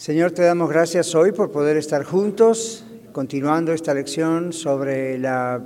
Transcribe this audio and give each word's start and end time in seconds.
Señor, 0.00 0.30
te 0.30 0.40
damos 0.40 0.70
gracias 0.70 1.14
hoy 1.14 1.30
por 1.30 1.50
poder 1.50 1.76
estar 1.76 2.04
juntos, 2.04 2.86
continuando 3.12 3.74
esta 3.74 3.92
lección 3.92 4.50
sobre 4.50 5.18
la 5.18 5.62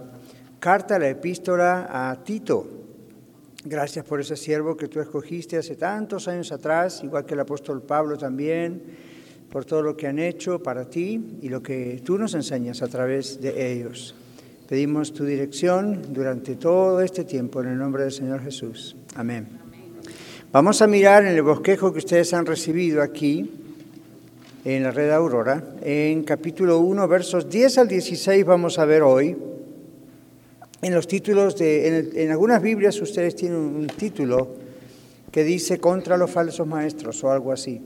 carta, 0.59 0.99
la 0.99 1.09
epístola 1.09 1.87
a 1.89 2.25
Tito. 2.25 2.67
Gracias 3.65 4.05
por 4.05 4.21
ese 4.21 4.35
siervo 4.35 4.77
que 4.77 4.89
tú 4.89 4.99
escogiste 4.99 5.57
hace 5.57 5.77
tantos 5.77 6.27
años 6.27 6.51
atrás, 6.51 7.03
igual 7.05 7.25
que 7.25 7.35
el 7.35 7.41
apóstol 7.41 7.83
Pablo 7.83 8.19
también, 8.19 8.83
por 9.53 9.65
todo 9.65 9.83
lo 9.83 9.97
que 9.97 10.09
han 10.09 10.19
hecho 10.19 10.61
para 10.61 10.91
ti 10.91 11.39
y 11.41 11.49
lo 11.49 11.63
que 11.63 12.03
tú 12.05 12.19
nos 12.19 12.35
enseñas 12.35 12.83
a 12.83 12.89
través 12.89 13.41
de 13.41 13.73
ellos. 13.73 14.17
Pedimos 14.69 15.13
tu 15.13 15.25
dirección 15.25 16.13
durante 16.13 16.57
todo 16.57 17.01
este 17.03 17.23
tiempo 17.23 17.61
en 17.61 17.69
el 17.69 17.79
nombre 17.79 18.03
del 18.03 18.11
Señor 18.11 18.43
Jesús. 18.43 18.97
Amén. 19.15 19.47
Vamos 20.51 20.83
a 20.83 20.89
mirar 20.89 21.25
en 21.25 21.37
el 21.37 21.43
bosquejo 21.43 21.93
que 21.93 22.01
ustedes 22.01 22.35
han 22.35 22.47
recibido 22.47 23.01
aquí 23.01 23.61
en 24.65 24.83
la 24.83 24.91
red 24.91 25.11
Aurora. 25.11 25.63
En 25.83 26.25
capítulo 26.25 26.79
1, 26.79 27.07
versos 27.07 27.49
10 27.49 27.79
al 27.79 27.89
16 27.89 28.45
vamos 28.45 28.79
a 28.79 28.85
ver 28.85 29.03
hoy. 29.03 29.37
En 30.81 30.95
los 30.95 31.07
títulos 31.07 31.57
de, 31.57 32.13
en, 32.15 32.31
algunas 32.31 32.61
Biblias 32.61 33.01
ustedes 33.01 33.37
tienen 33.37 33.59
un 33.59 33.87
título 33.87 34.57
que 35.31 35.45
dice 35.45 35.79
contra 35.79 36.17
los 36.17 36.31
falsos 36.31 36.67
maestros 36.67 37.23
o 37.25 37.31
algo 37.31 37.53
así. 37.53 37.81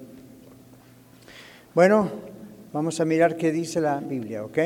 Bueno, 1.74 2.10
vamos 2.72 3.00
a 3.00 3.04
mirar 3.04 3.36
qué 3.36 3.52
dice 3.52 3.80
la 3.80 4.00
Biblia, 4.00 4.44
¿ok? 4.44 4.58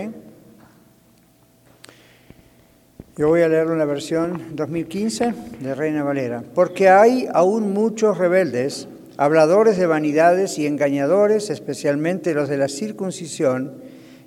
Yo 3.17 3.29
voy 3.29 3.43
a 3.43 3.49
leerlo 3.49 3.73
en 3.73 3.79
la 3.79 3.85
versión 3.85 4.57
2015 4.57 5.35
de 5.61 5.75
Reina 5.75 6.03
Valera. 6.03 6.43
Porque 6.55 6.89
hay 6.89 7.29
aún 7.33 7.73
muchos 7.75 8.17
rebeldes 8.17 8.89
habladores 9.17 9.77
de 9.77 9.87
vanidades 9.87 10.59
y 10.59 10.67
engañadores, 10.67 11.51
especialmente 11.51 12.35
los 12.35 12.49
de 12.49 12.57
la 12.57 12.69
circuncisión, 12.69 13.75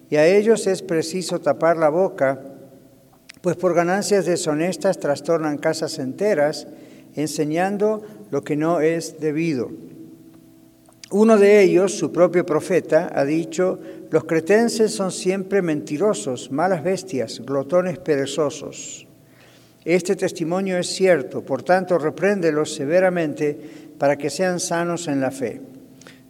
y 0.10 0.18
a 0.18 0.28
ellos 0.28 0.68
es 0.68 0.82
preciso 0.82 1.40
tapar 1.40 1.78
la 1.78 1.90
boca, 1.90 2.42
pues 3.42 3.56
por 3.56 3.74
ganancias 3.74 4.26
deshonestas 4.26 5.00
trastornan 5.00 5.58
casas 5.58 6.00
enteras, 6.00 6.68
enseñando 7.16 8.04
lo 8.32 8.44
que 8.44 8.56
no 8.56 8.82
es 8.82 9.20
debido. 9.20 9.72
Uno 11.12 11.38
de 11.38 11.62
ellos, 11.62 11.94
su 11.94 12.12
propio 12.12 12.46
profeta, 12.46 13.12
ha 13.14 13.24
dicho, 13.24 13.80
los 14.10 14.24
cretenses 14.26 14.92
son 14.92 15.12
siempre 15.12 15.62
mentirosos, 15.62 16.52
malas 16.52 16.84
bestias, 16.84 17.42
glotones 17.46 18.00
perezosos. 18.00 19.08
Este 19.86 20.16
testimonio 20.16 20.80
es 20.80 20.88
cierto, 20.88 21.44
por 21.44 21.62
tanto, 21.62 22.00
repréndelos 22.00 22.74
severamente 22.74 23.85
para 23.98 24.18
que 24.18 24.30
sean 24.30 24.60
sanos 24.60 25.08
en 25.08 25.22
la 25.22 25.32
fe, 25.32 25.62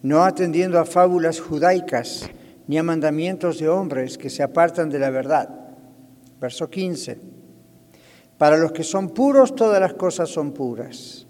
no 0.02 0.24
atendiendo 0.24 0.80
a 0.80 0.86
fábulas 0.86 1.40
judaicas 1.40 2.30
ni 2.68 2.78
a 2.78 2.84
mandamientos 2.84 3.60
de 3.60 3.70
hombres 3.70 4.18
que 4.18 4.30
se 4.30 4.44
apartan 4.44 4.90
de 4.90 5.00
la 5.00 5.10
verdad. 5.10 5.50
Verso 6.40 6.70
15. 6.70 7.18
Para 8.38 8.58
los 8.58 8.72
que 8.72 8.84
son 8.84 9.10
puros 9.10 9.56
todas 9.56 9.80
las 9.80 9.94
cosas 9.94 10.30
son 10.30 10.52
puras, 10.52 11.26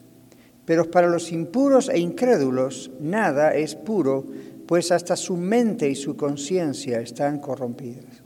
pero 0.66 0.90
para 0.90 1.08
los 1.08 1.32
impuros 1.32 1.90
e 1.90 2.00
incrédulos 2.00 2.92
nada 3.00 3.54
es 3.54 3.76
puro, 3.76 4.26
pues 4.66 4.92
hasta 4.92 5.16
su 5.16 5.38
mente 5.38 5.88
y 5.88 5.96
su 5.96 6.18
conciencia 6.18 7.00
están 7.00 7.40
corrompidas. 7.40 8.24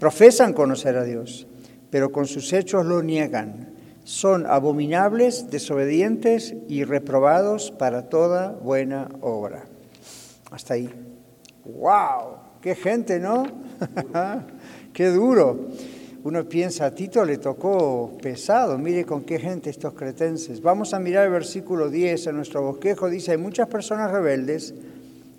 Profesan 0.00 0.52
conocer 0.52 0.96
a 0.96 1.04
Dios, 1.04 1.46
pero 1.88 2.10
con 2.10 2.26
sus 2.26 2.52
hechos 2.52 2.84
lo 2.84 3.02
niegan 3.02 3.75
son 4.06 4.46
abominables, 4.46 5.50
desobedientes 5.50 6.54
y 6.68 6.84
reprobados 6.84 7.72
para 7.72 8.08
toda 8.08 8.52
buena 8.52 9.08
obra. 9.20 9.64
Hasta 10.52 10.74
ahí. 10.74 10.88
¡Wow! 11.64 12.36
¡Qué 12.62 12.76
gente, 12.76 13.18
¿no? 13.18 13.44
¡Qué 14.92 15.08
duro! 15.08 15.70
Uno 16.22 16.48
piensa, 16.48 16.86
a 16.86 16.94
Tito 16.94 17.24
le 17.24 17.38
tocó 17.38 18.16
pesado, 18.22 18.78
mire 18.78 19.04
con 19.04 19.24
qué 19.24 19.40
gente 19.40 19.70
estos 19.70 19.94
cretenses. 19.94 20.62
Vamos 20.62 20.94
a 20.94 21.00
mirar 21.00 21.24
el 21.24 21.32
versículo 21.32 21.90
10 21.90 22.28
en 22.28 22.36
nuestro 22.36 22.62
bosquejo, 22.62 23.10
dice, 23.10 23.32
hay 23.32 23.38
muchas 23.38 23.66
personas 23.66 24.12
rebeldes, 24.12 24.72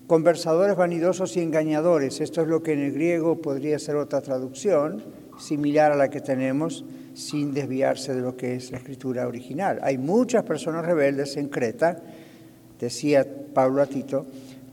conversadores 0.07 0.75
vanidosos 0.75 1.37
y 1.37 1.41
engañadores. 1.41 2.19
Esto 2.19 2.41
es 2.41 2.49
lo 2.49 2.61
que 2.63 2.73
en 2.73 2.79
el 2.79 2.91
griego 2.91 3.41
podría 3.41 3.79
ser 3.79 3.95
otra 3.95 4.19
traducción, 4.19 5.05
similar 5.39 5.93
a 5.93 5.95
la 5.95 6.09
que 6.09 6.19
tenemos 6.19 6.83
sin 7.17 7.51
desviarse 7.51 8.13
de 8.13 8.21
lo 8.21 8.37
que 8.37 8.55
es 8.55 8.71
la 8.71 8.77
escritura 8.77 9.27
original. 9.27 9.79
Hay 9.81 9.97
muchas 9.97 10.43
personas 10.43 10.85
rebeldes 10.85 11.35
en 11.35 11.49
Creta, 11.49 11.97
decía 12.79 13.25
Pablo 13.55 13.81
a 13.81 13.87
Tito, 13.87 14.27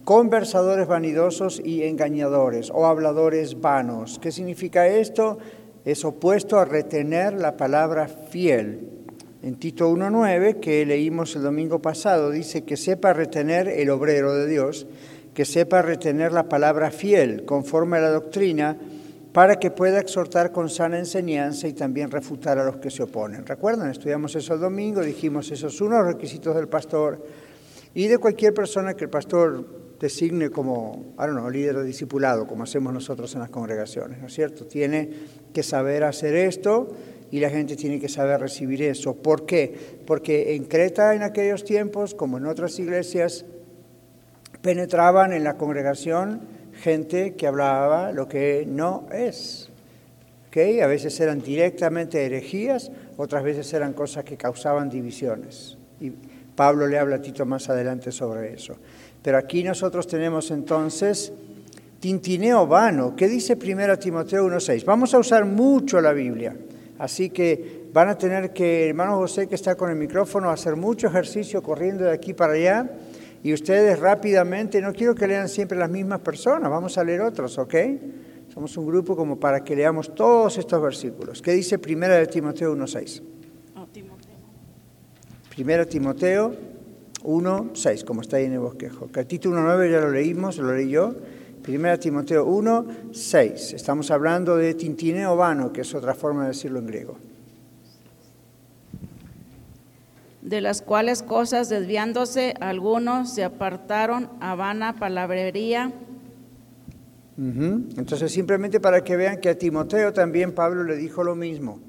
conversadores 0.04 0.86
vanidosos 0.86 1.62
y 1.64 1.84
engañadores 1.84 2.70
o 2.70 2.86
habladores 2.86 3.62
vanos. 3.62 4.18
¿Qué 4.20 4.30
significa 4.30 4.86
esto? 4.86 5.38
Es 5.86 6.04
opuesto 6.04 6.58
a 6.58 6.66
retener 6.66 7.32
la 7.32 7.56
palabra 7.56 8.08
fiel. 8.08 8.90
En 9.42 9.54
Tito 9.56 9.90
1.9, 9.90 10.60
que 10.60 10.84
leímos 10.84 11.36
el 11.36 11.42
domingo 11.42 11.80
pasado, 11.80 12.30
dice 12.30 12.64
que 12.64 12.76
sepa 12.76 13.14
retener 13.14 13.68
el 13.68 13.88
obrero 13.88 14.34
de 14.34 14.46
Dios, 14.46 14.86
que 15.32 15.46
sepa 15.46 15.80
retener 15.80 16.32
la 16.32 16.50
palabra 16.50 16.90
fiel, 16.90 17.46
conforme 17.46 17.96
a 17.96 18.02
la 18.02 18.10
doctrina, 18.10 18.76
para 19.34 19.58
que 19.58 19.72
pueda 19.72 19.98
exhortar 19.98 20.52
con 20.52 20.70
sana 20.70 20.96
enseñanza 20.96 21.66
y 21.66 21.72
también 21.72 22.08
refutar 22.08 22.56
a 22.56 22.64
los 22.64 22.76
que 22.76 22.88
se 22.88 23.02
oponen. 23.02 23.44
¿Recuerdan? 23.44 23.90
Estudiamos 23.90 24.36
eso 24.36 24.54
el 24.54 24.60
domingo, 24.60 25.00
dijimos 25.00 25.50
esos 25.50 25.76
son 25.76 25.90
los 25.90 26.06
requisitos 26.06 26.54
del 26.54 26.68
pastor 26.68 27.20
y 27.94 28.06
de 28.06 28.18
cualquier 28.18 28.54
persona 28.54 28.94
que 28.94 29.02
el 29.02 29.10
pastor 29.10 29.98
designe 29.98 30.50
como, 30.50 31.14
I 31.18 31.26
don't 31.26 31.50
líder 31.50 31.78
o 31.78 31.82
discipulado, 31.82 32.46
como 32.46 32.62
hacemos 32.62 32.94
nosotros 32.94 33.34
en 33.34 33.40
las 33.40 33.50
congregaciones, 33.50 34.20
¿no 34.20 34.28
es 34.28 34.32
cierto? 34.32 34.66
Tiene 34.66 35.10
que 35.52 35.64
saber 35.64 36.04
hacer 36.04 36.36
esto 36.36 36.94
y 37.32 37.40
la 37.40 37.50
gente 37.50 37.74
tiene 37.74 37.98
que 37.98 38.08
saber 38.08 38.40
recibir 38.40 38.82
eso. 38.82 39.16
¿Por 39.16 39.46
qué? 39.46 39.98
Porque 40.06 40.54
en 40.54 40.66
Creta 40.66 41.12
en 41.12 41.24
aquellos 41.24 41.64
tiempos, 41.64 42.14
como 42.14 42.38
en 42.38 42.46
otras 42.46 42.78
iglesias, 42.78 43.44
penetraban 44.62 45.32
en 45.32 45.42
la 45.42 45.56
congregación 45.56 46.62
gente 46.84 47.34
que 47.34 47.46
hablaba 47.46 48.12
lo 48.12 48.28
que 48.28 48.66
no 48.68 49.06
es. 49.10 49.70
¿Okay? 50.48 50.82
A 50.82 50.86
veces 50.86 51.18
eran 51.18 51.40
directamente 51.40 52.26
herejías, 52.26 52.92
otras 53.16 53.42
veces 53.42 53.72
eran 53.72 53.94
cosas 53.94 54.22
que 54.22 54.36
causaban 54.36 54.90
divisiones. 54.90 55.78
Y 55.98 56.12
Pablo 56.54 56.86
le 56.86 56.98
habla 56.98 57.16
a 57.16 57.22
Tito 57.22 57.46
más 57.46 57.70
adelante 57.70 58.12
sobre 58.12 58.52
eso. 58.52 58.76
Pero 59.22 59.38
aquí 59.38 59.64
nosotros 59.64 60.06
tenemos 60.06 60.50
entonces 60.50 61.32
tintineo 62.00 62.66
vano. 62.66 63.16
¿Qué 63.16 63.28
dice 63.28 63.54
1 63.54 63.98
Timoteo 63.98 64.46
1.6? 64.46 64.84
Vamos 64.84 65.14
a 65.14 65.18
usar 65.18 65.46
mucho 65.46 66.02
la 66.02 66.12
Biblia. 66.12 66.54
Así 66.98 67.30
que 67.30 67.86
van 67.94 68.10
a 68.10 68.18
tener 68.18 68.52
que, 68.52 68.90
hermano 68.90 69.16
José 69.16 69.46
que 69.46 69.54
está 69.54 69.74
con 69.74 69.88
el 69.88 69.96
micrófono, 69.96 70.50
hacer 70.50 70.76
mucho 70.76 71.06
ejercicio 71.06 71.62
corriendo 71.62 72.04
de 72.04 72.12
aquí 72.12 72.34
para 72.34 72.52
allá 72.52 72.90
y 73.44 73.52
ustedes 73.52 74.00
rápidamente, 74.00 74.80
no 74.80 74.94
quiero 74.94 75.14
que 75.14 75.26
lean 75.26 75.50
siempre 75.50 75.76
las 75.76 75.90
mismas 75.90 76.20
personas, 76.20 76.70
vamos 76.70 76.96
a 76.96 77.04
leer 77.04 77.20
otros, 77.20 77.58
¿ok? 77.58 77.74
Somos 78.48 78.74
un 78.78 78.86
grupo 78.86 79.14
como 79.14 79.38
para 79.38 79.62
que 79.62 79.76
leamos 79.76 80.14
todos 80.14 80.56
estos 80.56 80.80
versículos. 80.80 81.42
¿Qué 81.42 81.52
dice 81.52 81.78
Primera 81.78 82.14
de 82.14 82.26
Timoteo 82.26 82.74
1.6? 82.74 83.22
Primera 85.50 85.84
Timoteo 85.84 86.56
1.6, 87.22 88.04
como 88.04 88.22
está 88.22 88.38
ahí 88.38 88.46
en 88.46 88.54
el 88.54 88.60
bosquejo. 88.60 89.10
El 89.14 89.26
título 89.26 89.58
1.9 89.58 89.90
ya 89.90 90.00
lo 90.00 90.10
leímos, 90.10 90.56
lo 90.56 90.74
leí 90.74 90.88
yo. 90.88 91.14
Primera 91.62 91.98
Timoteo 91.98 92.46
1.6. 92.46 93.74
Estamos 93.74 94.10
hablando 94.10 94.56
de 94.56 94.72
tintineo 94.72 95.36
vano, 95.36 95.70
que 95.70 95.82
es 95.82 95.94
otra 95.94 96.14
forma 96.14 96.44
de 96.44 96.48
decirlo 96.48 96.78
en 96.78 96.86
griego. 96.86 97.18
De 100.54 100.60
las 100.60 100.82
cuales 100.82 101.24
cosas 101.24 101.68
desviándose 101.68 102.54
algunos 102.60 103.34
se 103.34 103.42
apartaron 103.42 104.30
a 104.40 104.54
vana 104.54 104.94
palabrería. 104.94 105.92
Entonces 107.36 108.30
simplemente 108.30 108.78
para 108.78 109.02
que 109.02 109.16
vean 109.16 109.40
que 109.40 109.48
a 109.48 109.58
Timoteo 109.58 110.12
también 110.12 110.52
Pablo 110.52 110.84
le 110.84 110.94
dijo 110.94 111.24
lo 111.24 111.34
mismo. 111.34 111.80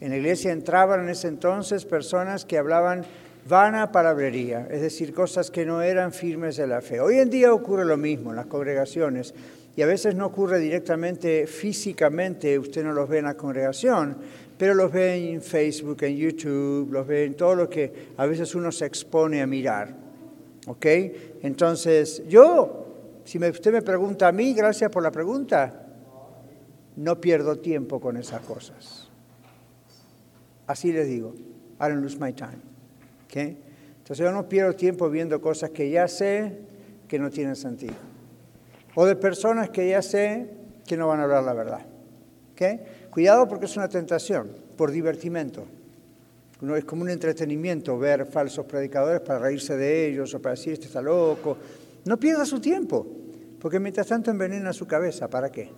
En 0.00 0.10
la 0.10 0.16
iglesia 0.16 0.50
entraban 0.50 1.02
en 1.02 1.10
ese 1.10 1.28
entonces 1.28 1.84
personas 1.84 2.44
que 2.44 2.58
hablaban 2.58 3.04
vana 3.48 3.92
palabrería, 3.92 4.66
es 4.68 4.80
decir, 4.80 5.14
cosas 5.14 5.52
que 5.52 5.64
no 5.64 5.80
eran 5.80 6.12
firmes 6.12 6.56
de 6.56 6.66
la 6.66 6.80
fe. 6.80 7.00
Hoy 7.00 7.18
en 7.18 7.30
día 7.30 7.54
ocurre 7.54 7.84
lo 7.84 7.96
mismo 7.96 8.30
en 8.30 8.36
las 8.36 8.46
congregaciones 8.46 9.34
y 9.76 9.82
a 9.82 9.86
veces 9.86 10.16
no 10.16 10.26
ocurre 10.26 10.58
directamente 10.58 11.46
físicamente, 11.46 12.58
usted 12.58 12.82
no 12.82 12.92
los 12.92 13.08
ve 13.08 13.18
en 13.18 13.26
la 13.26 13.34
congregación, 13.34 14.16
pero 14.60 14.74
los 14.74 14.92
ve 14.92 15.32
en 15.32 15.40
Facebook, 15.40 16.02
en 16.02 16.18
YouTube, 16.18 16.92
los 16.92 17.06
ve 17.06 17.24
en 17.24 17.32
todo 17.32 17.54
lo 17.54 17.70
que 17.70 18.10
a 18.18 18.26
veces 18.26 18.54
uno 18.54 18.70
se 18.70 18.84
expone 18.84 19.40
a 19.40 19.46
mirar. 19.46 19.96
¿Ok? 20.66 20.84
Entonces, 21.40 22.22
yo, 22.28 23.22
si 23.24 23.38
usted 23.38 23.72
me 23.72 23.80
pregunta 23.80 24.28
a 24.28 24.32
mí, 24.32 24.52
gracias 24.52 24.90
por 24.90 25.02
la 25.02 25.10
pregunta, 25.10 25.86
no 26.94 27.18
pierdo 27.22 27.56
tiempo 27.56 28.02
con 28.02 28.18
esas 28.18 28.42
cosas. 28.42 29.08
Así 30.66 30.92
les 30.92 31.08
digo, 31.08 31.32
I 31.80 31.88
don't 31.88 32.02
lose 32.02 32.18
my 32.20 32.34
time. 32.34 32.60
¿Ok? 33.24 33.36
Entonces 33.36 34.18
yo 34.18 34.30
no 34.30 34.46
pierdo 34.46 34.74
tiempo 34.74 35.08
viendo 35.08 35.40
cosas 35.40 35.70
que 35.70 35.88
ya 35.88 36.06
sé, 36.06 36.58
que 37.08 37.18
no 37.18 37.30
tienen 37.30 37.56
sentido. 37.56 37.94
O 38.94 39.06
de 39.06 39.16
personas 39.16 39.70
que 39.70 39.88
ya 39.88 40.02
sé 40.02 40.50
que 40.86 40.98
no 40.98 41.08
van 41.08 41.20
a 41.20 41.22
hablar 41.22 41.44
la 41.44 41.54
verdad. 41.54 41.86
¿Okay? 42.52 42.80
Cuidado 43.10 43.48
porque 43.48 43.66
es 43.66 43.76
una 43.76 43.88
tentación, 43.88 44.50
por 44.76 44.90
divertimento. 44.90 45.66
No 46.60 46.76
es 46.76 46.84
como 46.84 47.02
un 47.02 47.10
entretenimiento 47.10 47.98
ver 47.98 48.26
falsos 48.26 48.66
predicadores 48.66 49.20
para 49.20 49.38
reírse 49.38 49.76
de 49.76 50.08
ellos 50.08 50.34
o 50.34 50.42
para 50.42 50.54
decir 50.54 50.74
este 50.74 50.86
está 50.86 51.00
loco. 51.00 51.56
No 52.04 52.18
pierda 52.18 52.44
su 52.44 52.60
tiempo, 52.60 53.06
porque 53.58 53.80
mientras 53.80 54.06
tanto 54.06 54.30
envenena 54.30 54.72
su 54.72 54.86
cabeza. 54.86 55.28
¿Para 55.28 55.50
qué? 55.50 55.70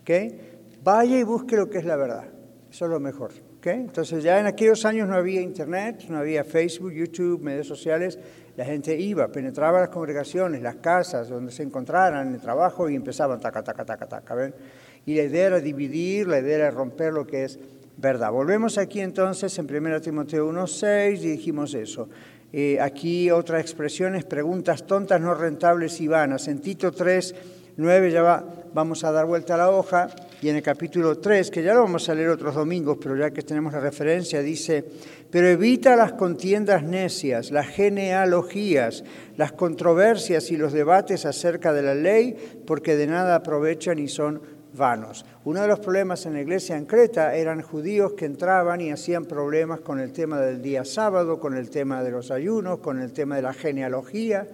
¿Okay? 0.00 0.58
Vaya 0.82 1.18
y 1.18 1.22
busque 1.22 1.56
lo 1.56 1.68
que 1.68 1.78
es 1.78 1.84
la 1.84 1.96
verdad. 1.96 2.24
Eso 2.70 2.86
es 2.86 2.90
lo 2.90 3.00
mejor. 3.00 3.32
¿Okay? 3.58 3.74
Entonces 3.74 4.24
ya 4.24 4.40
en 4.40 4.46
aquellos 4.46 4.84
años 4.84 5.08
no 5.08 5.14
había 5.14 5.40
internet, 5.40 6.06
no 6.08 6.18
había 6.18 6.42
Facebook, 6.42 6.92
YouTube, 6.92 7.42
medios 7.42 7.66
sociales. 7.68 8.18
La 8.56 8.64
gente 8.64 8.98
iba, 8.98 9.28
penetraba 9.28 9.80
las 9.80 9.88
congregaciones, 9.90 10.60
las 10.60 10.76
casas, 10.76 11.28
donde 11.28 11.52
se 11.52 11.62
encontraran, 11.62 12.28
en 12.28 12.34
el 12.34 12.40
trabajo 12.40 12.88
y 12.88 12.96
empezaban 12.96 13.40
taca, 13.40 13.62
taca, 13.62 13.84
taca, 13.84 14.06
taca. 14.06 14.34
¿ven? 14.34 14.54
Y 15.04 15.14
la 15.14 15.24
idea 15.24 15.46
era 15.46 15.60
dividir, 15.60 16.28
la 16.28 16.38
idea 16.38 16.56
era 16.56 16.70
romper 16.70 17.12
lo 17.12 17.26
que 17.26 17.44
es 17.44 17.58
verdad. 17.96 18.30
Volvemos 18.30 18.78
aquí 18.78 19.00
entonces 19.00 19.58
en 19.58 19.66
1 19.74 20.00
Timoteo 20.00 20.50
1.6 20.50 21.18
y 21.18 21.28
dijimos 21.30 21.74
eso. 21.74 22.08
Eh, 22.52 22.78
aquí 22.80 23.30
otra 23.30 23.60
expresión 23.60 24.14
es 24.14 24.24
preguntas 24.24 24.86
tontas, 24.86 25.20
no 25.20 25.34
rentables 25.34 26.00
y 26.00 26.08
vanas. 26.08 26.48
En 26.48 26.60
Tito 26.60 26.92
3.9 26.92 28.10
ya 28.10 28.22
va, 28.22 28.44
vamos 28.74 29.04
a 29.04 29.12
dar 29.12 29.26
vuelta 29.26 29.54
a 29.54 29.58
la 29.58 29.70
hoja 29.70 30.08
y 30.42 30.48
en 30.48 30.56
el 30.56 30.62
capítulo 30.62 31.18
3, 31.18 31.50
que 31.50 31.62
ya 31.62 31.72
lo 31.72 31.82
vamos 31.82 32.08
a 32.08 32.14
leer 32.14 32.28
otros 32.28 32.54
domingos, 32.54 32.98
pero 33.00 33.16
ya 33.16 33.30
que 33.30 33.42
tenemos 33.42 33.72
la 33.72 33.80
referencia, 33.80 34.42
dice, 34.42 34.84
pero 35.30 35.48
evita 35.48 35.96
las 35.96 36.12
contiendas 36.12 36.82
necias, 36.82 37.52
las 37.52 37.68
genealogías, 37.68 39.04
las 39.36 39.52
controversias 39.52 40.50
y 40.50 40.56
los 40.56 40.72
debates 40.72 41.24
acerca 41.24 41.72
de 41.72 41.82
la 41.82 41.94
ley, 41.94 42.36
porque 42.66 42.96
de 42.96 43.06
nada 43.06 43.36
aprovechan 43.36 43.98
y 43.98 44.08
son 44.08 44.42
vanos. 44.74 45.24
Uno 45.44 45.60
de 45.60 45.68
los 45.68 45.80
problemas 45.80 46.24
en 46.26 46.34
la 46.34 46.40
iglesia 46.40 46.76
en 46.76 46.86
Creta 46.86 47.34
eran 47.34 47.62
judíos 47.62 48.12
que 48.12 48.24
entraban 48.24 48.80
y 48.80 48.90
hacían 48.90 49.24
problemas 49.24 49.80
con 49.80 50.00
el 50.00 50.12
tema 50.12 50.40
del 50.40 50.62
día 50.62 50.84
sábado, 50.84 51.38
con 51.38 51.56
el 51.56 51.70
tema 51.70 52.02
de 52.02 52.10
los 52.10 52.30
ayunos, 52.30 52.78
con 52.78 53.00
el 53.00 53.12
tema 53.12 53.36
de 53.36 53.42
la 53.42 53.52
genealogía. 53.52 54.46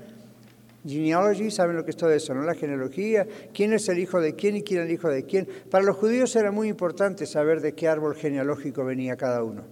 Genealogy, 0.87 1.51
¿saben 1.51 1.77
lo 1.77 1.85
que 1.85 1.91
es 1.91 1.97
todo 1.97 2.11
eso? 2.11 2.35
¿no? 2.35 2.43
La 2.43 2.55
genealogía, 2.55 3.27
quién 3.53 3.73
es 3.73 3.89
el 3.89 3.99
hijo 3.99 4.21
de 4.21 4.35
quién 4.35 4.57
y 4.57 4.63
quién 4.63 4.81
es 4.81 4.87
el 4.87 4.93
hijo 4.93 5.09
de 5.09 5.25
quién. 5.25 5.49
Para 5.71 5.85
los 5.85 5.97
judíos 5.97 6.35
era 6.37 6.51
muy 6.51 6.69
importante 6.69 7.27
saber 7.27 7.61
de 7.61 7.75
qué 7.75 7.89
árbol 7.89 8.15
genealógico 8.15 8.85
venía 8.85 9.17
cada 9.17 9.43
uno. 9.43 9.65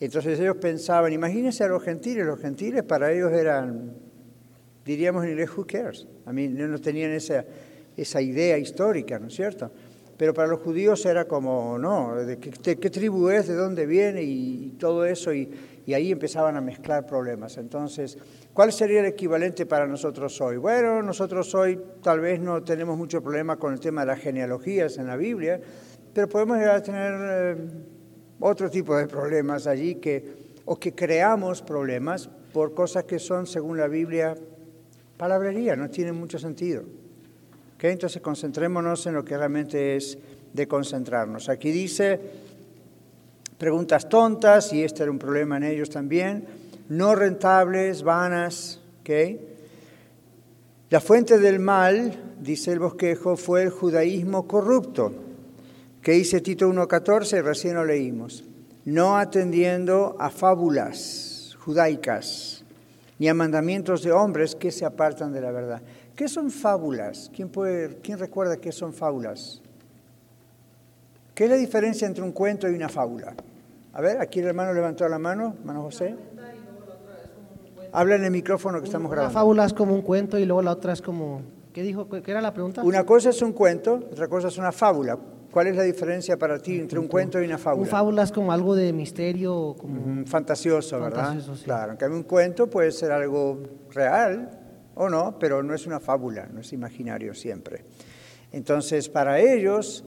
Entonces 0.00 0.40
ellos 0.40 0.56
pensaban, 0.56 1.12
imagínense 1.12 1.62
a 1.62 1.68
los 1.68 1.82
gentiles, 1.82 2.24
los 2.24 2.40
gentiles 2.40 2.82
para 2.82 3.12
ellos 3.12 3.32
eran, 3.32 3.92
diríamos 4.84 5.24
en 5.24 5.30
inglés, 5.30 5.50
who 5.54 5.66
cares? 5.66 6.06
A 6.24 6.32
mí 6.32 6.48
no 6.48 6.78
tenían 6.78 7.12
esa, 7.12 7.44
esa 7.96 8.20
idea 8.20 8.58
histórica, 8.58 9.18
¿no 9.18 9.28
es 9.28 9.34
cierto? 9.34 9.70
Pero 10.16 10.34
para 10.34 10.48
los 10.48 10.60
judíos 10.60 11.06
era 11.06 11.24
como, 11.24 11.78
no, 11.78 12.14
¿de 12.14 12.38
qué, 12.38 12.90
tribu 12.90 13.30
es, 13.30 13.48
de 13.48 13.54
dónde 13.54 13.86
viene 13.86 14.22
y, 14.22 14.76
todo 14.78 15.06
eso, 15.06 15.32
y, 15.32 15.50
y, 15.86 15.94
ahí 15.94 16.12
empezaban 16.12 16.56
a 16.56 16.60
mezclar 16.60 17.06
problemas. 17.06 17.56
Entonces, 17.56 18.18
¿cuál 18.52 18.70
sería 18.70 19.00
el 19.00 19.06
equivalente 19.06 19.64
para 19.64 19.86
nosotros 19.86 20.38
hoy? 20.42 20.58
Bueno, 20.58 21.02
nosotros 21.02 21.54
hoy 21.54 21.80
tal 22.02 22.20
vez 22.20 22.38
no 22.38 22.62
tenemos 22.62 22.98
mucho 22.98 23.22
problema 23.22 23.56
con 23.56 23.72
el 23.72 23.80
tema 23.80 24.02
de 24.02 24.08
las 24.08 24.20
genealogías 24.20 24.98
en 24.98 25.06
la 25.06 25.16
Biblia, 25.16 25.58
pero 26.12 26.28
podemos 26.28 26.58
llegar 26.58 26.76
a 26.76 26.82
tener 26.82 27.14
eh, 27.18 27.56
otro 28.40 28.70
tipo 28.70 28.94
de 28.96 29.06
problemas 29.06 29.66
allí 29.66 29.94
que, 29.94 30.50
o 30.66 30.76
que 30.76 30.94
creamos 30.94 31.62
problemas 31.62 32.28
por 32.52 32.74
cosas 32.74 33.04
que 33.04 33.18
son, 33.18 33.46
según 33.46 33.78
la 33.78 33.88
Biblia, 33.88 34.36
palabrería, 35.16 35.76
no 35.76 35.88
tienen 35.88 36.16
mucho 36.16 36.38
sentido. 36.38 36.82
Entonces 37.88 38.20
concentrémonos 38.20 39.06
en 39.06 39.14
lo 39.14 39.24
que 39.24 39.36
realmente 39.36 39.96
es 39.96 40.18
de 40.52 40.68
concentrarnos. 40.68 41.48
Aquí 41.48 41.70
dice 41.70 42.20
preguntas 43.56 44.08
tontas, 44.08 44.72
y 44.72 44.82
este 44.82 45.02
era 45.02 45.12
un 45.12 45.18
problema 45.18 45.56
en 45.56 45.64
ellos 45.64 45.90
también, 45.90 46.46
no 46.88 47.14
rentables, 47.14 48.02
vanas. 48.02 48.80
La 50.88 51.00
fuente 51.00 51.38
del 51.38 51.58
mal, 51.58 52.36
dice 52.40 52.72
el 52.72 52.78
bosquejo, 52.78 53.36
fue 53.36 53.64
el 53.64 53.70
judaísmo 53.70 54.46
corrupto, 54.46 55.12
que 56.00 56.12
dice 56.12 56.40
Tito 56.40 56.68
1.14, 56.68 57.42
recién 57.42 57.74
lo 57.74 57.84
leímos, 57.84 58.44
no 58.84 59.16
atendiendo 59.16 60.16
a 60.20 60.30
fábulas 60.30 61.56
judaicas 61.58 62.64
ni 63.18 63.28
a 63.28 63.34
mandamientos 63.34 64.02
de 64.02 64.12
hombres 64.12 64.54
que 64.54 64.70
se 64.70 64.86
apartan 64.86 65.32
de 65.32 65.40
la 65.40 65.50
verdad. 65.50 65.82
¿Qué 66.20 66.28
son 66.28 66.50
fábulas? 66.50 67.30
¿Quién, 67.34 67.48
puede, 67.48 67.96
¿Quién 68.02 68.18
recuerda 68.18 68.58
qué 68.58 68.72
son 68.72 68.92
fábulas? 68.92 69.62
¿Qué 71.34 71.44
es 71.44 71.50
la 71.50 71.56
diferencia 71.56 72.06
entre 72.06 72.22
un 72.22 72.32
cuento 72.32 72.68
y 72.68 72.74
una 72.74 72.90
fábula? 72.90 73.32
A 73.94 74.02
ver, 74.02 74.20
aquí 74.20 74.40
el 74.40 74.48
hermano 74.48 74.74
levantó 74.74 75.08
la 75.08 75.18
mano, 75.18 75.54
hermano 75.58 75.80
José. 75.80 76.14
Habla 77.90 78.16
en 78.16 78.24
el 78.24 78.30
micrófono 78.32 78.80
que 78.80 78.84
estamos 78.84 79.10
grabando. 79.10 79.32
Una 79.32 79.40
fábula 79.40 79.64
es 79.64 79.72
como 79.72 79.94
un 79.94 80.02
cuento 80.02 80.38
y 80.38 80.44
luego 80.44 80.60
la 80.60 80.72
otra 80.72 80.92
es 80.92 81.00
como... 81.00 81.40
¿Qué 81.72 81.82
dijo? 81.82 82.06
¿Qué 82.06 82.30
era 82.30 82.42
la 82.42 82.52
pregunta? 82.52 82.82
Una 82.82 83.06
cosa 83.06 83.30
es 83.30 83.40
un 83.40 83.54
cuento, 83.54 83.94
otra 84.12 84.28
cosa 84.28 84.48
es 84.48 84.58
una 84.58 84.72
fábula. 84.72 85.18
¿Cuál 85.50 85.68
es 85.68 85.76
la 85.76 85.84
diferencia 85.84 86.36
para 86.36 86.58
ti 86.58 86.80
entre 86.80 86.98
un 86.98 87.08
cuento 87.08 87.40
y 87.40 87.46
una 87.46 87.56
fábula? 87.56 87.84
Un 87.84 87.88
fábula 87.88 88.22
es 88.24 88.30
como 88.30 88.52
algo 88.52 88.74
de 88.74 88.92
misterio, 88.92 89.74
como... 89.78 90.26
fantasioso, 90.26 91.00
¿verdad? 91.00 91.38
Claro, 91.64 91.96
en 91.98 92.12
un 92.12 92.24
cuento 92.24 92.68
puede 92.68 92.92
ser 92.92 93.10
algo 93.10 93.58
real, 93.90 94.59
o 95.00 95.08
no, 95.08 95.38
pero 95.38 95.62
no 95.62 95.74
es 95.74 95.86
una 95.86 95.98
fábula, 95.98 96.46
no 96.52 96.60
es 96.60 96.74
imaginario 96.74 97.34
siempre. 97.34 97.84
Entonces, 98.52 99.08
para 99.08 99.40
ellos, 99.40 100.04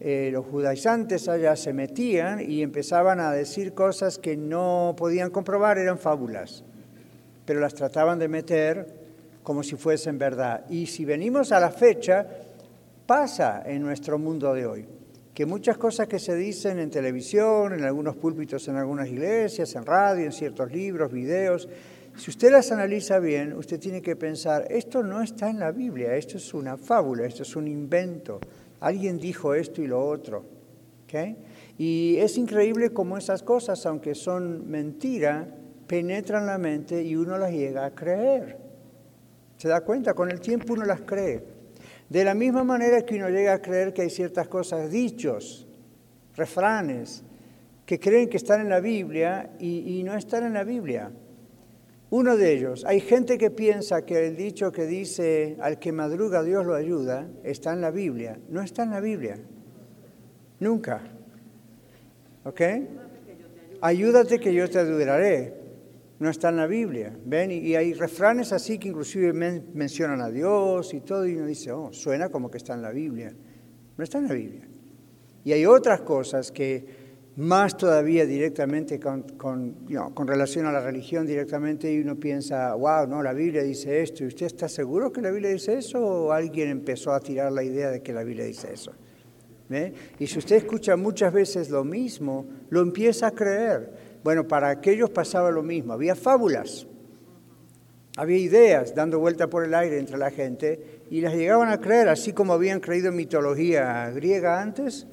eh, 0.00 0.28
los 0.30 0.44
judaizantes 0.44 1.28
allá 1.28 1.56
se 1.56 1.72
metían 1.72 2.40
y 2.40 2.60
empezaban 2.62 3.20
a 3.20 3.32
decir 3.32 3.72
cosas 3.72 4.18
que 4.18 4.36
no 4.36 4.94
podían 4.98 5.30
comprobar, 5.30 5.78
eran 5.78 5.98
fábulas, 5.98 6.62
pero 7.46 7.58
las 7.58 7.72
trataban 7.72 8.18
de 8.18 8.28
meter 8.28 8.86
como 9.42 9.62
si 9.62 9.76
fuesen 9.76 10.18
verdad. 10.18 10.66
Y 10.68 10.86
si 10.86 11.06
venimos 11.06 11.50
a 11.50 11.58
la 11.58 11.70
fecha, 11.70 12.26
pasa 13.06 13.62
en 13.64 13.80
nuestro 13.80 14.18
mundo 14.18 14.52
de 14.52 14.66
hoy, 14.66 14.86
que 15.32 15.46
muchas 15.46 15.78
cosas 15.78 16.06
que 16.06 16.18
se 16.18 16.36
dicen 16.36 16.78
en 16.78 16.90
televisión, 16.90 17.72
en 17.72 17.84
algunos 17.84 18.14
púlpitos, 18.16 18.68
en 18.68 18.76
algunas 18.76 19.08
iglesias, 19.08 19.74
en 19.74 19.86
radio, 19.86 20.26
en 20.26 20.32
ciertos 20.32 20.70
libros, 20.70 21.10
videos, 21.10 21.66
si 22.16 22.30
usted 22.30 22.50
las 22.50 22.70
analiza 22.72 23.18
bien, 23.18 23.52
usted 23.54 23.80
tiene 23.80 24.00
que 24.00 24.16
pensar, 24.16 24.66
esto 24.70 25.02
no 25.02 25.20
está 25.22 25.50
en 25.50 25.58
la 25.58 25.72
Biblia, 25.72 26.14
esto 26.16 26.36
es 26.36 26.54
una 26.54 26.76
fábula, 26.76 27.26
esto 27.26 27.42
es 27.42 27.56
un 27.56 27.68
invento. 27.68 28.40
Alguien 28.80 29.18
dijo 29.18 29.54
esto 29.54 29.82
y 29.82 29.86
lo 29.86 30.06
otro. 30.06 30.54
Y 31.78 32.16
es 32.18 32.36
increíble 32.38 32.90
cómo 32.90 33.16
esas 33.16 33.42
cosas, 33.42 33.84
aunque 33.86 34.14
son 34.14 34.68
mentira, 34.68 35.48
penetran 35.86 36.46
la 36.46 36.58
mente 36.58 37.02
y 37.02 37.16
uno 37.16 37.38
las 37.38 37.52
llega 37.52 37.84
a 37.84 37.94
creer. 37.94 38.58
¿Se 39.56 39.68
da 39.68 39.82
cuenta? 39.82 40.14
Con 40.14 40.30
el 40.30 40.40
tiempo 40.40 40.72
uno 40.72 40.84
las 40.84 41.02
cree. 41.02 41.42
De 42.08 42.24
la 42.24 42.34
misma 42.34 42.64
manera 42.64 43.02
que 43.02 43.16
uno 43.16 43.28
llega 43.28 43.54
a 43.54 43.62
creer 43.62 43.92
que 43.92 44.02
hay 44.02 44.10
ciertas 44.10 44.48
cosas, 44.48 44.90
dichos, 44.90 45.66
refranes, 46.36 47.22
que 47.86 48.00
creen 48.00 48.28
que 48.28 48.36
están 48.36 48.60
en 48.60 48.68
la 48.68 48.80
Biblia 48.80 49.50
y, 49.58 49.98
y 49.98 50.02
no 50.02 50.14
están 50.14 50.44
en 50.44 50.54
la 50.54 50.64
Biblia. 50.64 51.10
Uno 52.10 52.36
de 52.36 52.52
ellos, 52.52 52.84
hay 52.86 53.00
gente 53.00 53.38
que 53.38 53.50
piensa 53.50 54.04
que 54.04 54.26
el 54.26 54.36
dicho 54.36 54.70
que 54.70 54.86
dice 54.86 55.56
al 55.60 55.78
que 55.78 55.90
madruga 55.90 56.42
Dios 56.42 56.64
lo 56.64 56.74
ayuda 56.74 57.28
está 57.42 57.72
en 57.72 57.80
la 57.80 57.90
Biblia. 57.90 58.38
No 58.48 58.62
está 58.62 58.84
en 58.84 58.90
la 58.90 59.00
Biblia. 59.00 59.38
Nunca. 60.60 61.02
¿Ok? 62.44 62.60
Ayúdate 63.80 64.38
que 64.38 64.54
yo 64.54 64.68
te 64.68 64.78
ayudaré. 64.78 65.54
No 66.18 66.30
está 66.30 66.50
en 66.50 66.56
la 66.56 66.66
Biblia. 66.66 67.16
¿Ven? 67.24 67.50
Y 67.50 67.74
hay 67.74 67.92
refranes 67.94 68.52
así 68.52 68.78
que 68.78 68.88
inclusive 68.88 69.32
mencionan 69.32 70.20
a 70.20 70.30
Dios 70.30 70.94
y 70.94 71.00
todo, 71.00 71.26
y 71.26 71.34
uno 71.34 71.46
dice, 71.46 71.72
oh, 71.72 71.92
suena 71.92 72.28
como 72.28 72.50
que 72.50 72.58
está 72.58 72.74
en 72.74 72.82
la 72.82 72.90
Biblia. 72.90 73.34
No 73.96 74.04
está 74.04 74.18
en 74.18 74.28
la 74.28 74.34
Biblia. 74.34 74.68
Y 75.44 75.52
hay 75.52 75.66
otras 75.66 76.02
cosas 76.02 76.52
que 76.52 77.03
más 77.36 77.76
todavía 77.76 78.26
directamente 78.26 79.00
con, 79.00 79.22
con, 79.36 79.86
con, 80.14 80.28
relación 80.28 80.66
a 80.66 80.72
la 80.72 80.80
religión 80.80 81.26
directamente 81.26 81.92
y 81.92 82.00
uno 82.00 82.14
piensa, 82.16 82.74
wow, 82.74 83.06
no, 83.08 83.22
la 83.22 83.32
Biblia 83.32 83.62
dice 83.62 84.02
esto, 84.02 84.22
¿y 84.22 84.28
usted 84.28 84.46
está 84.46 84.68
seguro 84.68 85.12
que 85.12 85.20
la 85.20 85.30
Biblia 85.30 85.50
dice 85.50 85.74
eso 85.78 86.00
o 86.00 86.32
alguien 86.32 86.68
empezó 86.68 87.12
a 87.12 87.20
tirar 87.20 87.50
la 87.50 87.64
idea 87.64 87.90
de 87.90 88.02
que 88.02 88.12
la 88.12 88.22
Biblia 88.22 88.44
dice 88.44 88.72
eso? 88.72 88.92
Y 90.18 90.26
si 90.26 90.38
usted 90.38 90.56
escucha 90.56 90.96
muchas 90.96 91.32
veces 91.32 91.70
lo 91.70 91.84
mismo, 91.84 92.46
lo 92.70 92.80
empieza 92.80 93.28
a 93.28 93.30
creer. 93.32 93.92
Bueno, 94.22 94.46
para 94.46 94.68
aquellos 94.68 95.10
pasaba 95.10 95.50
lo 95.50 95.62
mismo, 95.62 95.92
había 95.92 96.14
fábulas, 96.14 96.86
había 98.16 98.38
ideas 98.38 98.94
dando 98.94 99.18
vuelta 99.18 99.48
por 99.48 99.64
el 99.64 99.74
aire 99.74 99.98
entre 99.98 100.16
la 100.16 100.30
gente 100.30 101.02
y 101.10 101.20
las 101.20 101.34
llegaban 101.34 101.68
a 101.68 101.80
creer, 101.80 102.08
así 102.08 102.32
como 102.32 102.52
habían 102.52 102.80
creído 102.80 103.08
en 103.08 103.16
mitología 103.16 104.10
griega 104.10 104.62
antes, 104.62 105.06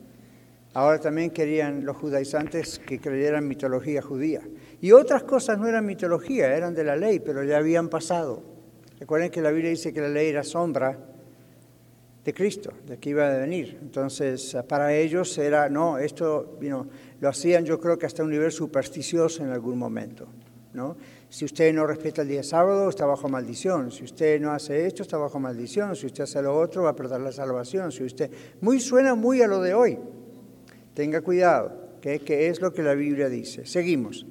Ahora 0.74 1.00
también 1.00 1.32
querían 1.32 1.84
los 1.84 1.98
judaizantes 1.98 2.80
que 2.80 3.00
creyeran 3.00 3.48
mitología 3.48 4.02
judía. 4.02 4.42
Y 4.80 4.94
otras 4.94 5.24
cosas 5.24 5.60
no 5.60 5.68
eran 5.68 5.86
mitología, 5.86 6.56
eran 6.56 6.74
de 6.74 6.86
la 6.86 6.96
ley, 6.96 7.20
pero 7.20 7.44
ya 7.44 7.58
habían 7.58 7.90
pasado. 7.90 8.42
Recuerden 9.00 9.32
que 9.32 9.42
la 9.42 9.52
Biblia 9.52 9.70
dice 9.70 9.92
que 9.92 10.00
la 10.00 10.08
ley 10.08 10.30
era 10.30 10.44
sombra 10.44 10.98
de 12.24 12.34
Cristo, 12.34 12.72
de 12.88 12.98
que 12.98 13.10
iba 13.10 13.28
a 13.28 13.38
venir. 13.38 13.80
Entonces, 13.82 14.56
para 14.70 14.94
ellos 14.94 15.38
era, 15.38 15.68
no, 15.70 15.98
esto 15.98 16.58
lo 17.20 17.30
hacían 17.30 17.66
yo 17.66 17.80
creo 17.80 17.98
que 17.98 18.06
hasta 18.06 18.24
un 18.24 18.30
nivel 18.30 18.52
supersticioso 18.52 19.44
en 19.44 19.50
algún 19.50 19.78
momento. 19.78 20.28
¿no? 20.74 20.96
Si 21.28 21.44
usted 21.44 21.74
no 21.74 21.86
respeta 21.86 22.22
el 22.22 22.30
día 22.30 22.44
sábado, 22.44 22.88
está 22.88 23.06
bajo 23.06 23.28
maldición. 23.28 23.92
Si 23.92 24.04
usted 24.04 24.40
no 24.40 24.52
hace 24.52 24.86
esto, 24.86 25.02
está 25.02 25.18
bajo 25.18 25.40
maldición. 25.40 25.96
Si 25.98 26.06
usted 26.06 26.24
hace 26.24 26.42
lo 26.42 26.58
otro, 26.58 26.84
va 26.84 26.92
a 26.92 26.96
perder 26.96 27.20
la 27.20 27.32
salvación. 27.32 27.92
Si 27.92 28.04
usted... 28.04 28.32
Muy 28.62 28.80
suena 28.80 29.16
muy 29.16 29.42
a 29.42 29.48
lo 29.48 29.62
de 29.62 29.74
hoy. 29.74 30.00
Tenga 30.94 31.22
cuidado, 31.22 32.00
que 32.02 32.48
es 32.48 32.62
lo 32.62 32.74
que 32.74 32.84
la 32.84 32.94
Biblia 32.94 33.30
dice. 33.30 33.66
Seguimos. 33.66 34.26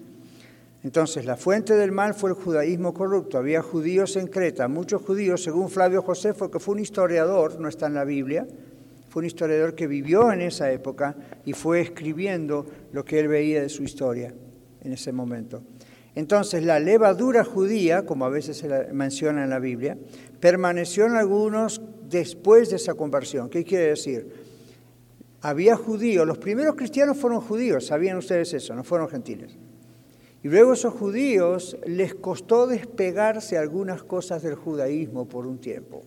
Entonces, 0.83 1.27
la 1.27 1.37
fuente 1.37 1.75
del 1.75 1.93
mal 1.93 2.15
fue 2.15 2.31
el 2.31 2.37
judaísmo 2.37 2.95
corrupto. 2.95 3.37
Había 3.37 3.63
judíos 3.63 4.17
en 4.17 4.29
Creta, 4.29 4.67
muchos 4.67 5.03
judíos, 5.03 5.43
según 5.43 5.69
Flavio 5.69 6.01
Josefo, 6.01 6.51
que 6.51 6.59
fue 6.59 6.75
un 6.75 6.81
historiador, 6.81 7.61
no 7.61 7.69
está 7.69 7.87
en 7.87 7.95
la 7.95 8.05
Biblia, 8.05 8.47
fue 9.11 9.21
un 9.21 9.27
historiador 9.27 9.75
que 9.75 9.87
vivió 9.87 10.33
en 10.33 10.41
esa 10.41 10.71
época 10.73 11.17
y 11.45 11.53
fue 11.53 11.81
escribiendo 11.81 12.65
lo 12.93 13.05
que 13.05 13.21
él 13.21 13.29
veía 13.29 13.61
de 13.61 13.69
su 13.69 13.83
historia 13.83 14.33
en 14.83 14.93
ese 14.93 15.13
momento. 15.13 15.63
Entonces, 16.15 16.65
la 16.65 16.81
levadura 16.81 17.45
judía, 17.45 18.07
como 18.07 18.25
a 18.25 18.31
veces 18.31 18.57
se 18.57 18.93
menciona 18.93 19.45
en 19.45 19.51
la 19.51 19.59
Biblia, 19.59 19.99
permaneció 20.41 21.07
en 21.07 21.17
algunos 21.17 21.83
después 22.09 22.71
de 22.71 22.77
esa 22.77 22.95
conversión. 22.95 23.51
¿Qué 23.51 23.65
quiere 23.65 23.89
decir? 23.89 24.40
Había 25.43 25.77
judíos, 25.77 26.27
los 26.27 26.39
primeros 26.39 26.75
cristianos 26.75 27.17
fueron 27.17 27.41
judíos, 27.41 27.87
sabían 27.87 28.19
ustedes 28.19 28.53
eso, 28.53 28.75
no 28.75 28.85
fueron 28.85 29.09
gentiles. 29.09 29.57
Y 30.43 30.49
luego 30.49 30.73
esos 30.73 30.95
judíos 30.95 31.77
les 31.87 32.15
costó 32.15 32.67
despegarse 32.67 33.59
algunas 33.59 34.03
cosas 34.03 34.43
del 34.43 34.55
judaísmo 34.55 35.29
por 35.29 35.47
un 35.47 35.59
tiempo. 35.59 36.03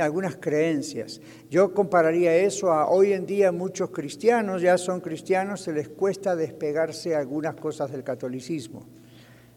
Algunas 0.00 0.36
creencias. 0.36 1.20
Yo 1.50 1.74
compararía 1.74 2.34
eso 2.34 2.72
a 2.72 2.88
hoy 2.88 3.12
en 3.12 3.26
día 3.26 3.52
muchos 3.52 3.90
cristianos, 3.90 4.62
ya 4.62 4.78
son 4.78 5.00
cristianos, 5.00 5.60
se 5.60 5.72
les 5.72 5.88
cuesta 5.88 6.34
despegarse 6.34 7.14
algunas 7.14 7.56
cosas 7.56 7.92
del 7.92 8.02
catolicismo. 8.02 8.86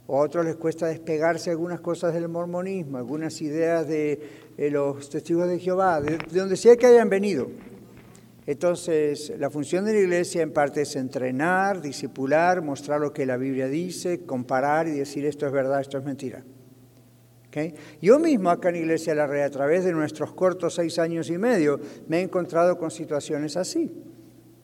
O 0.08 0.17
a 0.17 0.25
otros 0.25 0.43
les 0.43 0.58
cuesta 0.58 0.88
despegarse 0.88 1.51
algunas 1.51 1.79
cosas 1.79 2.13
del 2.13 2.27
mormonismo, 2.27 2.98
algunas 2.98 3.41
ideas 3.41 3.88
de, 3.88 4.19
los 4.58 5.10
testigos 5.10 5.48
de 5.48 5.60
Jehová, 5.60 6.01
de 6.01 6.17
donde 6.31 6.58
sea 6.58 6.75
que 6.75 6.88
hayan 6.88 7.10
venido. 7.10 7.48
Entonces, 8.50 9.32
la 9.38 9.51
función 9.51 9.86
de 9.86 9.94
la 9.94 10.00
iglesia 10.00 10.41
en 10.41 10.51
parte 10.51 10.82
es 10.82 10.96
entrenar, 10.96 11.82
disipular, 11.82 12.63
mostrar 12.63 13.00
lo 13.00 13.13
que 13.13 13.27
la 13.27 13.38
Biblia 13.38 13.68
dice, 13.68 14.22
comparar 14.22 14.88
y 14.88 14.91
decir 14.91 15.24
esto 15.27 15.46
es 15.46 15.51
verdad, 15.51 15.82
esto 15.82 16.00
es 16.00 16.03
mentira. 16.03 16.44
Yo 18.01 18.18
mismo 18.18 18.50
acá 18.50 18.70
en 18.70 18.77
Iglesia 18.77 19.13
La 19.13 19.27
Red, 19.27 19.44
a 19.44 19.50
través 19.51 19.86
de 19.86 19.91
nuestros 19.91 20.34
cortos 20.34 20.74
seis 20.74 20.98
años 20.98 21.29
y 21.29 21.38
medio, 21.38 21.79
me 22.08 22.18
he 22.18 22.22
encontrado 22.24 22.79
con 22.79 22.89
situaciones 22.89 23.56
así, 23.56 23.91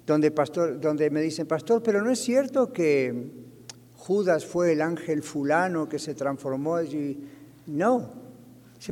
donde, 0.08 0.32
pastor, 0.32 0.80
donde 0.82 1.12
me 1.12 1.22
dicen, 1.22 1.46
pastor, 1.46 1.84
pero 1.84 2.01
no 2.01 2.10
es 2.10 2.18
cierto 2.18 2.74
que 2.74 3.34
Judas 3.94 4.48
fue 4.48 4.72
el 4.72 4.82
ángel 4.82 5.22
fulano 5.22 5.88
que 5.88 6.00
se 6.00 6.15
transformó 6.15 6.77
allí. 6.77 7.24
No, 7.68 8.10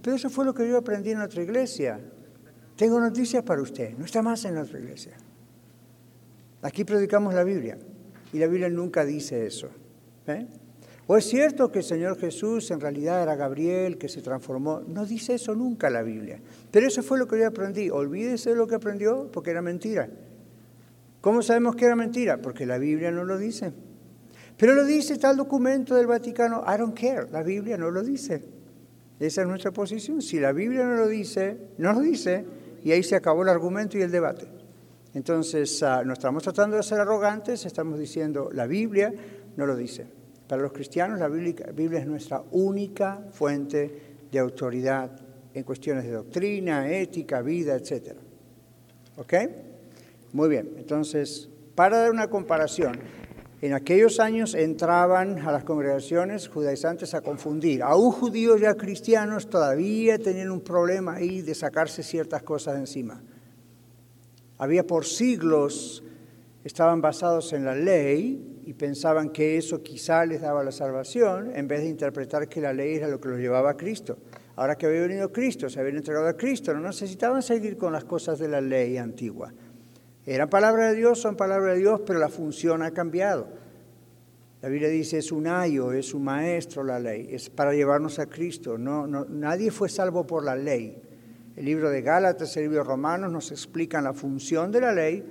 pero 0.04 0.18
eso 0.18 0.30
fue 0.30 0.46
lo 0.46 0.54
que 0.54 0.70
yo 0.70 0.78
aprendí 0.78 1.10
en 1.10 1.22
otra 1.22 1.42
iglesia. 1.42 2.00
Tengo 2.84 3.00
noticias 3.00 3.44
para 3.44 3.62
usted, 3.62 3.98
no 3.98 4.04
está 4.04 4.22
más 4.22 4.44
en 4.44 4.56
nuestra 4.56 4.78
iglesia. 4.78 5.14
Aquí 6.64 6.84
predicamos 6.84 7.34
la 7.34 7.46
Biblia 7.46 7.78
y 8.34 8.40
la 8.40 8.48
Biblia 8.48 8.68
nunca 8.68 9.06
dice 9.06 9.46
eso. 9.46 9.70
¿eh? 10.28 10.48
¿O 11.08 11.16
es 11.16 11.24
cierto 11.24 11.72
que 11.72 11.80
el 11.80 11.86
Señor 11.86 12.20
Jesús 12.20 12.70
en 12.72 12.82
realidad 12.82 13.24
era 13.24 13.38
Gabriel, 13.38 13.98
que 13.98 14.10
se 14.10 14.22
transformó? 14.22 14.82
No 14.82 15.06
dice 15.06 15.36
eso 15.36 15.56
nunca 15.56 15.90
la 15.90 16.02
Biblia. 16.02 16.42
Pero 16.72 16.86
eso 16.86 17.02
fue 17.04 17.18
lo 17.18 17.26
que 17.26 17.40
yo 17.40 17.48
aprendí. 17.48 17.90
Olvídese 17.90 18.50
de 18.50 18.58
lo 18.58 18.68
que 18.68 18.76
aprendió 18.76 19.32
porque 19.32 19.52
era 19.52 19.62
mentira. 19.62 20.10
¿Cómo 21.22 21.42
sabemos 21.42 21.78
que 21.78 21.86
era 21.86 21.96
mentira? 21.96 22.42
Porque 22.42 22.66
la 22.66 22.80
Biblia 22.80 23.12
no 23.12 23.24
lo 23.24 23.38
dice. 23.38 23.72
Pero 24.58 24.76
lo 24.76 24.84
dice 24.84 25.18
tal 25.18 25.38
documento 25.38 25.96
del 25.96 26.08
Vaticano. 26.08 26.66
I 26.68 26.78
don't 26.78 27.00
care. 27.00 27.32
La 27.32 27.44
Biblia 27.44 27.78
no 27.78 27.92
lo 27.92 28.04
dice. 28.04 28.44
Esa 29.22 29.44
es 29.44 29.48
nuestra 29.48 29.72
posición. 29.72 30.22
Si 30.22 30.38
la 30.38 30.52
Biblia 30.52 30.84
no 30.84 30.96
lo 30.96 31.08
dice, 31.08 31.58
no 31.78 31.94
lo 31.94 32.02
dice, 32.02 32.46
y 32.84 32.92
ahí 32.92 33.04
se 33.04 33.16
acabó 33.16 33.44
el 33.44 33.50
argumento 33.50 33.98
y 33.98 34.02
el 34.02 34.12
debate. 34.12 34.48
Entonces, 35.14 35.82
ah, 35.84 36.04
no 36.04 36.14
estamos 36.14 36.44
tratando 36.44 36.78
de 36.78 36.84
ser 36.84 37.00
arrogantes, 37.00 37.66
estamos 37.66 38.00
diciendo, 38.00 38.50
la 38.52 38.66
Biblia 38.66 39.14
no 39.56 39.66
lo 39.66 39.76
dice. 39.76 40.08
Para 40.48 40.62
los 40.62 40.74
cristianos, 40.74 41.20
la 41.20 41.30
Biblia, 41.30 42.00
es 42.00 42.08
nuestra 42.08 42.44
única 42.52 43.22
fuente 43.32 44.18
de 44.32 44.40
autoridad 44.40 45.12
en 45.54 45.64
cuestiones 45.64 46.04
de 46.04 46.12
doctrina, 46.12 46.92
ética, 46.92 47.42
vida, 47.42 47.76
etc. 47.76 48.16
¿Ok? 49.18 49.34
Muy 50.34 50.50
bien, 50.50 50.74
entonces, 50.78 51.50
para 51.76 52.00
dar 52.00 52.12
una 52.12 52.30
comparación, 52.30 53.00
en 53.64 53.72
aquellos 53.72 54.20
años 54.20 54.56
entraban 54.56 55.40
a 55.40 55.50
las 55.50 55.64
congregaciones 55.64 56.50
judaizantes 56.50 57.14
a 57.14 57.22
confundir. 57.22 57.82
Aún 57.82 58.12
judíos 58.12 58.60
ya 58.60 58.76
cristianos 58.76 59.50
todavía 59.50 60.20
tenían 60.20 60.52
un 60.52 60.60
problema 60.60 61.14
ahí 61.14 61.42
de 61.42 61.56
sacarse 61.56 62.04
ciertas 62.04 62.44
cosas 62.44 62.76
encima. 62.76 63.24
Había 64.58 64.86
por 64.86 65.06
siglos, 65.06 66.04
estaban 66.66 67.00
basados 67.00 67.54
en 67.54 67.64
la 67.64 67.74
ley 67.74 68.62
y 68.66 68.74
pensaban 68.74 69.30
que 69.30 69.58
eso 69.58 69.82
quizá 69.82 70.26
les 70.26 70.42
daba 70.42 70.62
la 70.62 70.74
salvación, 70.74 71.56
en 71.56 71.66
vez 71.66 71.84
de 71.84 71.88
interpretar 71.88 72.50
que 72.50 72.60
la 72.60 72.74
ley 72.74 72.96
era 72.96 73.08
lo 73.08 73.22
que 73.22 73.30
los 73.30 73.40
llevaba 73.40 73.70
a 73.70 73.78
Cristo. 73.78 74.18
Ahora 74.58 74.76
que 74.76 74.88
había 74.88 75.08
venido 75.08 75.32
Cristo, 75.32 75.70
se 75.70 75.80
habían 75.80 75.96
entregado 75.96 76.28
a 76.28 76.36
Cristo, 76.36 76.74
no 76.74 76.82
necesitaban 76.82 77.42
seguir 77.42 77.78
con 77.78 77.94
las 77.94 78.04
cosas 78.04 78.40
de 78.40 78.50
la 78.50 78.60
ley 78.60 78.98
antigua. 78.98 79.54
Eran 80.26 80.50
palabra 80.50 80.90
de 80.90 80.96
Dios, 80.96 81.20
son 81.20 81.36
palabra 81.36 81.74
de 81.74 81.80
Dios, 81.80 82.02
pero 82.06 82.20
la 82.20 82.30
función 82.30 82.82
ha 82.82 82.92
cambiado. 82.92 83.48
La 84.62 84.70
Biblia 84.70 84.88
dice 84.88 85.18
es 85.18 85.34
un 85.34 85.48
ayo, 85.48 85.92
es 85.92 86.14
un 86.14 86.24
maestro 86.24 86.84
la 86.84 86.98
ley, 86.98 87.28
es 87.32 87.50
para 87.50 87.74
llevarnos 87.74 88.18
a 88.20 88.28
Cristo. 88.28 88.78
No, 88.78 89.06
nadie 89.08 89.72
fue 89.72 89.90
salvo 89.90 90.26
por 90.26 90.46
la 90.46 90.56
ley. 90.56 91.02
El 91.58 91.66
libro 91.66 91.90
de 91.90 92.02
Gálatas, 92.02 92.56
el 92.56 92.64
libro 92.64 92.78
de 92.78 92.84
Romanos 92.86 93.30
nos 93.30 93.52
explican 93.52 94.06
la 94.06 94.14
función 94.14 94.72
de 94.72 94.80
la 94.80 94.94
ley 94.94 95.24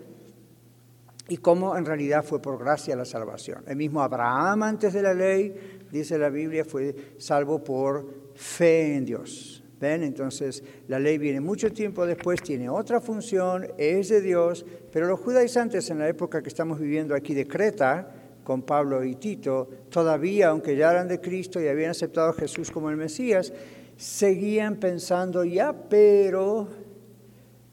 y 1.28 1.38
cómo 1.38 1.78
en 1.78 1.87
realidad 1.87 2.22
fue 2.22 2.42
por 2.42 2.58
gracia 2.58 2.94
la 2.94 3.06
salvación. 3.06 3.64
El 3.66 3.76
mismo 3.76 4.02
Abraham 4.02 4.64
antes 4.64 4.92
de 4.92 5.00
la 5.00 5.14
ley, 5.14 5.80
dice 5.90 6.18
la 6.18 6.28
Biblia, 6.28 6.66
fue 6.66 7.14
salvo 7.18 7.64
por 7.64 8.32
fe 8.34 8.96
en 8.96 9.06
Dios. 9.06 9.62
¿Ven? 9.82 10.04
Entonces 10.04 10.62
la 10.86 11.00
ley 11.00 11.18
viene 11.18 11.40
mucho 11.40 11.72
tiempo 11.72 12.06
después, 12.06 12.40
tiene 12.40 12.68
otra 12.68 13.00
función, 13.00 13.66
es 13.76 14.10
de 14.10 14.20
Dios, 14.20 14.64
pero 14.92 15.08
los 15.08 15.18
judaizantes 15.18 15.90
en 15.90 15.98
la 15.98 16.08
época 16.08 16.40
que 16.40 16.48
estamos 16.48 16.78
viviendo 16.78 17.16
aquí 17.16 17.34
de 17.34 17.48
Creta, 17.48 18.14
con 18.44 18.62
Pablo 18.62 19.02
y 19.02 19.16
Tito, 19.16 19.68
todavía, 19.90 20.50
aunque 20.50 20.76
ya 20.76 20.92
eran 20.92 21.08
de 21.08 21.20
Cristo 21.20 21.60
y 21.60 21.66
habían 21.66 21.90
aceptado 21.90 22.30
a 22.30 22.32
Jesús 22.32 22.70
como 22.70 22.90
el 22.90 22.96
Mesías, 22.96 23.52
seguían 23.96 24.76
pensando, 24.76 25.44
ya, 25.44 25.72
pero 25.72 26.68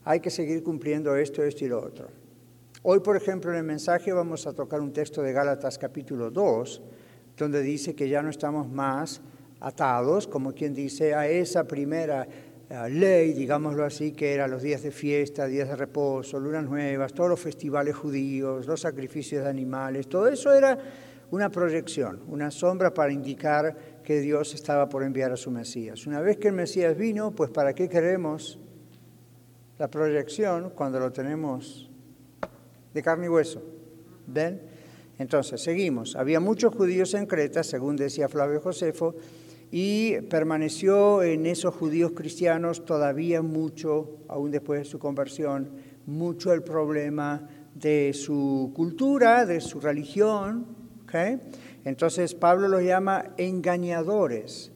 hay 0.03 0.19
que 0.19 0.31
seguir 0.31 0.63
cumpliendo 0.63 1.15
esto, 1.15 1.43
esto 1.43 1.63
y 1.63 1.67
lo 1.67 1.79
otro. 1.79 2.07
Hoy, 2.81 3.01
por 3.01 3.17
ejemplo, 3.17 3.51
en 3.51 3.57
el 3.57 3.63
mensaje 3.63 4.11
vamos 4.13 4.47
a 4.47 4.53
tocar 4.53 4.81
un 4.81 4.93
texto 4.93 5.21
de 5.21 5.31
Gálatas 5.31 5.77
capítulo 5.77 6.31
2, 6.31 6.81
donde 7.37 7.61
dice 7.61 7.93
que 7.93 8.09
ya 8.09 8.23
no 8.23 8.31
estamos 8.31 8.67
más 8.67 9.21
atados, 9.59 10.27
como 10.27 10.53
quien 10.53 10.73
dice, 10.73 11.13
a 11.13 11.27
esa 11.27 11.65
primera 11.65 12.27
eh, 12.69 12.89
ley, 12.89 13.33
digámoslo 13.33 13.83
así, 13.83 14.11
que 14.11 14.33
eran 14.33 14.51
los 14.51 14.61
días 14.61 14.83
de 14.83 14.91
fiesta, 14.91 15.47
días 15.47 15.67
de 15.69 15.75
reposo, 15.75 16.39
lunas 16.39 16.65
nuevas, 16.65 17.13
todos 17.13 17.29
los 17.29 17.39
festivales 17.39 17.95
judíos, 17.95 18.67
los 18.67 18.81
sacrificios 18.81 19.43
de 19.43 19.49
animales, 19.49 20.07
todo 20.07 20.27
eso 20.27 20.53
era 20.53 20.77
una 21.31 21.49
proyección, 21.49 22.21
una 22.27 22.51
sombra 22.51 22.93
para 22.93 23.11
indicar 23.11 23.75
que 24.03 24.19
Dios 24.19 24.53
estaba 24.53 24.89
por 24.89 25.03
enviar 25.03 25.31
a 25.31 25.37
su 25.37 25.51
Mesías. 25.51 26.07
Una 26.07 26.21
vez 26.21 26.37
que 26.37 26.47
el 26.47 26.53
Mesías 26.55 26.97
vino, 26.97 27.31
pues 27.31 27.51
¿para 27.51 27.73
qué 27.73 27.87
queremos 27.87 28.59
la 29.77 29.89
proyección 29.89 30.71
cuando 30.71 30.99
lo 30.99 31.11
tenemos 31.11 31.89
de 32.93 33.03
carne 33.03 33.27
y 33.27 33.29
hueso? 33.29 33.61
¿Ven? 34.25 34.61
Entonces, 35.19 35.61
seguimos. 35.61 36.15
Había 36.15 36.39
muchos 36.39 36.73
judíos 36.73 37.13
en 37.13 37.25
Creta, 37.25 37.61
según 37.63 37.95
decía 37.95 38.29
Flavio 38.29 38.61
Josefo, 38.61 39.15
y 39.71 40.21
permaneció 40.21 41.21
en 41.21 41.45
esos 41.45 41.75
judíos 41.75 42.13
cristianos 42.15 42.85
todavía 42.85 43.41
mucho, 43.41 44.17
aún 44.27 44.51
después 44.51 44.79
de 44.79 44.85
su 44.85 44.99
conversión, 44.99 45.71
mucho 46.05 46.53
el 46.53 46.63
problema 46.63 47.47
de 47.75 48.13
su 48.13 48.71
cultura, 48.75 49.45
de 49.45 49.61
su 49.61 49.79
religión. 49.79 50.65
Entonces 51.85 52.35
Pablo 52.35 52.67
los 52.67 52.83
llama 52.83 53.33
engañadores 53.38 54.71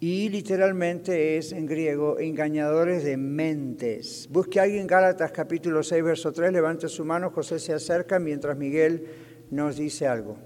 y 0.00 0.28
literalmente 0.28 1.38
es 1.38 1.52
en 1.52 1.64
griego 1.64 2.18
engañadores 2.18 3.04
de 3.04 3.16
mentes. 3.16 4.28
Busque 4.30 4.60
a 4.60 4.64
alguien 4.64 4.86
Gálatas 4.86 5.32
capítulo 5.32 5.82
6, 5.82 6.04
verso 6.04 6.32
3, 6.32 6.52
levante 6.52 6.88
su 6.88 7.06
mano, 7.06 7.30
José 7.30 7.58
se 7.58 7.72
acerca 7.72 8.18
mientras 8.18 8.58
Miguel 8.58 9.06
nos 9.50 9.76
dice 9.76 10.06
algo. 10.06 10.36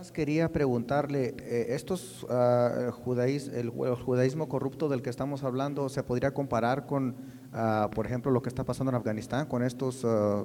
Ah, 0.00 0.12
Quería 0.14 0.50
preguntarle, 0.50 1.34
eh, 1.42 1.66
¿estos 1.74 2.26
ah, 2.30 2.90
judaís- 3.04 3.52
el, 3.52 3.66
el 3.68 3.94
judaísmo 3.96 4.48
corrupto 4.48 4.88
del 4.88 5.02
que 5.02 5.10
estamos 5.10 5.44
hablando 5.44 5.90
se 5.90 6.02
podría 6.02 6.32
comparar 6.32 6.86
con, 6.86 7.14
ah, 7.52 7.90
por 7.94 8.06
ejemplo, 8.06 8.30
lo 8.32 8.40
que 8.40 8.48
está 8.48 8.64
pasando 8.64 8.90
en 8.92 8.96
Afganistán, 8.96 9.44
con 9.46 9.62
estos 9.62 10.02
ah, 10.06 10.42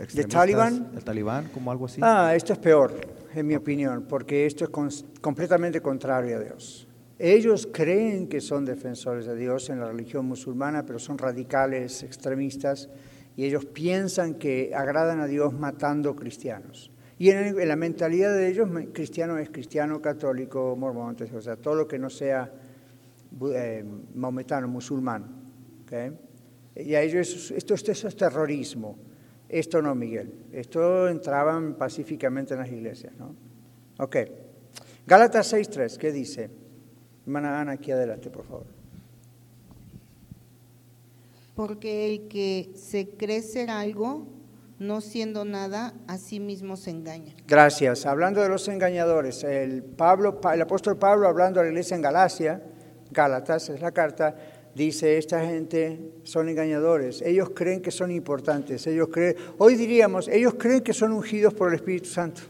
extremistas, 0.00 0.40
Talibán? 0.40 0.90
el 0.96 1.04
talibán, 1.04 1.48
como 1.54 1.70
algo 1.70 1.84
así? 1.86 2.00
Ah, 2.02 2.32
esto 2.34 2.52
es 2.52 2.58
peor, 2.58 2.94
en 3.32 3.46
mi 3.46 3.54
opinión, 3.54 4.06
porque 4.08 4.44
esto 4.44 4.64
es 4.64 5.04
completamente 5.20 5.80
contrario 5.80 6.38
a 6.38 6.40
Dios. 6.40 6.88
Ellos 7.18 7.68
creen 7.72 8.26
que 8.26 8.40
son 8.40 8.64
defensores 8.64 9.24
de 9.26 9.36
Dios 9.36 9.70
en 9.70 9.78
la 9.78 9.86
religión 9.86 10.26
musulmana, 10.26 10.84
pero 10.84 10.98
son 10.98 11.16
radicales, 11.16 12.02
extremistas, 12.02 12.88
y 13.36 13.44
ellos 13.44 13.66
piensan 13.66 14.34
que 14.34 14.72
agradan 14.74 15.20
a 15.20 15.26
Dios 15.26 15.52
matando 15.52 16.16
cristianos. 16.16 16.90
Y 17.18 17.30
en, 17.30 17.58
en 17.58 17.68
la 17.68 17.76
mentalidad 17.76 18.34
de 18.34 18.48
ellos, 18.48 18.68
cristiano 18.92 19.38
es 19.38 19.50
cristiano, 19.50 20.00
católico, 20.02 20.76
mormón, 20.76 21.16
o 21.34 21.40
sea, 21.40 21.56
todo 21.56 21.74
lo 21.74 21.88
que 21.88 21.98
no 21.98 22.10
sea 22.10 22.52
eh, 23.54 23.84
maometano, 24.14 24.68
musulmán. 24.68 25.24
¿ok? 25.84 25.92
Y 26.76 26.94
a 26.94 27.02
ellos 27.02 27.52
esto, 27.52 27.74
esto, 27.74 27.90
esto 27.90 28.08
es 28.08 28.16
terrorismo. 28.16 28.98
Esto 29.48 29.80
no, 29.80 29.94
Miguel. 29.94 30.32
Esto 30.52 31.08
entraban 31.08 31.74
pacíficamente 31.74 32.54
en 32.54 32.60
las 32.60 32.70
iglesias, 32.70 33.14
¿no? 33.16 33.34
Ok. 33.98 34.16
Gálatas 35.06 35.52
6.3, 35.52 35.96
¿qué 35.96 36.12
dice? 36.12 36.50
Hermana 37.24 37.60
Ana, 37.60 37.72
aquí 37.72 37.92
adelante, 37.92 38.28
por 38.28 38.44
favor. 38.44 38.66
Porque 41.54 42.12
el 42.12 42.28
que 42.28 42.72
se 42.74 43.08
cree 43.10 43.40
ser 43.40 43.70
algo, 43.70 44.26
no 44.78 45.00
siendo 45.00 45.44
nada, 45.44 45.94
a 46.06 46.18
sí 46.18 46.40
mismo 46.40 46.76
se 46.76 46.90
engaña. 46.90 47.34
Gracias. 47.46 48.06
Hablando 48.06 48.42
de 48.42 48.48
los 48.48 48.68
engañadores, 48.68 49.42
el, 49.44 49.82
Pablo, 49.82 50.40
el 50.52 50.62
apóstol 50.62 50.98
Pablo, 50.98 51.28
hablando 51.28 51.60
a 51.60 51.62
la 51.62 51.70
iglesia 51.70 51.94
en 51.94 52.02
Galacia, 52.02 52.62
Gálatas 53.10 53.68
es 53.70 53.80
la 53.80 53.92
carta, 53.92 54.36
dice, 54.74 55.16
esta 55.16 55.40
gente 55.44 56.12
son 56.24 56.48
engañadores, 56.48 57.22
ellos 57.22 57.50
creen 57.54 57.80
que 57.80 57.90
son 57.90 58.10
importantes, 58.10 58.86
ellos 58.86 59.08
creen, 59.10 59.36
hoy 59.58 59.74
diríamos, 59.74 60.28
ellos 60.28 60.54
creen 60.58 60.82
que 60.82 60.92
son 60.92 61.12
ungidos 61.12 61.54
por 61.54 61.68
el 61.68 61.76
Espíritu 61.76 62.08
Santo. 62.10 62.42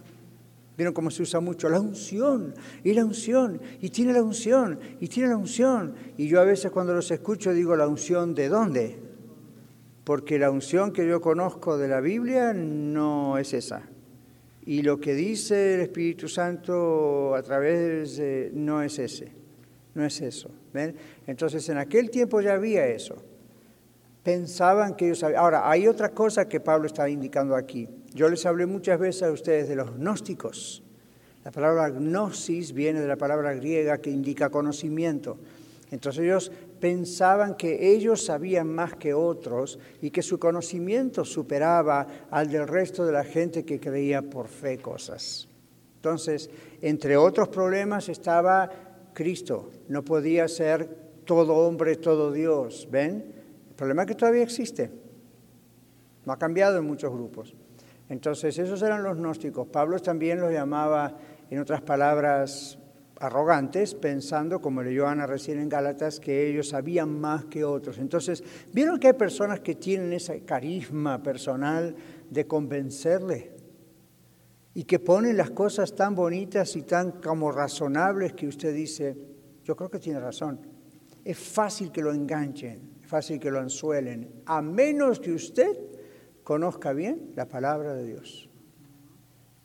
¿Vieron 0.76 0.92
cómo 0.92 1.10
se 1.10 1.22
usa 1.22 1.40
mucho? 1.40 1.70
La 1.70 1.80
unción, 1.80 2.54
y 2.84 2.92
la 2.92 3.04
unción, 3.04 3.60
y 3.80 3.88
tiene 3.88 4.12
la 4.12 4.22
unción, 4.22 4.78
y 5.00 5.08
tiene 5.08 5.30
la 5.30 5.36
unción. 5.36 5.94
Y 6.18 6.28
yo 6.28 6.38
a 6.38 6.44
veces 6.44 6.70
cuando 6.70 6.92
los 6.92 7.10
escucho 7.10 7.52
digo, 7.54 7.76
¿la 7.76 7.86
unción 7.86 8.34
de 8.34 8.48
dónde? 8.48 9.05
Porque 10.06 10.38
la 10.38 10.52
unción 10.52 10.92
que 10.92 11.04
yo 11.04 11.20
conozco 11.20 11.76
de 11.76 11.88
la 11.88 12.00
Biblia 12.00 12.52
no 12.54 13.38
es 13.38 13.52
esa. 13.52 13.82
Y 14.64 14.82
lo 14.82 15.00
que 15.00 15.14
dice 15.14 15.74
el 15.74 15.80
Espíritu 15.80 16.28
Santo 16.28 17.34
a 17.34 17.42
través 17.42 18.16
de, 18.16 18.52
no 18.54 18.82
es 18.82 19.00
ese, 19.00 19.32
no 19.94 20.04
es 20.04 20.20
eso. 20.20 20.48
¿ven? 20.72 20.94
Entonces 21.26 21.68
en 21.70 21.78
aquel 21.78 22.08
tiempo 22.08 22.40
ya 22.40 22.54
había 22.54 22.86
eso. 22.86 23.16
Pensaban 24.22 24.94
que 24.94 25.06
ellos 25.06 25.18
sabían. 25.18 25.40
Ahora, 25.40 25.68
hay 25.68 25.88
otra 25.88 26.10
cosa 26.10 26.48
que 26.48 26.60
Pablo 26.60 26.86
está 26.86 27.08
indicando 27.08 27.56
aquí. 27.56 27.88
Yo 28.14 28.28
les 28.28 28.46
hablé 28.46 28.66
muchas 28.66 29.00
veces 29.00 29.24
a 29.24 29.32
ustedes 29.32 29.68
de 29.68 29.74
los 29.74 29.96
gnósticos. 29.96 30.84
La 31.44 31.50
palabra 31.50 31.90
gnosis 31.90 32.72
viene 32.72 33.00
de 33.00 33.08
la 33.08 33.16
palabra 33.16 33.54
griega 33.54 33.98
que 33.98 34.10
indica 34.10 34.50
conocimiento. 34.50 35.36
Entonces 35.90 36.22
ellos 36.22 36.52
pensaban 36.86 37.56
que 37.56 37.92
ellos 37.92 38.26
sabían 38.26 38.68
más 38.68 38.94
que 38.94 39.12
otros 39.12 39.76
y 40.00 40.12
que 40.12 40.22
su 40.22 40.38
conocimiento 40.38 41.24
superaba 41.24 42.06
al 42.30 42.48
del 42.48 42.68
resto 42.68 43.04
de 43.04 43.10
la 43.10 43.24
gente 43.24 43.64
que 43.64 43.80
creía 43.80 44.22
por 44.22 44.46
fe 44.46 44.78
cosas. 44.78 45.48
Entonces, 45.96 46.48
entre 46.80 47.16
otros 47.16 47.48
problemas 47.48 48.08
estaba 48.08 48.70
Cristo. 49.12 49.70
No 49.88 50.04
podía 50.04 50.46
ser 50.46 50.88
todo 51.24 51.56
hombre, 51.56 51.96
todo 51.96 52.30
Dios. 52.30 52.86
¿Ven? 52.88 53.34
El 53.68 53.74
problema 53.74 54.02
es 54.02 54.06
que 54.06 54.14
todavía 54.14 54.44
existe. 54.44 54.88
No 56.24 56.34
ha 56.34 56.38
cambiado 56.38 56.78
en 56.78 56.84
muchos 56.84 57.12
grupos. 57.12 57.52
Entonces, 58.08 58.56
esos 58.60 58.80
eran 58.80 59.02
los 59.02 59.16
gnósticos. 59.16 59.66
Pablo 59.66 59.98
también 59.98 60.40
los 60.40 60.52
llamaba, 60.52 61.16
en 61.50 61.58
otras 61.58 61.82
palabras, 61.82 62.78
arrogantes, 63.20 63.94
pensando, 63.94 64.60
como 64.60 64.82
leyó 64.82 65.06
Ana 65.06 65.26
recién 65.26 65.58
en 65.58 65.68
Gálatas, 65.68 66.20
que 66.20 66.48
ellos 66.48 66.68
sabían 66.68 67.20
más 67.20 67.46
que 67.46 67.64
otros. 67.64 67.98
Entonces, 67.98 68.42
¿vieron 68.72 68.98
que 68.98 69.08
hay 69.08 69.12
personas 69.14 69.60
que 69.60 69.74
tienen 69.74 70.12
ese 70.12 70.44
carisma 70.44 71.22
personal 71.22 71.94
de 72.30 72.46
convencerle? 72.46 73.52
Y 74.74 74.84
que 74.84 74.98
ponen 74.98 75.36
las 75.36 75.50
cosas 75.50 75.94
tan 75.94 76.14
bonitas 76.14 76.76
y 76.76 76.82
tan 76.82 77.12
como 77.12 77.50
razonables 77.50 78.34
que 78.34 78.46
usted 78.46 78.74
dice, 78.74 79.16
yo 79.64 79.74
creo 79.74 79.90
que 79.90 79.98
tiene 79.98 80.20
razón. 80.20 80.60
Es 81.24 81.38
fácil 81.38 81.90
que 81.90 82.02
lo 82.02 82.12
enganchen, 82.12 82.96
es 83.02 83.08
fácil 83.08 83.40
que 83.40 83.50
lo 83.50 83.58
anzuelen, 83.58 84.42
a 84.44 84.60
menos 84.60 85.18
que 85.18 85.32
usted 85.32 85.76
conozca 86.44 86.92
bien 86.92 87.32
la 87.34 87.48
palabra 87.48 87.94
de 87.94 88.04
Dios. 88.04 88.50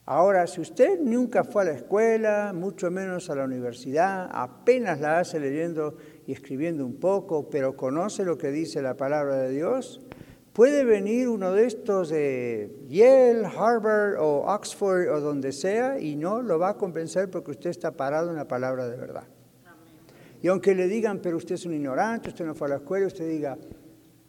Ahora, 0.06 0.48
si 0.48 0.60
usted 0.60 1.00
nunca 1.00 1.44
fue 1.44 1.62
a 1.62 1.66
la 1.66 1.72
escuela, 1.74 2.54
mucho 2.54 2.90
menos 2.90 3.30
a 3.30 3.36
la 3.36 3.46
universidad, 3.46 4.30
apenas 4.32 5.00
la 5.00 5.20
hace 5.20 5.40
leyendo 5.40 5.96
y 6.26 6.32
escribiendo 6.32 6.86
un 6.86 7.00
poco, 7.00 7.50
pero 7.50 7.76
conoce 7.76 8.26
lo 8.26 8.38
que 8.38 8.50
dice 8.50 8.82
la 8.82 8.98
palabra 8.98 9.38
de 9.38 9.52
Dios, 9.52 10.02
puede 10.54 10.84
venir 10.84 11.30
uno 11.30 11.54
de 11.54 11.68
estos 11.68 12.10
de 12.10 12.76
Yale, 12.90 13.46
Harvard 13.46 14.20
o 14.20 14.44
Oxford 14.48 15.08
o 15.08 15.22
donde 15.22 15.52
sea 15.52 16.00
y 16.00 16.16
no 16.16 16.42
lo 16.42 16.58
va 16.58 16.70
a 16.70 16.78
convencer 16.78 17.30
porque 17.30 17.52
usted 17.52 17.70
está 17.70 17.92
parado 17.92 18.32
en 18.32 18.38
la 18.38 18.48
palabra 18.48 18.90
de 18.90 18.98
verdad. 18.98 19.28
Y 20.42 20.48
aunque 20.48 20.74
le 20.74 20.88
digan, 20.88 21.20
pero 21.20 21.38
usted 21.38 21.56
es 21.56 21.66
un 21.68 21.74
ignorante, 21.76 22.30
usted 22.30 22.46
no 22.46 22.56
fue 22.56 22.66
a 22.66 22.72
la 22.72 22.76
escuela, 22.78 23.06
usted 23.06 23.30
diga, 23.30 23.56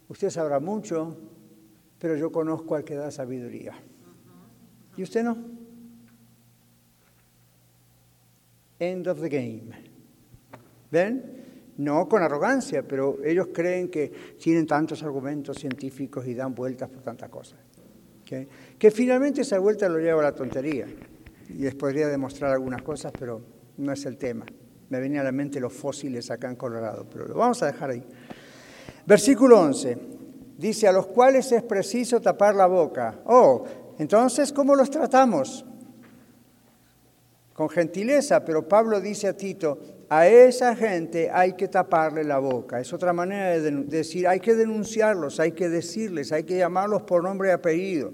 usted 0.07 0.29
sabrá 0.29 0.59
mucho, 0.59 1.17
pero 1.97 2.15
yo 2.15 2.31
conozco 2.31 2.75
al 2.75 2.83
que 2.83 2.93
da 2.93 3.09
sabiduría. 3.09 3.73
¿Y 4.95 5.01
usted 5.01 5.23
no? 5.23 5.52
End 8.91 9.07
of 9.07 9.21
the 9.21 9.29
game. 9.29 9.69
¿Ven? 10.91 11.43
No 11.77 12.07
con 12.07 12.21
arrogancia, 12.21 12.85
pero 12.87 13.17
ellos 13.23 13.47
creen 13.53 13.89
que 13.89 14.11
tienen 14.37 14.67
tantos 14.67 15.01
argumentos 15.03 15.57
científicos 15.57 16.27
y 16.27 16.33
dan 16.33 16.53
vueltas 16.53 16.89
por 16.89 17.01
tantas 17.01 17.29
cosas. 17.29 17.59
¿ok? 18.21 18.77
Que 18.77 18.91
finalmente 18.91 19.41
esa 19.41 19.57
vuelta 19.57 19.87
lo 19.87 19.99
lleva 19.99 20.19
a 20.21 20.25
la 20.25 20.35
tontería. 20.35 20.85
Y 21.49 21.53
les 21.53 21.75
podría 21.75 22.07
demostrar 22.07 22.51
algunas 22.51 22.81
cosas, 22.81 23.11
pero 23.17 23.41
no 23.77 23.91
es 23.91 24.05
el 24.05 24.17
tema. 24.17 24.45
Me 24.89 24.99
venía 24.99 25.21
a 25.21 25.23
la 25.23 25.31
mente 25.31 25.59
los 25.59 25.73
fósiles 25.73 26.29
acá 26.29 26.49
en 26.49 26.55
Colorado, 26.55 27.07
pero 27.09 27.27
lo 27.27 27.35
vamos 27.35 27.63
a 27.63 27.67
dejar 27.67 27.91
ahí. 27.91 28.03
Versículo 29.05 29.61
11. 29.61 29.97
Dice, 30.57 30.87
a 30.87 30.91
los 30.91 31.07
cuales 31.07 31.51
es 31.51 31.63
preciso 31.63 32.21
tapar 32.21 32.53
la 32.55 32.67
boca. 32.67 33.21
Oh, 33.25 33.65
entonces, 33.97 34.51
¿cómo 34.53 34.75
los 34.75 34.89
tratamos? 34.89 35.65
Con 37.53 37.69
gentileza, 37.69 38.43
pero 38.43 38.67
Pablo 38.67 38.99
dice 38.99 39.27
a 39.27 39.37
Tito, 39.37 39.79
a 40.09 40.27
esa 40.27 40.75
gente 40.75 41.29
hay 41.31 41.53
que 41.53 41.67
taparle 41.67 42.23
la 42.23 42.39
boca. 42.39 42.79
Es 42.79 42.93
otra 42.93 43.13
manera 43.13 43.59
de 43.59 43.71
decir, 43.71 44.27
hay 44.27 44.39
que 44.39 44.55
denunciarlos, 44.55 45.39
hay 45.39 45.51
que 45.51 45.69
decirles, 45.69 46.31
hay 46.31 46.43
que 46.43 46.57
llamarlos 46.57 47.03
por 47.03 47.23
nombre 47.23 47.49
y 47.49 47.51
apellido. 47.51 48.11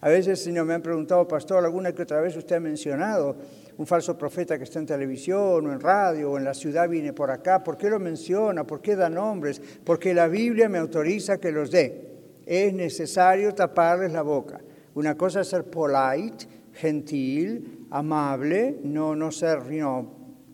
A 0.00 0.08
veces, 0.08 0.42
Señor, 0.42 0.66
me 0.66 0.74
han 0.74 0.82
preguntado, 0.82 1.26
pastor, 1.26 1.64
alguna 1.64 1.92
que 1.92 2.02
otra 2.02 2.20
vez 2.20 2.36
usted 2.36 2.56
ha 2.56 2.60
mencionado 2.60 3.36
un 3.76 3.86
falso 3.86 4.16
profeta 4.16 4.58
que 4.58 4.64
está 4.64 4.78
en 4.78 4.86
televisión 4.86 5.66
o 5.66 5.72
en 5.72 5.80
radio 5.80 6.32
o 6.32 6.38
en 6.38 6.44
la 6.44 6.54
ciudad 6.54 6.88
viene 6.88 7.12
por 7.12 7.30
acá. 7.30 7.64
¿Por 7.64 7.76
qué 7.76 7.88
lo 7.88 7.98
menciona? 7.98 8.64
¿Por 8.64 8.80
qué 8.80 8.96
da 8.96 9.08
nombres? 9.08 9.60
Porque 9.84 10.14
la 10.14 10.28
Biblia 10.28 10.68
me 10.68 10.78
autoriza 10.78 11.38
que 11.38 11.50
los 11.50 11.70
dé. 11.70 12.12
Es 12.44 12.72
necesario 12.74 13.54
taparles 13.54 14.12
la 14.12 14.22
boca. 14.22 14.60
Una 14.94 15.16
cosa 15.16 15.40
es 15.40 15.48
ser 15.48 15.64
polite, 15.64 16.46
gentil, 16.74 17.83
amable, 17.94 18.80
no, 18.82 19.14
no 19.14 19.30
ser, 19.30 19.70
you 19.70 20.08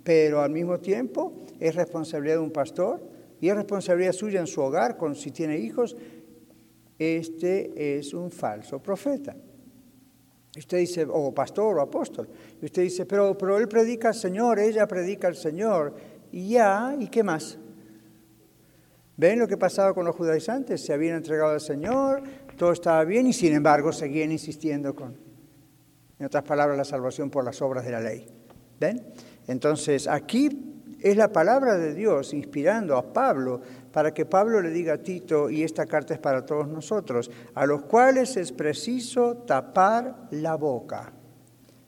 pero 0.05 0.41
al 0.41 0.51
mismo 0.51 0.79
tiempo 0.79 1.45
es 1.59 1.75
responsabilidad 1.75 2.37
de 2.37 2.43
un 2.43 2.51
pastor 2.51 3.03
y 3.41 3.49
es 3.49 3.55
responsabilidad 3.55 4.13
suya 4.13 4.41
en 4.41 4.47
su 4.47 4.61
hogar, 4.61 4.97
si 5.15 5.31
tiene 5.31 5.59
hijos. 5.59 5.97
Este 6.99 7.99
es 7.99 8.13
un 8.13 8.31
falso 8.31 8.83
profeta. 8.83 9.35
Usted 10.57 10.79
dice, 10.79 11.07
o 11.09 11.33
pastor 11.33 11.79
o 11.79 11.81
apóstol. 11.81 12.29
Usted 12.61 12.83
dice, 12.83 13.07
pero, 13.07 13.37
pero 13.39 13.57
él 13.57 13.69
predica 13.69 14.09
al 14.09 14.15
Señor, 14.15 14.59
ella 14.59 14.87
predica 14.87 15.29
al 15.29 15.37
Señor. 15.37 15.95
Y 16.33 16.51
ya, 16.51 16.95
¿y 16.99 17.09
qué 17.09 17.23
más? 17.23 17.57
¿Ven 19.17 19.39
lo 19.39 19.49
que 19.49 19.57
pasaba 19.57 19.95
con 19.95 20.05
los 20.05 20.17
judaizantes? 20.17 20.85
Se 20.85 20.93
habían 20.93 21.17
entregado 21.17 21.53
al 21.53 21.61
Señor, 21.61 22.23
todo 22.57 22.73
estaba 22.73 23.05
bien 23.05 23.27
y 23.27 23.33
sin 23.33 23.55
embargo 23.55 23.93
seguían 23.93 24.33
insistiendo 24.33 24.95
con, 24.95 25.30
en 26.21 26.27
otras 26.27 26.45
palabras, 26.45 26.77
la 26.77 26.85
salvación 26.85 27.31
por 27.31 27.45
las 27.45 27.63
obras 27.63 27.85
de 27.85 27.93
la 27.93 28.01
ley. 28.01 28.27
¿Ven? 28.79 29.03
Entonces, 29.49 30.07
aquí 30.07 30.85
es 31.01 31.17
la 31.17 31.33
palabra 31.33 31.79
de 31.79 31.95
Dios 31.95 32.35
inspirando 32.35 32.97
a 32.99 33.11
Pablo 33.11 33.63
para 33.91 34.13
que 34.13 34.27
Pablo 34.27 34.61
le 34.61 34.69
diga 34.69 34.95
a 34.95 34.99
Tito, 34.99 35.49
y 35.49 35.65
esta 35.65 35.87
carta 35.87 36.13
es 36.13 36.21
para 36.21 36.45
todos 36.45 36.69
nosotros, 36.69 37.31
a 37.55 37.65
los 37.65 37.83
cuales 37.83 38.37
es 38.37 38.53
preciso 38.53 39.39
tapar 39.47 40.29
la 40.31 40.57
boca. 40.57 41.11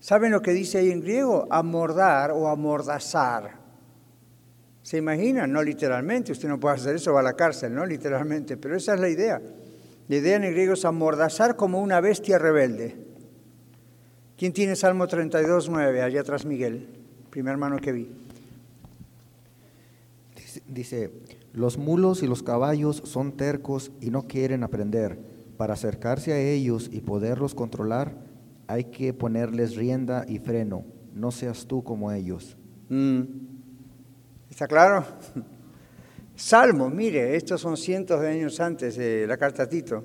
¿Saben 0.01 0.33
lo 0.33 0.41
que 0.41 0.53
dice 0.53 0.79
ahí 0.79 0.91
en 0.91 1.03
griego? 1.03 1.47
Amordar 1.51 2.33
o 2.33 2.49
amordazar. 2.49 3.61
¿Se 4.83 4.97
imaginan? 4.97 5.53
No 5.53 5.63
literalmente, 5.63 6.33
usted 6.33 6.49
no 6.49 6.59
puede 6.59 6.77
hacer 6.77 6.97
eso, 6.97 7.13
va 7.13 7.21
a 7.21 7.23
la 7.23 7.35
cárcel, 7.35 7.75
no 7.75 7.85
literalmente, 7.85 8.57
pero 8.57 8.77
esa 8.77 8.95
es 8.95 9.01
la 9.01 9.11
idea. 9.11 9.43
La 10.09 10.17
idea 10.17 10.37
en 10.37 10.45
el 10.45 10.55
griego 10.55 10.73
es 10.73 10.87
amordazar 10.87 11.55
como 11.55 11.83
una 11.83 12.01
bestia 12.01 12.39
rebelde. 12.39 13.12
¿Quién 14.43 14.53
tiene 14.53 14.75
Salmo 14.75 15.07
32, 15.07 15.69
9? 15.69 16.03
Allá 16.03 16.23
atrás 16.23 16.45
Miguel, 16.45 16.89
primer 17.31 17.53
hermano 17.53 17.79
que 17.79 17.93
vi. 17.93 18.11
Dice, 20.67 21.13
los 21.53 21.79
mulos 21.79 22.25
y 22.25 22.27
los 22.27 22.43
caballos 22.43 23.03
son 23.05 23.37
tercos 23.37 23.93
y 24.01 24.11
no 24.11 24.27
quieren 24.27 24.65
aprender. 24.65 25.17
Para 25.57 25.75
acercarse 25.75 26.33
a 26.33 26.41
ellos 26.41 26.91
y 26.93 27.03
poderlos 27.03 27.55
controlar, 27.55 28.17
hay 28.67 28.87
que 28.87 29.15
ponerles 29.15 29.77
rienda 29.77 30.25
y 30.27 30.41
freno. 30.41 30.85
No 31.15 31.31
seas 31.31 31.69
tú 31.69 31.85
como 31.85 32.11
ellos. 32.11 32.57
Mm. 32.89 33.23
¿Está 34.51 34.67
claro? 34.67 35.05
Salmo, 36.35 36.91
mire, 36.91 37.37
estos 37.37 37.61
son 37.61 37.77
cientos 37.77 38.21
de 38.21 38.31
años 38.31 38.59
antes 38.59 38.97
de 38.97 39.25
la 39.25 39.37
carta 39.37 39.63
a 39.63 39.69
Tito. 39.69 40.03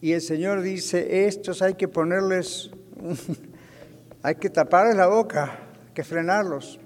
Y 0.00 0.12
el 0.12 0.22
Señor 0.22 0.62
dice, 0.62 1.26
estos 1.26 1.60
hay 1.60 1.74
que 1.74 1.88
ponerles, 1.88 2.70
hay 4.22 4.34
que 4.36 4.50
taparles 4.50 4.96
la 4.96 5.06
boca, 5.06 5.58
hay 5.86 5.94
que 5.94 6.04
frenarlos 6.04 6.78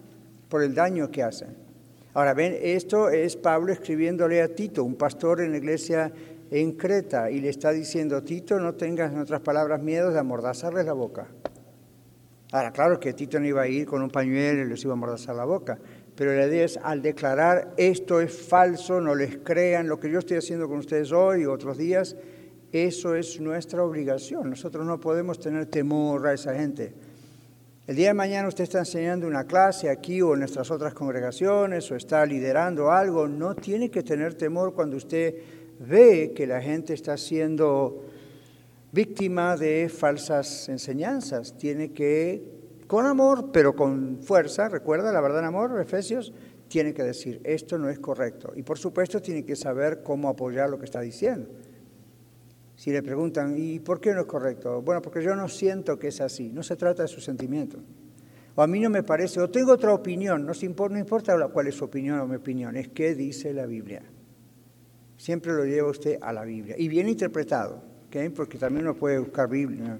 por 0.48 0.62
el 0.62 0.74
daño 0.74 1.10
que 1.10 1.22
hacen. 1.22 1.56
Ahora 2.14 2.34
ven, 2.34 2.56
esto 2.60 3.08
es 3.08 3.36
Pablo 3.36 3.72
escribiéndole 3.72 4.42
a 4.42 4.54
Tito, 4.54 4.84
un 4.84 4.96
pastor 4.96 5.40
en 5.40 5.52
la 5.52 5.56
iglesia 5.56 6.12
en 6.50 6.72
Creta, 6.72 7.30
y 7.30 7.40
le 7.40 7.48
está 7.48 7.72
diciendo, 7.72 8.22
Tito, 8.22 8.60
no 8.60 8.74
tengas 8.74 9.12
en 9.12 9.18
otras 9.18 9.40
palabras 9.40 9.80
miedo 9.80 10.10
de 10.10 10.18
amordazarles 10.18 10.84
la 10.84 10.92
boca. 10.92 11.26
Ahora, 12.52 12.70
claro 12.70 13.00
que 13.00 13.14
Tito 13.14 13.40
no 13.40 13.46
iba 13.46 13.62
a 13.62 13.68
ir 13.68 13.86
con 13.86 14.02
un 14.02 14.10
pañuelo 14.10 14.62
y 14.62 14.68
les 14.68 14.84
iba 14.84 14.92
a 14.92 14.96
amordazar 14.96 15.34
la 15.34 15.46
boca, 15.46 15.78
pero 16.14 16.34
la 16.34 16.46
idea 16.46 16.66
es 16.66 16.76
al 16.76 17.00
declarar 17.00 17.72
esto 17.78 18.20
es 18.20 18.30
falso, 18.30 19.00
no 19.00 19.14
les 19.14 19.38
crean 19.38 19.88
lo 19.88 19.98
que 19.98 20.10
yo 20.10 20.18
estoy 20.18 20.36
haciendo 20.36 20.68
con 20.68 20.76
ustedes 20.76 21.12
hoy 21.12 21.42
y 21.42 21.46
otros 21.46 21.78
días, 21.78 22.14
eso 22.72 23.14
es 23.14 23.38
nuestra 23.40 23.84
obligación. 23.84 24.50
Nosotros 24.50 24.86
no 24.86 24.98
podemos 24.98 25.38
tener 25.38 25.66
temor 25.66 26.26
a 26.26 26.32
esa 26.32 26.54
gente. 26.54 26.94
El 27.86 27.96
día 27.96 28.08
de 28.08 28.14
mañana 28.14 28.48
usted 28.48 28.64
está 28.64 28.78
enseñando 28.78 29.26
una 29.26 29.44
clase 29.44 29.90
aquí 29.90 30.22
o 30.22 30.34
en 30.34 30.40
nuestras 30.40 30.70
otras 30.70 30.94
congregaciones 30.94 31.90
o 31.90 31.96
está 31.96 32.24
liderando 32.24 32.90
algo, 32.90 33.28
no 33.28 33.54
tiene 33.54 33.90
que 33.90 34.02
tener 34.02 34.34
temor 34.34 34.72
cuando 34.72 34.96
usted 34.96 35.34
ve 35.80 36.32
que 36.34 36.46
la 36.46 36.62
gente 36.62 36.94
está 36.94 37.16
siendo 37.16 38.04
víctima 38.92 39.56
de 39.56 39.88
falsas 39.88 40.68
enseñanzas. 40.68 41.58
Tiene 41.58 41.92
que 41.92 42.62
con 42.86 43.04
amor, 43.06 43.50
pero 43.52 43.74
con 43.74 44.18
fuerza, 44.22 44.68
recuerda 44.68 45.12
la 45.12 45.20
verdad 45.20 45.40
en 45.40 45.46
amor, 45.46 45.80
Efesios, 45.80 46.32
tiene 46.68 46.94
que 46.94 47.02
decir, 47.02 47.40
esto 47.42 47.78
no 47.78 47.90
es 47.90 47.98
correcto. 47.98 48.52
Y 48.54 48.62
por 48.62 48.78
supuesto 48.78 49.20
tiene 49.20 49.44
que 49.44 49.56
saber 49.56 50.02
cómo 50.02 50.28
apoyar 50.28 50.70
lo 50.70 50.78
que 50.78 50.84
está 50.84 51.00
diciendo. 51.00 51.48
Si 52.82 52.90
le 52.90 53.00
preguntan, 53.00 53.54
¿y 53.56 53.78
por 53.78 54.00
qué 54.00 54.12
no 54.12 54.22
es 54.22 54.26
correcto? 54.26 54.82
Bueno, 54.82 55.00
porque 55.00 55.22
yo 55.22 55.36
no 55.36 55.46
siento 55.46 56.00
que 56.00 56.08
es 56.08 56.20
así, 56.20 56.48
no 56.48 56.64
se 56.64 56.74
trata 56.74 57.02
de 57.02 57.08
su 57.08 57.20
sentimiento. 57.20 57.78
O 58.56 58.60
a 58.60 58.66
mí 58.66 58.80
no 58.80 58.90
me 58.90 59.04
parece, 59.04 59.40
o 59.40 59.48
tengo 59.48 59.70
otra 59.70 59.94
opinión, 59.94 60.44
no, 60.44 60.52
importa, 60.62 60.94
no 60.94 60.98
importa 60.98 61.48
cuál 61.52 61.68
es 61.68 61.76
su 61.76 61.84
opinión 61.84 62.18
o 62.18 62.26
mi 62.26 62.34
opinión, 62.34 62.76
es 62.76 62.88
qué 62.88 63.14
dice 63.14 63.54
la 63.54 63.66
Biblia. 63.66 64.02
Siempre 65.16 65.52
lo 65.52 65.64
lleva 65.64 65.90
usted 65.90 66.18
a 66.20 66.32
la 66.32 66.42
Biblia. 66.42 66.74
Y 66.76 66.88
bien 66.88 67.08
interpretado, 67.08 67.84
¿okay? 68.08 68.30
porque 68.30 68.58
también 68.58 68.84
uno 68.84 68.96
puede 68.96 69.20
buscar 69.20 69.48
Biblia. 69.48 69.96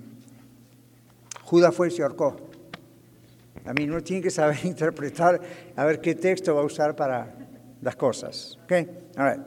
Judas 1.45 1.73
fue 1.73 1.87
y 1.87 1.93
se 1.93 2.03
ahorcó. 2.03 2.35
A 3.65 3.73
mí 3.75 3.85
uno 3.85 4.03
tiene 4.03 4.23
que 4.23 4.31
saber 4.33 4.59
interpretar, 4.65 5.41
a 5.77 5.85
ver 5.85 6.01
qué 6.01 6.17
texto 6.17 6.53
va 6.57 6.63
a 6.63 6.65
usar 6.65 6.97
para 6.97 7.33
las 7.81 7.95
cosas. 7.95 8.59
¿Ok? 8.65 8.73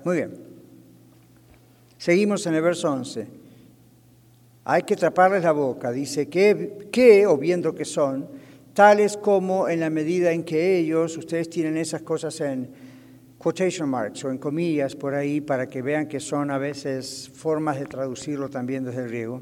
muy 0.06 0.16
bien. 0.16 0.45
Seguimos 2.06 2.46
en 2.46 2.54
el 2.54 2.62
verso 2.62 2.92
11. 2.92 3.26
Hay 4.66 4.84
que 4.84 4.96
taparles 4.96 5.42
la 5.42 5.54
boca. 5.54 5.92
Dice 5.92 6.30
que, 6.30 6.88
que, 6.92 7.26
o 7.26 7.36
viendo 7.36 7.74
que 7.74 7.84
son, 7.84 8.30
tales 8.76 9.18
como 9.18 9.68
en 9.68 9.80
la 9.80 9.90
medida 9.90 10.32
en 10.32 10.44
que 10.44 10.78
ellos, 10.78 11.18
ustedes 11.18 11.50
tienen 11.50 11.78
esas 11.78 12.04
cosas 12.04 12.40
en 12.42 12.70
quotation 13.40 13.90
marks 13.90 14.24
o 14.24 14.30
en 14.30 14.38
comillas 14.38 14.96
por 14.96 15.16
ahí 15.16 15.42
para 15.42 15.66
que 15.66 15.82
vean 15.82 16.08
que 16.08 16.20
son 16.20 16.52
a 16.52 16.60
veces 16.60 17.28
formas 17.34 17.80
de 17.80 17.88
traducirlo 17.88 18.52
también 18.52 18.84
desde 18.84 19.02
el 19.02 19.08
griego, 19.08 19.42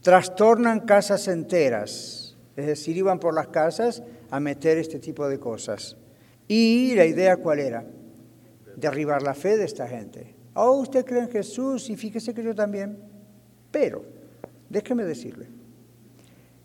trastornan 0.00 0.86
casas 0.86 1.26
enteras 1.26 2.36
es 2.54 2.66
decir, 2.68 2.96
iban 2.96 3.18
por 3.18 3.34
las 3.34 3.48
casas 3.48 4.04
a 4.30 4.38
meter 4.38 4.78
este 4.78 5.00
tipo 5.00 5.26
de 5.26 5.40
cosas. 5.40 5.96
Y 6.46 6.94
la 6.94 7.06
idea 7.06 7.38
cuál 7.38 7.58
era? 7.58 7.84
Derribar 8.76 9.20
la 9.20 9.34
fe 9.34 9.56
de 9.56 9.64
esta 9.64 9.88
gente. 9.88 10.37
Oh, 10.54 10.80
usted 10.80 11.04
cree 11.04 11.22
en 11.22 11.30
Jesús 11.30 11.88
y 11.90 11.96
fíjese 11.96 12.34
que 12.34 12.42
yo 12.42 12.54
también. 12.54 12.98
Pero, 13.70 14.02
déjeme 14.68 15.04
decirle, 15.04 15.48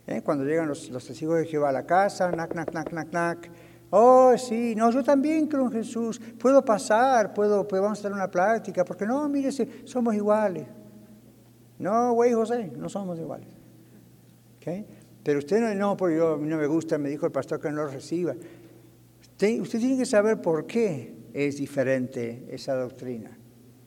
¿eh? 0.07 0.21
cuando 0.21 0.45
llegan 0.45 0.67
los, 0.67 0.89
testigos 0.89 1.37
de 1.37 1.45
Jehová 1.45 1.69
a 1.69 1.73
la 1.73 1.85
casa, 1.85 2.31
nac, 2.31 2.55
nac, 2.55 2.73
nac, 2.73 2.91
nac, 2.91 3.11
nac, 3.11 3.51
oh, 3.89 4.33
sí, 4.37 4.73
no, 4.75 4.89
yo 4.91 5.03
también 5.03 5.47
creo 5.47 5.65
en 5.65 5.71
Jesús, 5.71 6.19
puedo 6.39 6.63
pasar, 6.63 7.33
puedo, 7.33 7.65
vamos 7.65 7.99
a 7.99 8.01
hacer 8.01 8.13
una 8.13 8.29
plática, 8.29 8.85
porque 8.85 9.05
no, 9.05 9.27
mire, 9.27 9.51
somos 9.85 10.15
iguales. 10.15 10.65
No, 11.79 12.13
güey, 12.13 12.33
José, 12.33 12.71
no 12.77 12.87
somos 12.87 13.19
iguales. 13.19 13.49
¿Okay? 14.57 14.85
Pero 15.23 15.39
usted 15.39 15.59
no, 15.59 15.73
no, 15.75 15.97
porque 15.97 16.17
yo, 16.17 16.37
no 16.37 16.57
me 16.57 16.67
gusta, 16.67 16.97
me 16.97 17.09
dijo 17.09 17.25
el 17.25 17.31
pastor 17.31 17.59
que 17.59 17.69
no 17.69 17.83
lo 17.83 17.87
reciba. 17.87 18.35
Usted, 19.21 19.59
usted 19.59 19.79
tiene 19.79 19.97
que 19.97 20.05
saber 20.05 20.41
por 20.41 20.65
qué 20.65 21.15
es 21.33 21.57
diferente 21.57 22.45
esa 22.49 22.75
doctrina. 22.75 23.37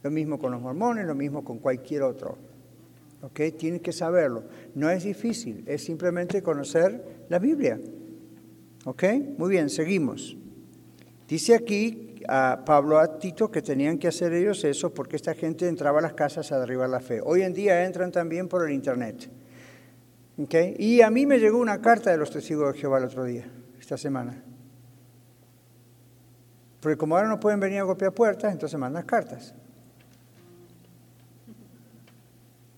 Lo 0.07 0.13
mismo 0.13 0.39
con 0.39 0.53
los 0.53 0.63
mormones, 0.63 1.05
lo 1.05 1.17
mismo 1.17 1.43
con 1.43 1.59
cualquier 1.59 2.05
otro. 2.05 2.39
¿Ok? 3.23 3.41
Tiene 3.59 3.81
que 3.81 3.91
saberlo. 3.91 4.45
No 4.77 4.89
es 4.89 5.03
difícil, 5.03 5.65
es 5.67 5.83
simplemente 5.83 6.45
conocer 6.45 7.25
la 7.29 7.41
Biblia. 7.41 7.81
¿Ok? 8.85 9.03
Muy 9.37 9.51
bien, 9.51 9.69
seguimos. 9.69 10.37
Dice 11.27 11.57
aquí 11.57 12.23
a 12.29 12.63
Pablo 12.65 13.01
a 13.01 13.19
Tito 13.19 13.51
que 13.51 13.63
tenían 13.63 13.99
que 13.99 14.07
hacer 14.07 14.33
ellos 14.33 14.63
eso 14.63 14.95
porque 14.95 15.17
esta 15.17 15.35
gente 15.35 15.67
entraba 15.67 15.99
a 15.99 16.03
las 16.03 16.13
casas 16.13 16.53
a 16.53 16.61
derribar 16.61 16.89
la 16.89 17.01
fe. 17.01 17.21
Hoy 17.21 17.43
en 17.43 17.53
día 17.53 17.85
entran 17.85 18.13
también 18.13 18.47
por 18.47 18.65
el 18.65 18.73
Internet. 18.73 19.29
Y 20.79 21.01
a 21.01 21.11
mí 21.11 21.27
me 21.27 21.41
llegó 21.41 21.59
una 21.59 21.81
carta 21.81 22.13
de 22.13 22.17
los 22.17 22.31
testigos 22.31 22.73
de 22.73 22.79
Jehová 22.79 22.99
el 22.99 23.07
otro 23.07 23.25
día, 23.25 23.51
esta 23.81 23.99
semana. 23.99 24.41
Porque 26.79 26.97
como 26.97 27.17
ahora 27.17 27.29
no 27.29 27.41
pueden 27.41 27.59
venir 27.59 27.81
a 27.81 27.83
golpear 27.83 28.13
puertas, 28.13 28.53
entonces 28.53 28.79
mandan 28.79 29.05
cartas. 29.05 29.53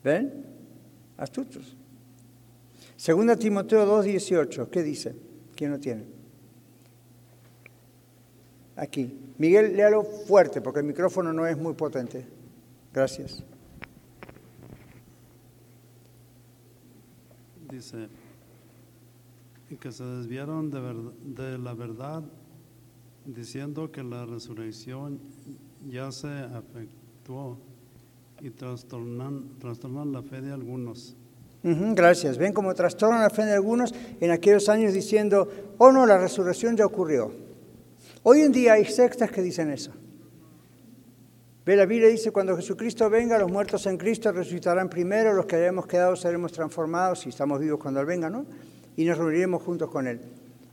¿Ven? 0.03 0.45
Astutos. 1.17 1.77
Segunda 2.97 3.37
Timoteo 3.37 3.87
2.18, 4.03 4.69
¿qué 4.71 4.83
dice? 4.83 5.15
¿Quién 5.55 5.71
lo 5.71 5.79
tiene? 5.79 6.05
Aquí. 8.77 9.19
Miguel, 9.39 9.77
léalo 9.77 10.03
fuerte 10.03 10.61
porque 10.61 10.81
el 10.81 10.87
micrófono 10.87 11.33
no 11.33 11.47
es 11.47 11.57
muy 11.57 11.75
potente. 11.75 12.27
Gracias. 12.93 13.45
dice, 17.71 18.09
que 19.79 19.93
se 19.93 20.05
desviaron 20.05 20.71
de, 20.71 21.59
la 21.59 21.75
verdad 21.75 22.25
diciendo 23.27 23.93
que 23.93 24.03
la 24.03 24.25
resurrección 24.25 25.21
ya 25.87 26.11
se 26.11 26.29
afectuó 26.29 27.59
y 28.41 28.51
trastornan, 28.51 29.59
trastornan 29.59 30.13
la 30.13 30.23
fe 30.23 30.41
de 30.41 30.53
algunos. 30.53 31.17
gracias. 31.63 32.39
Ven 32.39 32.53
cómo 32.53 32.75
trastornan 32.75 33.21
la 33.21 33.31
fe 33.31 33.45
de 33.45 33.53
algunos 33.53 33.95
en 34.21 34.31
aquellos 34.31 34.69
años 34.69 34.93
diciendo, 34.93 35.49
oh 35.79 35.91
no, 35.91 36.07
la 36.07 36.19
resurrección 36.19 36.77
ya 36.77 36.87
ocurrió. 36.87 37.33
Hoy 38.23 38.41
en 38.41 38.53
día 38.53 38.75
hay 38.75 38.85
sectas 38.85 39.31
que 39.31 39.43
dicen 39.43 39.71
eso. 39.71 39.93
Ve, 41.65 41.77
la 41.77 41.85
Biblia 41.85 42.09
dice, 42.09 42.31
cuando 42.31 42.57
Jesucristo 42.57 43.11
venga, 43.11 43.39
los 43.39 43.51
muertos 43.51 43.87
en 43.87 43.99
Cristo 43.99 44.33
resucitarán 44.33 44.89
primero, 44.89 45.35
los 45.35 45.47
que 45.47 45.57
hayamos 45.57 45.87
quedado 45.87 46.17
seremos 46.17 46.53
transformados, 46.53 47.21
si 47.21 47.29
estamos 47.29 47.61
vivos 47.61 47.79
cuando 47.79 48.01
Él 48.01 48.07
venga, 48.07 48.31
¿no? 48.31 48.47
Y 48.97 49.05
nos 49.05 49.19
reuniremos 49.19 49.63
juntos 49.63 49.91
con 49.91 50.07
Él. 50.07 50.21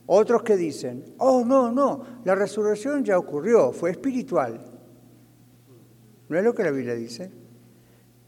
Otros 0.06 0.42
que 0.42 0.56
dicen, 0.56 1.04
oh, 1.18 1.44
no, 1.44 1.70
no, 1.70 2.02
la 2.24 2.34
resurrección 2.34 3.04
ya 3.04 3.18
ocurrió, 3.18 3.72
fue 3.72 3.90
espiritual. 3.90 4.64
¿No 6.28 6.38
es 6.38 6.44
lo 6.44 6.54
que 6.54 6.62
la 6.62 6.70
Biblia 6.70 6.94
dice? 6.94 7.30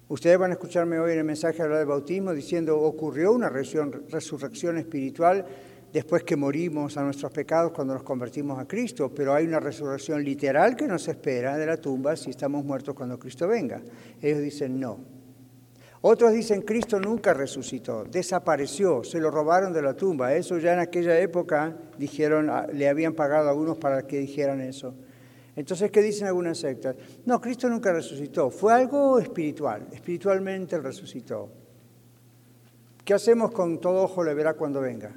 Ustedes 0.08 0.38
van 0.38 0.52
a 0.52 0.54
escucharme 0.54 0.98
hoy 0.98 1.12
en 1.12 1.18
el 1.18 1.24
mensaje 1.24 1.60
hablar 1.62 1.80
del 1.80 1.86
bautismo 1.86 2.32
diciendo, 2.32 2.80
ocurrió 2.80 3.30
una 3.32 3.50
resurrección 3.50 4.78
espiritual 4.78 5.44
después 5.92 6.22
que 6.22 6.34
morimos 6.34 6.96
a 6.96 7.02
nuestros 7.02 7.30
pecados 7.30 7.72
cuando 7.72 7.92
nos 7.92 8.02
convertimos 8.04 8.58
a 8.58 8.66
Cristo, 8.66 9.12
pero 9.14 9.34
hay 9.34 9.46
una 9.46 9.60
resurrección 9.60 10.24
literal 10.24 10.76
que 10.76 10.86
nos 10.86 11.06
espera 11.08 11.58
de 11.58 11.66
la 11.66 11.76
tumba 11.76 12.16
si 12.16 12.30
estamos 12.30 12.64
muertos 12.64 12.94
cuando 12.94 13.18
Cristo 13.18 13.46
venga. 13.46 13.82
Ellos 14.22 14.40
dicen 14.40 14.80
no. 14.80 14.98
Otros 16.00 16.32
dicen 16.32 16.62
Cristo 16.62 16.98
nunca 16.98 17.34
resucitó, 17.34 18.04
desapareció, 18.04 19.04
se 19.04 19.18
lo 19.18 19.30
robaron 19.30 19.74
de 19.74 19.82
la 19.82 19.94
tumba. 19.94 20.32
Eso 20.34 20.56
ya 20.58 20.72
en 20.72 20.78
aquella 20.78 21.18
época 21.18 21.76
dijeron, 21.98 22.48
ah, 22.48 22.66
le 22.72 22.88
habían 22.88 23.12
pagado 23.12 23.48
a 23.48 23.50
algunos 23.50 23.76
para 23.76 24.06
que 24.06 24.18
dijeran 24.18 24.62
eso. 24.62 24.94
Entonces, 25.58 25.90
¿qué 25.90 26.00
dicen 26.00 26.28
algunas 26.28 26.56
sectas? 26.56 26.94
No, 27.26 27.40
Cristo 27.40 27.68
nunca 27.68 27.92
resucitó, 27.92 28.48
fue 28.48 28.72
algo 28.72 29.18
espiritual, 29.18 29.88
espiritualmente 29.90 30.78
resucitó. 30.78 31.48
¿Qué 33.04 33.12
hacemos 33.12 33.50
con 33.50 33.80
todo 33.80 34.04
ojo 34.04 34.22
le 34.22 34.34
verá 34.34 34.54
cuando 34.54 34.80
venga? 34.80 35.10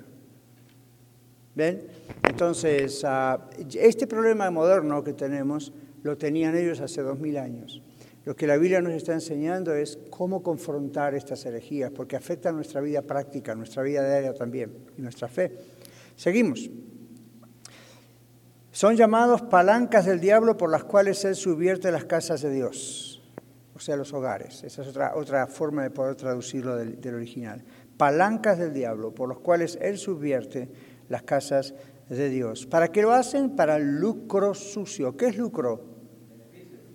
¿Ven? 1.53 1.83
Entonces, 2.27 3.03
ah, 3.05 3.49
este 3.75 4.07
problema 4.07 4.49
moderno 4.49 5.03
que 5.03 5.13
tenemos 5.13 5.73
lo 6.01 6.17
tenían 6.17 6.57
ellos 6.57 6.79
hace 6.79 7.03
dos 7.03 7.19
mil 7.19 7.37
años. 7.37 7.79
Lo 8.25 8.35
que 8.35 8.47
la 8.47 8.57
Biblia 8.57 8.81
nos 8.81 8.93
está 8.93 9.13
enseñando 9.13 9.75
es 9.75 9.99
cómo 10.09 10.41
confrontar 10.41 11.13
estas 11.13 11.45
herejías, 11.45 11.91
porque 11.91 12.15
afectan 12.15 12.55
nuestra 12.55 12.81
vida 12.81 13.03
práctica, 13.03 13.53
nuestra 13.53 13.83
vida 13.83 14.03
diaria 14.03 14.33
también, 14.33 14.71
y 14.97 15.03
nuestra 15.03 15.27
fe. 15.27 15.51
Seguimos. 16.15 16.67
Son 18.71 18.95
llamados 18.95 19.41
palancas 19.41 20.05
del 20.05 20.21
diablo 20.21 20.55
por 20.55 20.69
las 20.69 20.85
cuales 20.85 21.25
él 21.25 21.35
subvierte 21.35 21.91
las 21.91 22.05
casas 22.05 22.41
de 22.41 22.51
Dios, 22.51 23.21
o 23.75 23.79
sea, 23.79 23.97
los 23.97 24.13
hogares. 24.13 24.63
Esa 24.63 24.81
es 24.81 24.87
otra, 24.87 25.13
otra 25.15 25.47
forma 25.47 25.83
de 25.83 25.89
poder 25.89 26.15
traducirlo 26.15 26.77
del, 26.77 27.01
del 27.01 27.15
original. 27.15 27.63
Palancas 27.97 28.57
del 28.57 28.73
diablo 28.73 29.13
por 29.13 29.27
las 29.27 29.39
cuales 29.39 29.77
él 29.81 29.97
subvierte 29.97 30.69
las 31.09 31.23
casas 31.23 31.73
de 32.07 32.29
Dios. 32.29 32.65
¿Para 32.65 32.87
qué 32.87 33.01
lo 33.01 33.11
hacen? 33.11 33.57
Para 33.57 33.77
lucro 33.77 34.53
sucio. 34.53 35.17
¿Qué 35.17 35.27
es 35.27 35.37
lucro? 35.37 35.90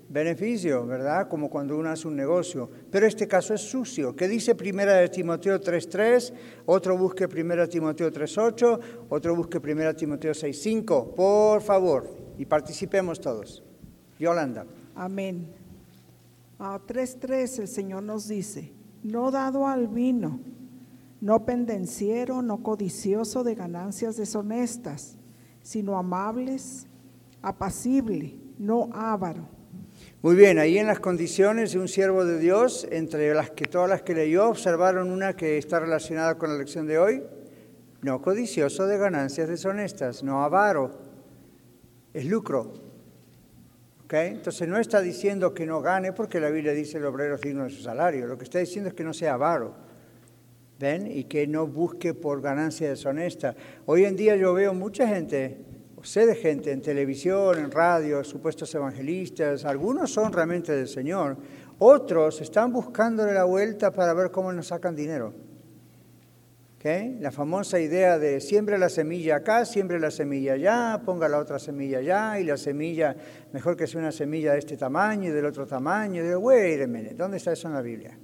Beneficio, 0.08 0.86
¿verdad? 0.86 1.28
Como 1.28 1.50
cuando 1.50 1.76
uno 1.76 1.90
hace 1.90 2.06
un 2.08 2.16
negocio. 2.16 2.70
Pero 2.90 3.06
este 3.06 3.26
caso 3.26 3.54
es 3.54 3.60
sucio. 3.60 4.14
¿Qué 4.14 4.28
dice 4.28 4.54
Primera 4.54 4.94
de 4.94 5.08
Timoteo 5.08 5.60
3.3? 5.60 6.32
Otro 6.66 6.96
busque 6.96 7.28
Primera 7.28 7.66
Timoteo 7.66 8.10
3.8. 8.10 8.80
Otro 9.08 9.34
busque 9.34 9.60
Primera 9.60 9.94
Timoteo 9.94 10.32
6.5. 10.32 11.14
Por 11.14 11.62
favor. 11.62 12.08
Y 12.38 12.44
participemos 12.44 13.20
todos. 13.20 13.62
Yolanda. 14.18 14.66
Amén. 14.94 15.52
A 16.58 16.78
3.3 16.78 17.60
el 17.60 17.68
Señor 17.68 18.02
nos 18.02 18.28
dice, 18.28 18.72
no 19.02 19.30
dado 19.30 19.66
al 19.66 19.88
vino, 19.88 20.40
no 21.20 21.44
pendenciero, 21.44 22.40
no 22.40 22.62
codicioso 22.62 23.44
de 23.44 23.54
ganancias 23.54 24.16
deshonestas, 24.16 25.18
sino 25.60 25.98
amables, 25.98 26.86
apacible, 27.42 28.38
no 28.58 28.88
avaro 28.94 29.55
muy 30.22 30.34
bien, 30.34 30.58
ahí 30.58 30.78
en 30.78 30.86
las 30.86 30.98
condiciones 30.98 31.72
de 31.72 31.78
un 31.78 31.88
siervo 31.88 32.24
de 32.24 32.38
Dios, 32.38 32.88
entre 32.90 33.34
las 33.34 33.50
que 33.50 33.66
todas 33.66 33.88
las 33.88 34.02
que 34.02 34.14
leyó, 34.14 34.48
observaron 34.48 35.10
una 35.10 35.36
que 35.36 35.58
está 35.58 35.78
relacionada 35.78 36.36
con 36.36 36.50
la 36.50 36.58
lección 36.58 36.86
de 36.86 36.98
hoy. 36.98 37.22
No 38.00 38.22
codicioso 38.22 38.86
de 38.86 38.96
ganancias 38.96 39.48
deshonestas, 39.48 40.22
no 40.22 40.42
avaro, 40.42 40.98
es 42.14 42.24
lucro. 42.24 42.72
¿Okay? 44.04 44.28
Entonces 44.28 44.66
no 44.68 44.78
está 44.78 45.00
diciendo 45.00 45.52
que 45.52 45.66
no 45.66 45.82
gane 45.82 46.12
porque 46.12 46.40
la 46.40 46.48
Biblia 46.48 46.72
dice 46.72 46.96
el 46.96 47.04
obrero 47.04 47.34
es 47.34 47.42
digno 47.42 47.64
de 47.64 47.70
su 47.70 47.82
salario. 47.82 48.26
Lo 48.26 48.38
que 48.38 48.44
está 48.44 48.58
diciendo 48.58 48.88
es 48.88 48.94
que 48.94 49.04
no 49.04 49.12
sea 49.12 49.34
avaro. 49.34 49.74
¿Ven? 50.78 51.10
Y 51.10 51.24
que 51.24 51.46
no 51.46 51.66
busque 51.66 52.14
por 52.14 52.40
ganancia 52.40 52.88
deshonesta. 52.88 53.54
Hoy 53.84 54.04
en 54.04 54.16
día 54.16 54.36
yo 54.36 54.54
veo 54.54 54.72
mucha 54.72 55.06
gente 55.08 55.65
sé 56.06 56.24
de 56.24 56.36
gente 56.36 56.70
en 56.70 56.80
televisión, 56.80 57.58
en 57.58 57.70
radio, 57.70 58.22
supuestos 58.22 58.72
evangelistas, 58.74 59.64
algunos 59.64 60.12
son 60.12 60.32
realmente 60.32 60.72
del 60.72 60.88
Señor, 60.88 61.36
otros 61.78 62.40
están 62.40 62.72
buscándole 62.72 63.32
la 63.34 63.44
vuelta 63.44 63.92
para 63.92 64.14
ver 64.14 64.30
cómo 64.30 64.52
nos 64.52 64.68
sacan 64.68 64.94
dinero. 64.94 65.34
¿Okay? 66.76 67.18
La 67.18 67.32
famosa 67.32 67.80
idea 67.80 68.18
de 68.18 68.40
siembre 68.40 68.78
la 68.78 68.88
semilla 68.88 69.36
acá, 69.36 69.64
siembre 69.64 69.98
la 69.98 70.12
semilla 70.12 70.52
allá, 70.52 71.02
ponga 71.04 71.28
la 71.28 71.38
otra 71.38 71.58
semilla 71.58 71.98
allá 71.98 72.38
y 72.38 72.44
la 72.44 72.56
semilla, 72.56 73.16
mejor 73.52 73.76
que 73.76 73.88
sea 73.88 74.00
una 74.00 74.12
semilla 74.12 74.52
de 74.52 74.60
este 74.60 74.76
tamaño 74.76 75.30
y 75.30 75.32
del 75.32 75.44
otro 75.44 75.66
tamaño. 75.66 76.22
Digo, 76.22 76.38
wait 76.38 76.80
a 76.82 76.86
minute, 76.86 77.14
¿dónde 77.14 77.38
está 77.38 77.52
eso 77.52 77.66
en 77.66 77.74
la 77.74 77.82
Biblia? 77.82 78.16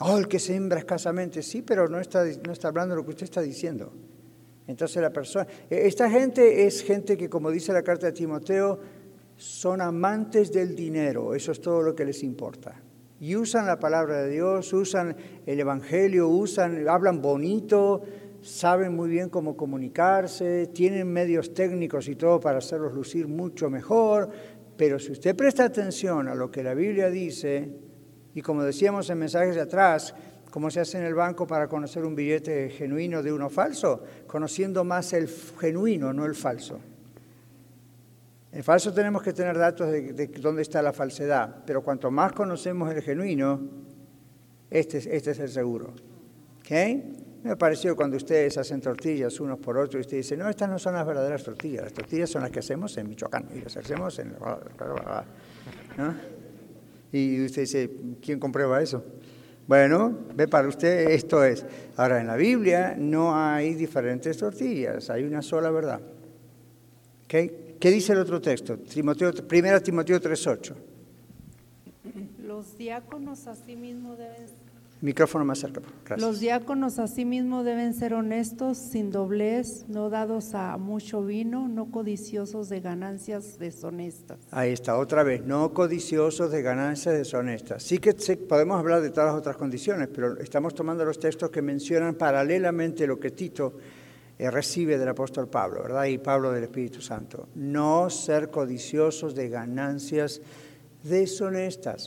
Oh, 0.00 0.18
el 0.18 0.28
que 0.28 0.38
siembra 0.38 0.80
escasamente, 0.80 1.42
sí, 1.42 1.62
pero 1.62 1.88
no 1.88 1.98
está, 1.98 2.24
no 2.44 2.52
está 2.52 2.68
hablando 2.68 2.94
de 2.94 3.00
lo 3.00 3.04
que 3.04 3.12
usted 3.12 3.24
está 3.24 3.40
diciendo. 3.40 3.92
Entonces 4.66 5.02
la 5.02 5.12
persona, 5.12 5.46
e, 5.68 5.86
esta 5.86 6.08
gente 6.10 6.66
es 6.66 6.82
gente 6.82 7.16
que, 7.16 7.28
como 7.28 7.50
dice 7.50 7.72
la 7.72 7.82
carta 7.82 8.06
de 8.06 8.12
Timoteo, 8.12 8.80
son 9.36 9.80
amantes 9.80 10.52
del 10.52 10.74
dinero, 10.74 11.34
eso 11.34 11.52
es 11.52 11.60
todo 11.60 11.82
lo 11.82 11.94
que 11.94 12.04
les 12.04 12.22
importa. 12.22 12.80
Y 13.20 13.36
usan 13.36 13.66
la 13.66 13.78
palabra 13.78 14.22
de 14.22 14.30
Dios, 14.30 14.72
usan 14.72 15.16
el 15.46 15.60
Evangelio, 15.60 16.28
usan, 16.28 16.88
hablan 16.88 17.20
bonito, 17.22 18.02
saben 18.42 18.94
muy 18.94 19.08
bien 19.08 19.30
cómo 19.30 19.56
comunicarse, 19.56 20.66
tienen 20.68 21.08
medios 21.08 21.54
técnicos 21.54 22.08
y 22.08 22.16
todo 22.16 22.40
para 22.40 22.58
hacerlos 22.58 22.92
lucir 22.92 23.26
mucho 23.26 23.70
mejor, 23.70 24.30
pero 24.76 24.98
si 24.98 25.12
usted 25.12 25.34
presta 25.36 25.64
atención 25.64 26.28
a 26.28 26.34
lo 26.34 26.50
que 26.50 26.62
la 26.62 26.74
Biblia 26.74 27.08
dice, 27.08 27.70
y 28.34 28.42
como 28.42 28.62
decíamos 28.62 29.08
en 29.08 29.18
mensajes 29.18 29.54
de 29.54 29.62
atrás, 29.62 30.14
¿Cómo 30.54 30.70
se 30.70 30.78
hace 30.78 30.98
en 30.98 31.04
el 31.04 31.14
banco 31.14 31.48
para 31.48 31.66
conocer 31.66 32.04
un 32.04 32.14
billete 32.14 32.70
genuino 32.70 33.24
de 33.24 33.32
uno 33.32 33.50
falso? 33.50 34.04
Conociendo 34.28 34.84
más 34.84 35.12
el 35.12 35.28
genuino, 35.58 36.12
no 36.12 36.24
el 36.26 36.36
falso. 36.36 36.78
El 38.52 38.62
falso 38.62 38.94
tenemos 38.94 39.20
que 39.20 39.32
tener 39.32 39.58
datos 39.58 39.90
de, 39.90 40.30
dónde 40.40 40.62
está 40.62 40.80
la 40.80 40.92
falsedad, 40.92 41.64
pero 41.66 41.82
cuanto 41.82 42.08
más 42.12 42.32
conocemos 42.34 42.94
el 42.94 43.02
genuino, 43.02 43.62
este, 44.70 44.98
este 44.98 45.32
es 45.32 45.40
el 45.40 45.48
seguro. 45.48 45.92
¿Okay? 46.60 47.40
Me 47.42 47.56
pareció 47.56 47.96
cuando 47.96 48.16
ustedes 48.16 48.56
hacen 48.56 48.80
tortillas 48.80 49.40
unos 49.40 49.58
por 49.58 49.76
otros 49.76 49.96
y 49.96 50.00
usted 50.02 50.16
dice, 50.18 50.36
no, 50.36 50.48
estas 50.48 50.68
no 50.68 50.78
son 50.78 50.94
las 50.94 51.04
verdaderas 51.04 51.42
tortillas, 51.42 51.82
las 51.82 51.92
tortillas 51.92 52.30
son 52.30 52.42
las 52.42 52.52
que 52.52 52.60
hacemos 52.60 52.96
en 52.96 53.08
Michoacán 53.08 53.48
y 53.52 53.60
las 53.60 53.76
hacemos 53.76 54.16
en... 54.20 54.36
¿no? 55.96 56.14
Y 57.10 57.44
usted 57.44 57.62
dice, 57.62 57.90
¿quién 58.22 58.38
comprueba 58.38 58.80
eso? 58.80 59.04
Bueno, 59.66 60.18
ve 60.34 60.46
para 60.46 60.68
usted, 60.68 61.10
esto 61.10 61.42
es. 61.42 61.64
Ahora, 61.96 62.20
en 62.20 62.26
la 62.26 62.36
Biblia 62.36 62.94
no 62.98 63.34
hay 63.34 63.74
diferentes 63.74 64.36
tortillas, 64.36 65.08
hay 65.08 65.24
una 65.24 65.40
sola 65.40 65.70
verdad. 65.70 66.00
¿Qué 67.26 67.90
dice 67.90 68.12
el 68.12 68.18
otro 68.18 68.40
texto? 68.40 68.78
Timoteo, 68.78 69.30
1 69.30 69.80
Timoteo 69.80 70.20
3.8. 70.20 70.74
Los 72.46 72.76
diáconos 72.76 73.46
asimismo 73.46 74.16
deben 74.16 74.46
Micrófono 75.00 75.44
más 75.44 75.58
cerca. 75.58 75.82
Los 76.16 76.40
diáconos 76.40 76.98
asimismo 76.98 77.62
deben 77.62 77.92
ser 77.92 78.14
honestos, 78.14 78.78
sin 78.78 79.10
doblez, 79.10 79.84
no 79.88 80.08
dados 80.08 80.54
a 80.54 80.76
mucho 80.78 81.22
vino, 81.22 81.68
no 81.68 81.90
codiciosos 81.90 82.68
de 82.70 82.80
ganancias 82.80 83.58
deshonestas. 83.58 84.38
Ahí 84.50 84.72
está, 84.72 84.96
otra 84.96 85.22
vez, 85.22 85.44
no 85.44 85.74
codiciosos 85.74 86.50
de 86.50 86.62
ganancias 86.62 87.14
deshonestas. 87.14 87.82
Sí 87.82 87.98
que 87.98 88.14
podemos 88.48 88.78
hablar 88.78 89.02
de 89.02 89.10
todas 89.10 89.26
las 89.26 89.36
otras 89.38 89.56
condiciones, 89.56 90.08
pero 90.08 90.38
estamos 90.38 90.74
tomando 90.74 91.04
los 91.04 91.18
textos 91.18 91.50
que 91.50 91.60
mencionan 91.60 92.14
paralelamente 92.14 93.06
lo 93.06 93.20
que 93.20 93.30
Tito 93.30 93.74
eh, 94.38 94.50
recibe 94.50 94.96
del 94.96 95.08
apóstol 95.08 95.48
Pablo, 95.48 95.82
¿verdad? 95.82 96.06
Y 96.06 96.18
Pablo 96.18 96.50
del 96.50 96.64
Espíritu 96.64 97.00
Santo. 97.02 97.48
No 97.54 98.08
ser 98.08 98.50
codiciosos 98.50 99.34
de 99.34 99.48
ganancias 99.48 100.40
deshonestas. 100.40 100.63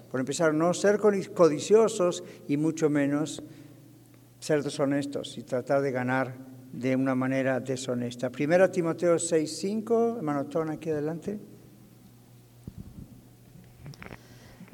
Por 0.10 0.20
empezar, 0.20 0.56
no 0.56 0.74
ser 0.74 0.98
codiciosos 1.00 2.24
y 2.48 2.58
mucho 2.58 2.90
menos 2.90 3.44
ser 4.40 4.64
deshonestos 4.64 5.38
y 5.38 5.44
tratar 5.44 5.82
de 5.82 5.92
ganar 5.92 6.36
de 6.74 6.96
una 6.96 7.14
manera 7.14 7.60
deshonesta. 7.60 8.32
Primera 8.32 8.72
Timoteo 8.72 9.18
6:5, 9.18 10.18
hermano 10.18 10.46
Tona, 10.48 10.74
aquí 10.74 10.90
adelante. 10.90 11.40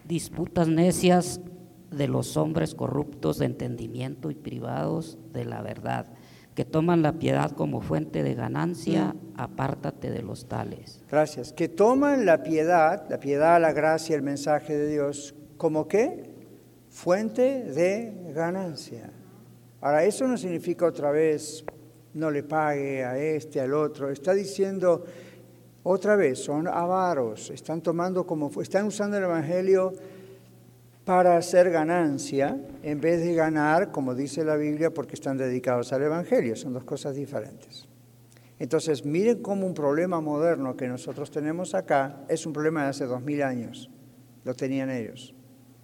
Disputas 0.07 0.69
necias 0.69 1.41
de 1.91 2.07
los 2.07 2.37
hombres 2.37 2.75
corruptos 2.75 3.39
de 3.39 3.45
entendimiento 3.45 4.31
y 4.31 4.35
privados 4.35 5.17
de 5.33 5.45
la 5.45 5.61
verdad 5.61 6.07
que 6.55 6.65
toman 6.65 7.01
la 7.01 7.13
piedad 7.13 7.51
como 7.51 7.81
fuente 7.81 8.23
de 8.23 8.35
ganancia, 8.35 9.13
mm. 9.13 9.39
apártate 9.39 10.11
de 10.11 10.21
los 10.21 10.47
tales. 10.47 11.01
Gracias. 11.09 11.53
Que 11.53 11.67
toman 11.67 12.25
la 12.25 12.43
piedad, 12.43 13.05
la 13.09 13.19
piedad, 13.19 13.59
la 13.59 13.73
gracia, 13.73 14.15
el 14.15 14.21
mensaje 14.21 14.77
de 14.77 14.89
Dios, 14.89 15.35
como 15.57 15.87
qué? 15.87 16.31
Fuente 16.89 17.63
de 17.63 18.31
ganancia. 18.33 19.11
Ahora, 19.81 20.03
eso 20.03 20.27
no 20.27 20.37
significa 20.37 20.85
otra 20.85 21.11
vez 21.11 21.65
no 22.13 22.29
le 22.29 22.43
pague 22.43 23.03
a 23.03 23.17
este, 23.17 23.59
al 23.59 23.73
otro. 23.73 24.09
Está 24.09 24.33
diciendo 24.33 25.03
otra 25.83 26.15
vez, 26.15 26.39
son 26.39 26.67
avaros, 26.67 27.49
están 27.49 27.81
tomando 27.81 28.25
como, 28.25 28.49
están 28.61 28.85
usando 28.85 29.17
el 29.17 29.23
Evangelio 29.23 29.93
para 31.05 31.37
hacer 31.37 31.69
ganancia 31.69 32.57
en 32.81 33.01
vez 33.01 33.21
de 33.21 33.33
ganar, 33.35 33.91
como 33.91 34.15
dice 34.15 34.45
la 34.45 34.55
Biblia, 34.55 34.93
porque 34.93 35.15
están 35.15 35.37
dedicados 35.37 35.91
al 35.93 36.03
Evangelio. 36.03 36.55
Son 36.55 36.73
dos 36.73 36.83
cosas 36.83 37.15
diferentes. 37.15 37.87
Entonces, 38.59 39.03
miren 39.03 39.41
cómo 39.41 39.65
un 39.65 39.73
problema 39.73 40.21
moderno 40.21 40.77
que 40.77 40.87
nosotros 40.87 41.31
tenemos 41.31 41.75
acá 41.75 42.23
es 42.29 42.45
un 42.45 42.53
problema 42.53 42.83
de 42.83 42.89
hace 42.89 43.05
dos 43.05 43.21
mil 43.21 43.41
años. 43.41 43.89
Lo 44.45 44.53
tenían 44.53 44.89
ellos. 44.89 45.33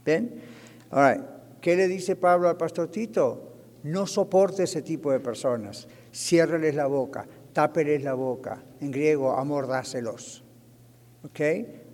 ¿Ven? 0.06 0.42
Ahora, 0.90 1.40
¿Qué 1.62 1.76
le 1.76 1.88
dice 1.88 2.16
Pablo 2.16 2.50
al 2.50 2.58
pastor 2.58 2.88
Tito? 2.88 3.54
No 3.84 4.08
soporte 4.08 4.64
ese 4.64 4.82
tipo 4.82 5.12
de 5.12 5.20
personas. 5.20 5.88
Ciérreles 6.14 6.76
la 6.76 6.88
boca, 6.88 7.28
tápeles 7.54 8.04
la 8.04 8.14
boca. 8.14 8.62
En 8.80 8.92
griego, 8.92 9.34
amordáselos. 9.34 10.44
¿Ok? 11.24 11.40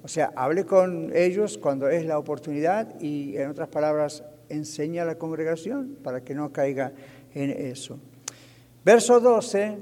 O 0.06 0.08
sea, 0.08 0.32
hable 0.36 0.66
con 0.66 1.12
ellos 1.16 1.58
cuando 1.58 1.90
es 1.90 2.06
la 2.06 2.20
oportunidad 2.20 3.02
y, 3.02 3.38
en 3.38 3.50
otras 3.50 3.70
palabras, 3.70 4.24
enseña 4.50 5.02
a 5.02 5.06
la 5.06 5.16
congregación 5.16 5.98
para 6.04 6.24
que 6.24 6.36
no 6.36 6.54
caiga 6.54 6.94
en 7.34 7.50
eso. 7.50 7.98
Verso 8.84 9.20
12, 9.20 9.80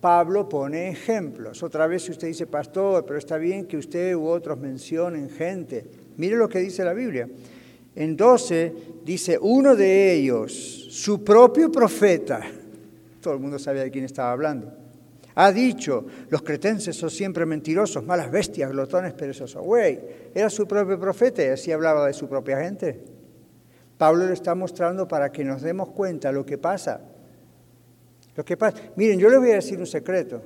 Pablo 0.00 0.48
pone 0.48 0.90
ejemplos. 0.90 1.64
Otra 1.64 1.88
vez 1.88 2.04
si 2.04 2.12
usted 2.12 2.28
dice, 2.28 2.46
pastor, 2.46 3.04
pero 3.04 3.18
está 3.18 3.38
bien 3.38 3.66
que 3.66 3.76
usted 3.76 4.14
u 4.14 4.28
otros 4.28 4.56
mencionen 4.56 5.28
gente. 5.30 5.84
Mire 6.16 6.36
lo 6.36 6.48
que 6.48 6.60
dice 6.60 6.84
la 6.84 6.94
Biblia. 6.94 7.28
En 7.96 8.16
12 8.16 8.72
dice, 9.04 9.36
uno 9.36 9.74
de 9.74 10.12
ellos, 10.12 10.52
su 10.52 11.24
propio 11.24 11.72
profeta, 11.72 12.40
todo 13.20 13.34
el 13.34 13.40
mundo 13.40 13.58
sabía 13.58 13.82
de 13.82 13.90
quién 13.90 14.04
estaba 14.04 14.30
hablando, 14.30 14.72
ha 15.38 15.52
dicho, 15.52 16.06
los 16.30 16.40
cretenses 16.40 16.96
son 16.96 17.10
siempre 17.10 17.44
mentirosos, 17.44 18.02
malas 18.04 18.30
bestias, 18.30 18.70
glotones, 18.70 19.12
perezosos. 19.12 19.62
Güey, 19.62 20.00
era 20.34 20.48
su 20.48 20.66
propio 20.66 20.98
profeta 20.98 21.44
y 21.44 21.48
así 21.48 21.70
hablaba 21.70 22.06
de 22.06 22.14
su 22.14 22.26
propia 22.26 22.58
gente. 22.58 23.04
Pablo 23.98 24.26
le 24.26 24.32
está 24.32 24.54
mostrando 24.54 25.06
para 25.06 25.30
que 25.30 25.44
nos 25.44 25.60
demos 25.60 25.90
cuenta 25.90 26.32
lo 26.32 26.46
que 26.46 26.56
pasa. 26.56 27.02
Lo 28.34 28.46
que 28.46 28.56
pasa. 28.56 28.78
Miren, 28.96 29.18
yo 29.18 29.28
les 29.28 29.38
voy 29.38 29.50
a 29.50 29.56
decir 29.56 29.78
un 29.78 29.86
secreto. 29.86 30.40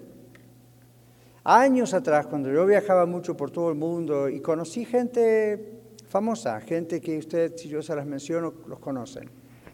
Años 1.44 1.94
atrás, 1.94 2.26
cuando 2.26 2.50
yo 2.50 2.66
viajaba 2.66 3.06
mucho 3.06 3.36
por 3.36 3.52
todo 3.52 3.70
el 3.70 3.76
mundo 3.76 4.28
y 4.28 4.40
conocí 4.40 4.84
gente 4.84 5.82
famosa, 6.08 6.60
gente 6.62 7.00
que 7.00 7.16
usted, 7.16 7.56
si 7.56 7.68
yo 7.68 7.80
se 7.80 7.94
las 7.94 8.06
menciono, 8.06 8.54
los 8.66 8.80
conocen, 8.80 9.30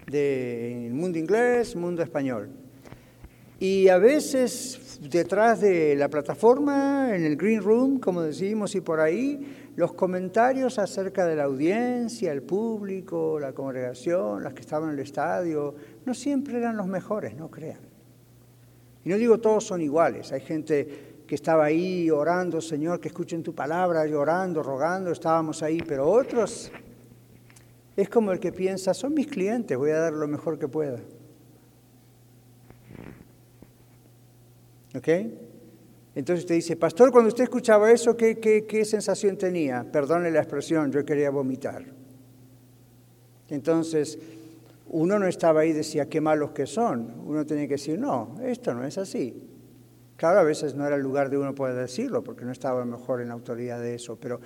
del 0.07 0.93
mundo 0.93 1.19
inglés, 1.19 1.75
mundo 1.75 2.03
español. 2.03 2.66
Y 3.59 3.89
a 3.89 3.97
veces 3.97 4.99
detrás 5.01 5.61
de 5.61 5.97
la 5.97 6.09
plataforma, 6.09 7.15
en 7.15 7.25
el 7.25 7.37
green 7.37 7.63
room, 7.63 7.99
como 7.99 8.23
decimos, 8.23 8.75
y 8.75 8.83
por 8.83 9.01
ahí, 9.01 9.73
los 9.77 9.95
comentarios 9.95 10.79
acerca 10.79 11.25
de 11.25 11.37
la 11.37 11.45
audiencia, 11.45 12.33
el 12.33 12.43
público, 12.43 13.39
la 13.41 13.53
congregación, 13.53 14.43
las 14.43 14.53
que 14.53 14.61
estaban 14.61 14.91
en 14.91 14.95
el 14.95 15.01
estadio, 15.01 15.75
no 16.05 16.15
siempre 16.15 16.59
eran 16.59 16.77
los 16.77 16.87
mejores, 16.87 17.35
no 17.35 17.51
crean. 17.51 17.81
Y 19.05 19.09
no 19.09 19.17
digo 19.17 19.39
todos 19.39 19.65
son 19.65 19.81
iguales, 19.81 20.33
hay 20.33 20.41
gente 20.41 21.15
que 21.27 21.35
estaba 21.35 21.65
ahí 21.65 22.11
orando, 22.11 22.61
Señor, 22.61 23.01
que 23.01 23.09
escuchen 23.09 23.43
tu 23.43 23.55
palabra, 23.55 24.07
llorando, 24.07 24.63
rogando, 24.63 25.11
estábamos 25.11 25.63
ahí, 25.63 25.83
pero 25.87 26.09
otros 26.09 26.71
es 27.97 28.09
como 28.09 28.33
el 28.33 28.39
que 28.39 28.53
piensa, 28.53 28.95
son 28.95 29.15
mis 29.15 29.27
clientes, 29.27 29.77
voy 29.77 29.91
a 29.91 29.99
dar 29.99 30.13
lo 30.13 30.29
mejor 30.29 30.59
que 30.59 30.69
pueda. 30.69 31.01
Entonces 36.15 36.45
usted 36.45 36.55
dice, 36.55 36.77
pastor, 36.77 37.13
cuando 37.13 37.29
usted 37.29 37.45
escuchaba 37.45 37.91
eso, 37.91 38.17
¿qué, 38.17 38.39
qué, 38.39 38.85
sensación 38.85 39.37
tenía? 39.37 39.85
Perdone 39.91 40.31
la 40.31 40.41
expresión, 40.41 40.91
yo 40.91 41.05
quería 41.05 41.31
vomitar. 41.31 41.85
Entonces, 43.49 44.19
uno 44.89 45.19
no 45.19 45.27
estaba 45.27 45.61
ahí 45.61 45.71
y 45.71 45.75
decía, 45.75 46.09
qué 46.09 46.21
malos 46.21 46.53
que 46.53 46.67
son. 46.67 47.21
Uno 47.27 47.45
tenía 47.45 47.67
que 47.67 47.75
decir, 47.75 47.99
no, 47.99 48.37
esto 48.43 48.73
no 48.73 48.85
es 48.85 48.97
así. 48.99 49.47
Claro, 50.17 50.41
a 50.41 50.45
veces 50.45 50.75
no 50.75 50.87
era 50.87 50.97
el 50.97 51.03
lugar 51.03 51.29
de 51.29 51.37
uno 51.37 51.55
poder 51.55 51.77
decirlo, 51.77 52.25
porque 52.25 52.45
no 52.45 52.53
estaba 52.53 52.85
mejor 52.87 53.21
en 53.21 53.29
la 53.29 53.35
autoridad 53.35 53.81
de 53.81 53.95
eso, 53.95 54.17
pero 54.17 54.41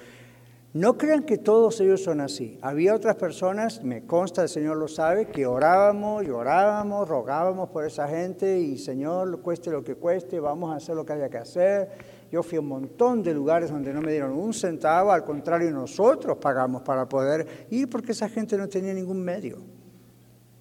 no 0.73 0.97
crean 0.97 1.25
que 1.25 1.37
todos 1.37 1.81
ellos 1.81 2.05
son 2.05 2.21
así. 2.21 2.57
Había 2.63 2.95
otras 2.95 3.17
personas, 3.17 3.83
me 3.83 4.07
consta, 4.07 4.43
el 4.43 4.49
Señor 4.49 4.77
lo 4.77 4.87
sabe, 4.87 5.27
que 5.27 5.45
orábamos, 5.45 6.25
llorábamos, 6.25 7.09
rogábamos 7.09 7.71
por 7.71 7.85
esa 7.85 8.07
gente 8.07 8.61
y 8.61 8.79
Señor, 8.79 9.41
cueste 9.43 9.71
lo 9.71 9.83
que 9.83 9.97
cueste, 9.97 10.39
vamos 10.39 10.73
a 10.73 10.77
hacer 10.77 10.95
lo 10.95 11.05
que 11.05 11.15
haya 11.15 11.29
que 11.29 11.39
hacer. 11.39 11.89
Yo 12.31 12.45
fui 12.45 12.59
a 12.59 12.61
un 12.61 12.69
montón 12.69 13.25
de 13.25 13.35
lugares 13.35 13.71
donde 13.71 13.93
no 13.93 14.01
me 14.01 14.13
dieron 14.13 14.33
un 14.33 14.55
centavo, 14.55 15.11
al 15.11 15.25
contrario, 15.25 15.73
nosotros 15.73 16.39
pagamos 16.39 16.83
para 16.83 17.09
poder 17.09 17.67
ir 17.71 17.91
porque 17.91 18.13
esa 18.13 18.29
gente 18.29 18.57
no 18.57 18.69
tenía 18.69 18.95
ningún 18.95 19.21
medio. 19.21 19.80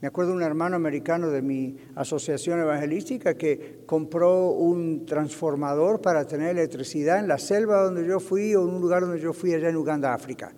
Me 0.02 0.08
acuerdo 0.08 0.32
de 0.32 0.38
un 0.38 0.44
hermano 0.44 0.78
americano 0.78 1.30
de 1.30 1.42
mi 1.42 1.76
asociación 1.96 2.62
evangelística 2.62 3.34
que 3.34 3.84
compró 3.86 4.52
un 4.52 5.06
transformador 5.06 6.02
para 6.02 6.26
tener 6.26 6.52
electricidad 6.52 7.20
en 7.20 7.28
la 7.28 7.38
selva 7.38 7.84
donde 7.84 8.08
yo 8.08 8.22
fui 8.22 8.56
o 8.56 8.64
en 8.64 8.76
un 8.76 8.82
lugar 8.82 9.02
donde 9.02 9.20
yo 9.20 9.34
fui 9.34 9.54
allá 9.54 9.68
en 9.68 9.76
Uganda, 9.76 10.14
África. 10.14 10.54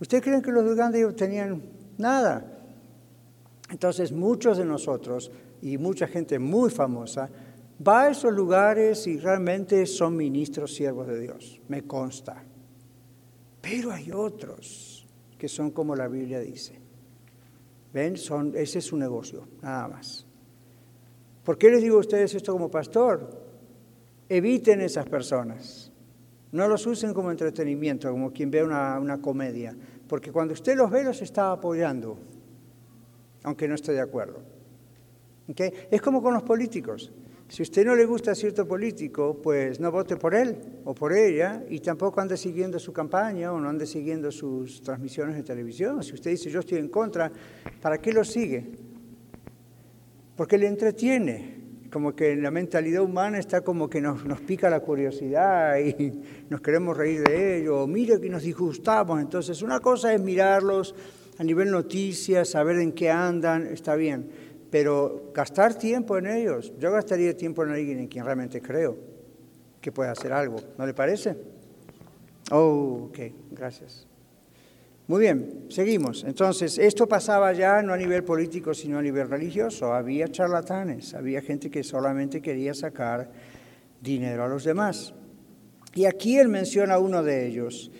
¿Ustedes 0.00 0.22
creen 0.22 0.40
que 0.40 0.50
los 0.50 0.64
de 0.64 0.72
Uganda 0.72 1.12
tenían 1.12 1.62
nada? 1.98 2.52
Entonces 3.68 4.12
muchos 4.12 4.56
de 4.56 4.64
nosotros 4.64 5.30
y 5.60 5.76
mucha 5.76 6.06
gente 6.06 6.38
muy 6.38 6.70
famosa 6.70 7.28
va 7.86 8.02
a 8.04 8.10
esos 8.10 8.32
lugares 8.32 9.06
y 9.06 9.18
realmente 9.18 9.84
son 9.84 10.16
ministros 10.16 10.74
siervos 10.74 11.06
de 11.06 11.20
Dios, 11.20 11.60
me 11.68 11.82
consta. 11.82 12.42
Pero 13.60 13.92
hay 13.92 14.10
otros 14.10 15.06
que 15.36 15.48
son 15.48 15.70
como 15.70 15.94
la 15.94 16.08
Biblia 16.08 16.40
dice 16.40 16.85
¿Ven? 17.96 18.18
Son, 18.18 18.52
ese 18.54 18.80
es 18.80 18.84
su 18.84 18.94
negocio, 18.98 19.48
nada 19.62 19.88
más. 19.88 20.26
¿Por 21.42 21.56
qué 21.56 21.70
les 21.70 21.80
digo 21.80 21.96
a 21.96 22.00
ustedes 22.00 22.34
esto 22.34 22.52
como 22.52 22.70
pastor? 22.70 23.26
Eviten 24.28 24.82
esas 24.82 25.06
personas. 25.08 25.90
No 26.52 26.68
los 26.68 26.86
usen 26.86 27.14
como 27.14 27.30
entretenimiento, 27.30 28.10
como 28.10 28.34
quien 28.34 28.50
ve 28.50 28.62
una, 28.62 29.00
una 29.00 29.22
comedia. 29.22 29.74
Porque 30.06 30.30
cuando 30.30 30.52
usted 30.52 30.76
los 30.76 30.90
ve, 30.90 31.04
los 31.04 31.22
está 31.22 31.52
apoyando, 31.52 32.18
aunque 33.44 33.66
no 33.66 33.74
esté 33.74 33.92
de 33.92 34.02
acuerdo. 34.02 34.42
¿Okay? 35.48 35.72
Es 35.90 36.02
como 36.02 36.22
con 36.22 36.34
los 36.34 36.42
políticos. 36.42 37.10
Si 37.48 37.62
a 37.62 37.64
usted 37.64 37.86
no 37.86 37.94
le 37.94 38.04
gusta 38.06 38.34
cierto 38.34 38.66
político, 38.66 39.40
pues 39.40 39.78
no 39.78 39.92
vote 39.92 40.16
por 40.16 40.34
él 40.34 40.56
o 40.84 40.94
por 40.94 41.12
ella 41.12 41.62
y 41.68 41.78
tampoco 41.78 42.20
ande 42.20 42.36
siguiendo 42.36 42.80
su 42.80 42.92
campaña 42.92 43.52
o 43.52 43.60
no 43.60 43.68
ande 43.68 43.86
siguiendo 43.86 44.32
sus 44.32 44.82
transmisiones 44.82 45.36
de 45.36 45.44
televisión. 45.44 46.02
Si 46.02 46.12
usted 46.12 46.32
dice 46.32 46.50
yo 46.50 46.60
estoy 46.60 46.78
en 46.78 46.88
contra, 46.88 47.30
¿para 47.80 47.98
qué 47.98 48.12
lo 48.12 48.24
sigue? 48.24 48.66
Porque 50.34 50.58
le 50.58 50.66
entretiene. 50.66 51.56
Como 51.92 52.16
que 52.16 52.34
la 52.34 52.50
mentalidad 52.50 53.00
humana 53.00 53.38
está 53.38 53.60
como 53.60 53.88
que 53.88 54.00
nos, 54.00 54.24
nos 54.24 54.40
pica 54.40 54.68
la 54.68 54.80
curiosidad 54.80 55.78
y 55.78 56.20
nos 56.50 56.60
queremos 56.60 56.96
reír 56.96 57.22
de 57.22 57.58
ello. 57.58 57.82
O 57.82 57.86
mire 57.86 58.20
que 58.20 58.28
nos 58.28 58.42
disgustamos. 58.42 59.20
Entonces, 59.20 59.62
una 59.62 59.78
cosa 59.78 60.12
es 60.12 60.20
mirarlos 60.20 60.96
a 61.38 61.44
nivel 61.44 61.70
noticias, 61.70 62.48
saber 62.50 62.80
en 62.80 62.92
qué 62.92 63.08
andan, 63.08 63.66
está 63.68 63.94
bien 63.94 64.45
pero 64.70 65.30
gastar 65.34 65.74
tiempo 65.74 66.18
en 66.18 66.26
ellos, 66.26 66.72
yo 66.78 66.90
gastaría 66.90 67.36
tiempo 67.36 67.64
en 67.64 67.70
alguien 67.70 67.98
en 67.98 68.08
quien 68.08 68.24
realmente 68.24 68.60
creo 68.60 68.96
que 69.80 69.92
puede 69.92 70.10
hacer 70.10 70.32
algo, 70.32 70.56
¿no 70.76 70.86
le 70.86 70.94
parece? 70.94 71.36
Oh, 72.50 73.08
ok, 73.08 73.18
gracias. 73.52 74.06
Muy 75.08 75.20
bien, 75.20 75.66
seguimos. 75.68 76.24
Entonces, 76.24 76.78
esto 76.78 77.08
pasaba 77.08 77.52
ya 77.52 77.80
no 77.80 77.92
a 77.92 77.96
nivel 77.96 78.24
político, 78.24 78.74
sino 78.74 78.98
a 78.98 79.02
nivel 79.02 79.28
religioso. 79.28 79.94
Había 79.94 80.26
charlatanes, 80.28 81.14
había 81.14 81.40
gente 81.40 81.70
que 81.70 81.84
solamente 81.84 82.42
quería 82.42 82.74
sacar 82.74 83.30
dinero 84.00 84.44
a 84.44 84.48
los 84.48 84.64
demás. 84.64 85.14
Y 85.94 86.06
aquí 86.06 86.38
él 86.38 86.48
menciona 86.48 86.98
uno 86.98 87.22
de 87.22 87.46
ellos, 87.46 87.92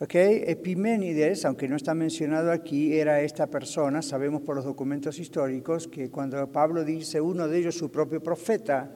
Okay. 0.00 0.44
Epiménides, 0.46 1.44
aunque 1.44 1.66
no 1.66 1.74
está 1.74 1.92
mencionado 1.92 2.52
aquí, 2.52 2.96
era 2.96 3.20
esta 3.20 3.48
persona, 3.48 4.00
sabemos 4.00 4.42
por 4.42 4.54
los 4.54 4.64
documentos 4.64 5.18
históricos 5.18 5.88
que 5.88 6.08
cuando 6.08 6.52
Pablo 6.52 6.84
dice 6.84 7.20
uno 7.20 7.48
de 7.48 7.58
ellos 7.58 7.74
su 7.74 7.90
propio 7.90 8.22
profeta, 8.22 8.92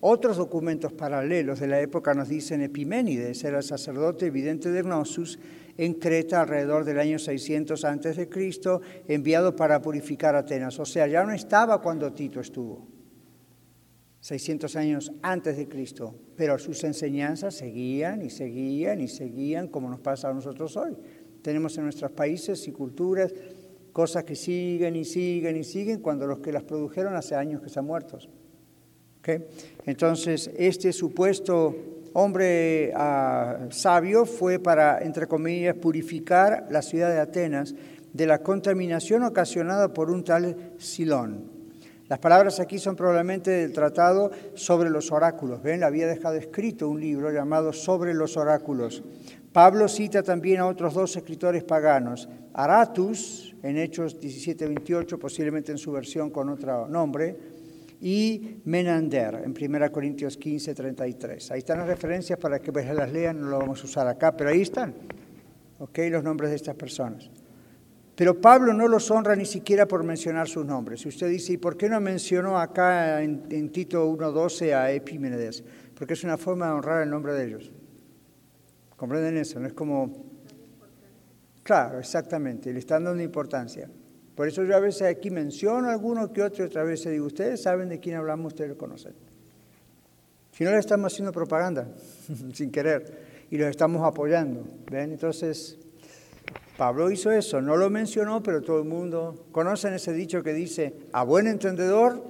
otros 0.00 0.38
documentos 0.38 0.94
paralelos 0.94 1.60
de 1.60 1.66
la 1.66 1.80
época 1.80 2.14
nos 2.14 2.28
dicen 2.28 2.62
Epiménides, 2.62 3.44
era 3.44 3.58
el 3.58 3.64
sacerdote 3.64 4.26
evidente 4.26 4.70
de 4.70 4.80
Gnosus 4.80 5.38
en 5.76 5.92
Creta 5.92 6.40
alrededor 6.40 6.86
del 6.86 7.00
año 7.00 7.18
600 7.18 7.84
a.C., 7.84 8.28
enviado 9.08 9.54
para 9.54 9.82
purificar 9.82 10.36
Atenas. 10.36 10.78
O 10.78 10.86
sea, 10.86 11.06
ya 11.06 11.22
no 11.24 11.32
estaba 11.32 11.82
cuando 11.82 12.14
Tito 12.14 12.40
estuvo. 12.40 12.95
600 14.26 14.74
años 14.74 15.12
antes 15.22 15.56
de 15.56 15.68
Cristo, 15.68 16.12
pero 16.34 16.58
sus 16.58 16.82
enseñanzas 16.82 17.54
seguían 17.54 18.22
y 18.22 18.30
seguían 18.30 19.00
y 19.00 19.06
seguían 19.06 19.68
como 19.68 19.88
nos 19.88 20.00
pasa 20.00 20.28
a 20.28 20.34
nosotros 20.34 20.76
hoy. 20.76 20.96
Tenemos 21.42 21.78
en 21.78 21.84
nuestros 21.84 22.10
países 22.10 22.66
y 22.66 22.72
culturas 22.72 23.32
cosas 23.92 24.24
que 24.24 24.34
siguen 24.34 24.96
y 24.96 25.04
siguen 25.04 25.56
y 25.56 25.62
siguen 25.62 26.00
cuando 26.00 26.26
los 26.26 26.40
que 26.40 26.50
las 26.50 26.64
produjeron 26.64 27.14
hace 27.14 27.36
años 27.36 27.60
que 27.60 27.68
están 27.68 27.84
muertos. 27.84 28.28
Entonces, 29.84 30.50
este 30.56 30.92
supuesto 30.92 31.76
hombre 32.12 32.90
ah, 32.96 33.68
sabio 33.70 34.26
fue 34.26 34.58
para, 34.58 35.02
entre 35.02 35.28
comillas, 35.28 35.76
purificar 35.76 36.66
la 36.68 36.82
ciudad 36.82 37.10
de 37.10 37.20
Atenas 37.20 37.76
de 38.12 38.26
la 38.26 38.40
contaminación 38.40 39.22
ocasionada 39.22 39.94
por 39.94 40.10
un 40.10 40.24
tal 40.24 40.72
Silón. 40.78 41.55
Las 42.08 42.20
palabras 42.20 42.60
aquí 42.60 42.78
son 42.78 42.94
probablemente 42.94 43.50
del 43.50 43.72
tratado 43.72 44.30
sobre 44.54 44.90
los 44.90 45.10
oráculos. 45.10 45.60
¿Ven? 45.60 45.82
Había 45.82 46.06
dejado 46.06 46.36
escrito 46.36 46.88
un 46.88 47.00
libro 47.00 47.32
llamado 47.32 47.72
Sobre 47.72 48.14
los 48.14 48.36
oráculos. 48.36 49.02
Pablo 49.52 49.88
cita 49.88 50.22
también 50.22 50.60
a 50.60 50.66
otros 50.66 50.94
dos 50.94 51.16
escritores 51.16 51.64
paganos, 51.64 52.28
Aratus, 52.52 53.56
en 53.62 53.78
Hechos 53.78 54.20
17-28, 54.20 55.18
posiblemente 55.18 55.72
en 55.72 55.78
su 55.78 55.90
versión 55.92 56.30
con 56.30 56.50
otro 56.50 56.86
nombre, 56.86 57.36
y 58.00 58.60
Menander, 58.66 59.42
en 59.44 59.54
1 59.58 59.90
Corintios 59.90 60.38
15-33. 60.38 61.50
Ahí 61.50 61.60
están 61.60 61.78
las 61.78 61.88
referencias 61.88 62.38
para 62.38 62.60
que 62.60 62.70
las 62.70 63.10
lean, 63.10 63.40
no 63.40 63.48
lo 63.48 63.58
vamos 63.58 63.82
a 63.82 63.84
usar 63.86 64.06
acá, 64.06 64.36
pero 64.36 64.50
ahí 64.50 64.60
están, 64.60 64.94
¿ok? 65.78 65.98
Los 66.10 66.22
nombres 66.22 66.50
de 66.50 66.56
estas 66.56 66.76
personas. 66.76 67.30
Pero 68.16 68.40
Pablo 68.40 68.72
no 68.72 68.88
los 68.88 69.10
honra 69.10 69.36
ni 69.36 69.44
siquiera 69.44 69.86
por 69.86 70.02
mencionar 70.02 70.48
sus 70.48 70.64
nombres. 70.64 71.04
Usted 71.04 71.28
dice, 71.28 71.52
¿y 71.52 71.56
por 71.58 71.76
qué 71.76 71.88
no 71.90 72.00
mencionó 72.00 72.58
acá 72.58 73.22
en, 73.22 73.44
en 73.50 73.70
Tito 73.70 74.10
1.12 74.10 74.72
a 74.74 74.90
Epímenes? 74.90 75.62
Porque 75.94 76.14
es 76.14 76.24
una 76.24 76.38
forma 76.38 76.66
de 76.66 76.72
honrar 76.72 77.02
el 77.02 77.10
nombre 77.10 77.34
de 77.34 77.44
ellos. 77.46 77.70
¿Comprenden 78.96 79.36
eso? 79.36 79.60
No 79.60 79.66
es 79.66 79.74
como... 79.74 80.24
Claro, 81.62 81.98
exactamente, 81.98 82.72
le 82.72 82.78
están 82.78 83.04
dando 83.04 83.22
importancia. 83.22 83.90
Por 84.34 84.48
eso 84.48 84.62
yo 84.64 84.76
a 84.76 84.80
veces 84.80 85.02
aquí 85.02 85.30
menciono 85.30 85.90
alguno 85.90 86.32
que 86.32 86.42
otro 86.42 86.64
y 86.64 86.68
otra 86.68 86.84
vez 86.84 87.04
digo, 87.04 87.26
ustedes 87.26 87.62
saben 87.62 87.88
de 87.88 88.00
quién 88.00 88.16
hablamos, 88.16 88.52
ustedes 88.52 88.70
lo 88.70 88.78
conocen. 88.78 89.14
Si 90.52 90.64
no 90.64 90.70
le 90.70 90.78
estamos 90.78 91.12
haciendo 91.12 91.32
propaganda, 91.32 91.88
sin 92.54 92.70
querer, 92.70 93.46
y 93.50 93.58
los 93.58 93.68
estamos 93.68 94.02
apoyando. 94.06 94.64
¿Ven? 94.90 95.12
Entonces, 95.12 95.78
Pablo 96.76 97.10
hizo 97.10 97.30
eso, 97.30 97.62
no 97.62 97.76
lo 97.76 97.88
mencionó, 97.88 98.42
pero 98.42 98.60
todo 98.60 98.80
el 98.80 98.84
mundo, 98.84 99.46
¿conocen 99.50 99.94
ese 99.94 100.12
dicho 100.12 100.42
que 100.42 100.52
dice, 100.52 100.94
a 101.12 101.24
buen 101.24 101.46
entendedor, 101.46 102.22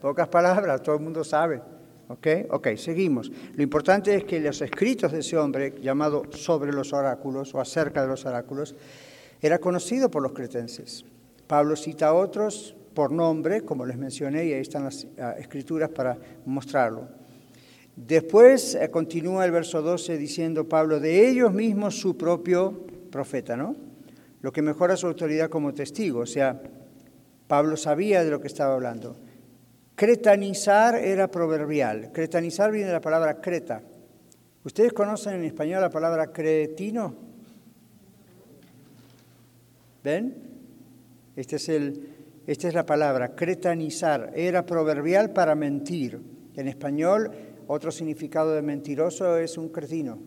pocas 0.00 0.28
palabras, 0.28 0.82
todo 0.82 0.96
el 0.96 1.02
mundo 1.02 1.22
sabe? 1.22 1.62
¿Ok? 2.08 2.26
Ok, 2.50 2.68
seguimos. 2.76 3.30
Lo 3.54 3.62
importante 3.62 4.14
es 4.14 4.24
que 4.24 4.40
los 4.40 4.60
escritos 4.62 5.12
de 5.12 5.20
ese 5.20 5.36
hombre, 5.36 5.74
llamado 5.80 6.24
sobre 6.32 6.72
los 6.72 6.92
oráculos 6.92 7.54
o 7.54 7.60
acerca 7.60 8.02
de 8.02 8.08
los 8.08 8.24
oráculos, 8.26 8.74
era 9.40 9.58
conocido 9.58 10.10
por 10.10 10.22
los 10.22 10.32
cretenses. 10.32 11.04
Pablo 11.46 11.76
cita 11.76 12.08
a 12.08 12.14
otros 12.14 12.74
por 12.94 13.12
nombre, 13.12 13.60
como 13.60 13.86
les 13.86 13.96
mencioné, 13.96 14.46
y 14.46 14.52
ahí 14.54 14.60
están 14.60 14.84
las 14.84 15.06
ah, 15.20 15.34
escrituras 15.38 15.90
para 15.90 16.16
mostrarlo. 16.46 17.08
Después 17.94 18.74
eh, 18.74 18.90
continúa 18.90 19.44
el 19.44 19.52
verso 19.52 19.82
12 19.82 20.18
diciendo 20.18 20.68
Pablo, 20.68 20.98
de 20.98 21.28
ellos 21.28 21.52
mismos 21.52 21.98
su 21.98 22.16
propio 22.16 22.86
profeta, 23.06 23.56
¿no? 23.56 23.76
Lo 24.42 24.52
que 24.52 24.62
mejora 24.62 24.96
su 24.96 25.06
autoridad 25.06 25.48
como 25.48 25.74
testigo. 25.74 26.20
O 26.20 26.26
sea, 26.26 26.60
Pablo 27.46 27.76
sabía 27.76 28.24
de 28.24 28.30
lo 28.30 28.40
que 28.40 28.48
estaba 28.48 28.74
hablando. 28.74 29.16
Cretanizar 29.94 30.96
era 30.96 31.30
proverbial. 31.30 32.12
Cretanizar 32.12 32.70
viene 32.70 32.88
de 32.88 32.92
la 32.92 33.00
palabra 33.00 33.40
creta. 33.40 33.82
¿Ustedes 34.64 34.92
conocen 34.92 35.34
en 35.34 35.44
español 35.44 35.80
la 35.80 35.90
palabra 35.90 36.32
cretino? 36.32 37.14
¿Ven? 40.02 40.34
Este 41.34 41.56
es 41.56 41.68
el, 41.68 42.08
esta 42.46 42.68
es 42.68 42.74
la 42.74 42.86
palabra, 42.86 43.34
cretanizar. 43.34 44.32
Era 44.34 44.64
proverbial 44.64 45.32
para 45.32 45.54
mentir. 45.54 46.20
En 46.54 46.68
español, 46.68 47.30
otro 47.66 47.90
significado 47.90 48.54
de 48.54 48.62
mentiroso 48.62 49.36
es 49.36 49.58
un 49.58 49.68
cretino. 49.68 50.18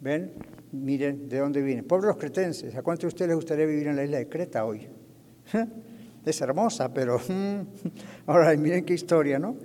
¿Ven? 0.00 0.32
Miren 0.72 1.28
de 1.28 1.38
dónde 1.38 1.60
viene. 1.60 1.82
Pueblos 1.82 2.16
cretenses, 2.16 2.74
¿a 2.74 2.82
cuántos 2.82 3.02
de 3.02 3.08
ustedes 3.08 3.28
les 3.28 3.36
gustaría 3.36 3.66
vivir 3.66 3.88
en 3.88 3.96
la 3.96 4.04
isla 4.04 4.18
de 4.18 4.28
Creta 4.28 4.64
hoy? 4.64 4.88
Es 6.24 6.40
hermosa, 6.40 6.94
pero 6.94 7.20
ahora 8.26 8.56
miren 8.56 8.84
qué 8.84 8.94
historia, 8.94 9.40
¿no? 9.40 9.56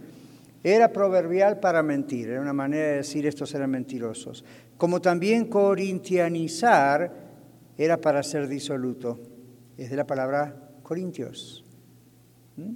Era 0.63 0.91
proverbial 0.91 1.59
para 1.59 1.83
mentir, 1.83 2.29
era 2.29 2.41
una 2.41 2.51
manera 2.51 2.87
de 2.87 2.95
decir 2.95 3.27
estos 3.27 3.53
eran 3.53 3.69
mentirosos. 3.69 4.43
Como 4.75 4.99
también 4.99 5.45
corintianizar 5.45 7.13
era 7.77 7.97
para 8.01 8.23
ser 8.23 8.47
disoluto. 8.47 9.19
Es 9.77 9.91
de 9.91 9.95
la 9.95 10.07
palabra 10.07 10.71
corintios. 10.81 11.63
¿Mm? 12.55 12.73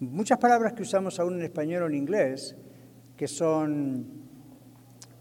Muchas 0.00 0.38
palabras 0.38 0.72
que 0.72 0.82
usamos 0.82 1.20
aún 1.20 1.34
en 1.34 1.42
español 1.42 1.84
o 1.84 1.86
en 1.86 1.94
inglés, 1.94 2.56
que 3.16 3.28
son 3.28 4.23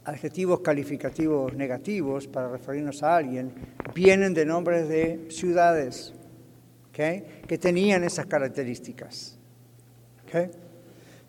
adjetivos 0.06 0.62
calificativos 0.62 1.54
negativos 1.54 2.28
para 2.28 2.49
referirnos 2.49 3.04
a 3.04 3.16
alguien, 3.16 3.54
vienen 3.93 4.34
de 4.34 4.45
nombres 4.45 4.88
de 4.89 5.28
ciudades 5.30 6.14
que 6.91 7.58
tenían 7.60 8.04
esas 8.04 8.26
características. 8.26 9.38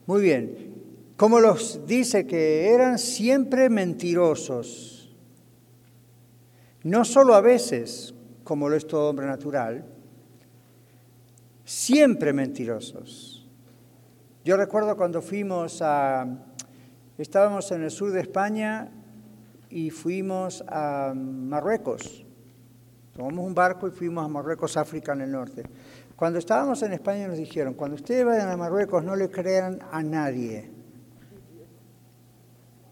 Muy 0.07 0.23
bien. 0.23 0.75
Como 1.17 1.41
los 1.41 1.87
dice 1.87 2.27
que 2.27 2.69
eran 2.71 2.99
siempre 2.99 3.71
mentirosos, 3.71 5.15
no 6.83 7.05
solo 7.05 7.35
a 7.35 7.41
veces, 7.41 8.15
como 8.43 8.69
lo 8.69 8.77
es 8.77 8.87
todo 8.87 9.09
hombre 9.09 9.27
natural, 9.27 9.87
siempre 11.65 12.33
mentirosos. 12.33 13.47
Yo 14.45 14.57
recuerdo 14.57 14.97
cuando 14.97 15.23
fuimos 15.23 15.81
a 15.81 16.27
Estábamos 17.17 17.71
en 17.71 17.85
el 17.85 17.93
sur 17.93 18.11
de 18.11 18.21
España 18.21 18.91
y 19.71 19.91
fuimos 19.91 20.65
a 20.67 21.13
Marruecos. 21.15 22.27
Tomamos 23.13 23.47
un 23.47 23.55
barco 23.55 23.87
y 23.87 23.93
fuimos 23.93 24.25
a 24.25 24.29
Marruecos, 24.29 24.77
África 24.77 25.13
en 25.13 25.21
el 25.21 25.31
norte. 25.31 25.63
Cuando 26.17 26.41
estábamos 26.41 26.83
en 26.83 26.93
España 26.93 27.29
nos 27.29 27.39
dijeron, 27.39 27.75
cuando 27.75 27.95
ustedes 27.95 28.25
vayan 28.25 28.49
a 28.49 28.57
Marruecos 28.57 29.05
no 29.05 29.15
le 29.15 29.31
crean 29.31 29.79
a 29.93 30.03
nadie. 30.03 30.71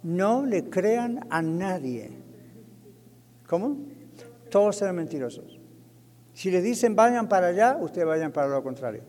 No 0.05 0.47
le 0.47 0.71
crean 0.71 1.27
a 1.29 1.43
nadie. 1.43 2.13
¿Cómo? 3.49 3.77
Todos 4.51 4.81
eran 4.83 4.97
mentirosos. 4.97 5.59
Si 6.33 6.51
les 6.53 6.63
dicen 6.63 6.95
vayan 6.95 7.29
para 7.29 7.49
allá, 7.49 7.77
ustedes 7.81 8.07
vayan 8.07 8.31
para 8.31 8.47
lo 8.47 8.63
contrario. 8.63 9.03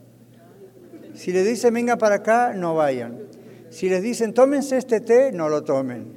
Si 1.14 1.32
les 1.32 1.46
dicen 1.46 1.72
vengan 1.74 2.00
para 2.00 2.16
acá, 2.16 2.54
no 2.54 2.74
vayan. 2.74 3.33
Si 3.74 3.90
les 3.90 4.04
dicen, 4.04 4.36
tómense 4.36 4.78
este 4.78 5.02
té, 5.02 5.32
no 5.32 5.50
lo 5.50 5.64
tomen. 5.64 6.14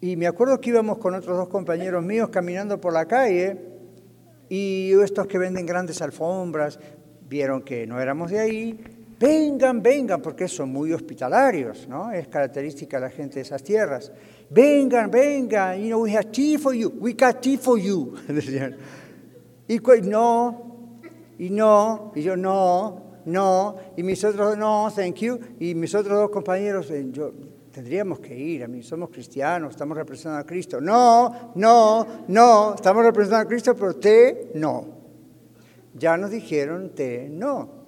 Y 0.00 0.16
me 0.16 0.26
acuerdo 0.26 0.60
que 0.60 0.70
íbamos 0.70 0.98
con 0.98 1.14
otros 1.14 1.36
dos 1.36 1.48
compañeros 1.48 2.02
míos 2.02 2.30
caminando 2.30 2.80
por 2.80 2.92
la 2.92 3.06
calle 3.06 3.58
y 4.48 4.90
estos 5.00 5.28
que 5.28 5.38
venden 5.38 5.64
grandes 5.64 6.02
alfombras 6.02 6.80
vieron 7.28 7.62
que 7.62 7.86
no 7.86 8.00
éramos 8.00 8.32
de 8.32 8.40
ahí. 8.40 8.80
Vengan, 9.20 9.80
vengan, 9.80 10.20
porque 10.20 10.48
son 10.48 10.70
muy 10.70 10.92
hospitalarios, 10.92 11.86
¿no? 11.86 12.10
Es 12.10 12.26
característica 12.26 12.96
de 12.96 13.02
la 13.02 13.10
gente 13.10 13.36
de 13.36 13.42
esas 13.42 13.62
tierras. 13.62 14.10
Vengan, 14.50 15.12
vengan, 15.12 15.80
you 15.80 15.90
know, 15.90 16.02
we 16.02 16.12
have 16.12 16.32
tea 16.32 16.58
for 16.58 16.74
you, 16.74 16.92
we 16.98 17.12
got 17.12 17.40
tea 17.40 17.56
for 17.56 17.78
you. 17.78 18.14
Y 19.68 19.78
no, 20.02 20.98
y 21.38 21.50
no, 21.50 22.12
y 22.16 22.22
yo 22.22 22.36
no, 22.36 23.01
no, 23.24 23.76
y 23.96 24.02
mis 24.02 24.24
otros, 24.24 24.56
no, 24.56 24.90
thank 24.94 25.16
you, 25.16 25.38
y 25.60 25.74
mis 25.74 25.94
otros 25.94 26.18
dos 26.18 26.30
compañeros, 26.30 26.90
eh, 26.90 27.06
yo, 27.10 27.32
tendríamos 27.72 28.20
que 28.20 28.36
ir, 28.36 28.62
a 28.62 28.68
mí 28.68 28.82
somos 28.82 29.10
cristianos, 29.10 29.70
estamos 29.70 29.96
representando 29.96 30.40
a 30.40 30.46
Cristo. 30.46 30.80
No, 30.80 31.52
no, 31.54 32.06
no, 32.28 32.74
estamos 32.74 33.02
representando 33.02 33.44
a 33.44 33.48
Cristo, 33.48 33.74
pero 33.74 33.94
té 33.96 34.52
no. 34.54 34.86
Ya 35.94 36.16
nos 36.16 36.30
dijeron 36.30 36.90
té 36.90 37.28
no. 37.30 37.82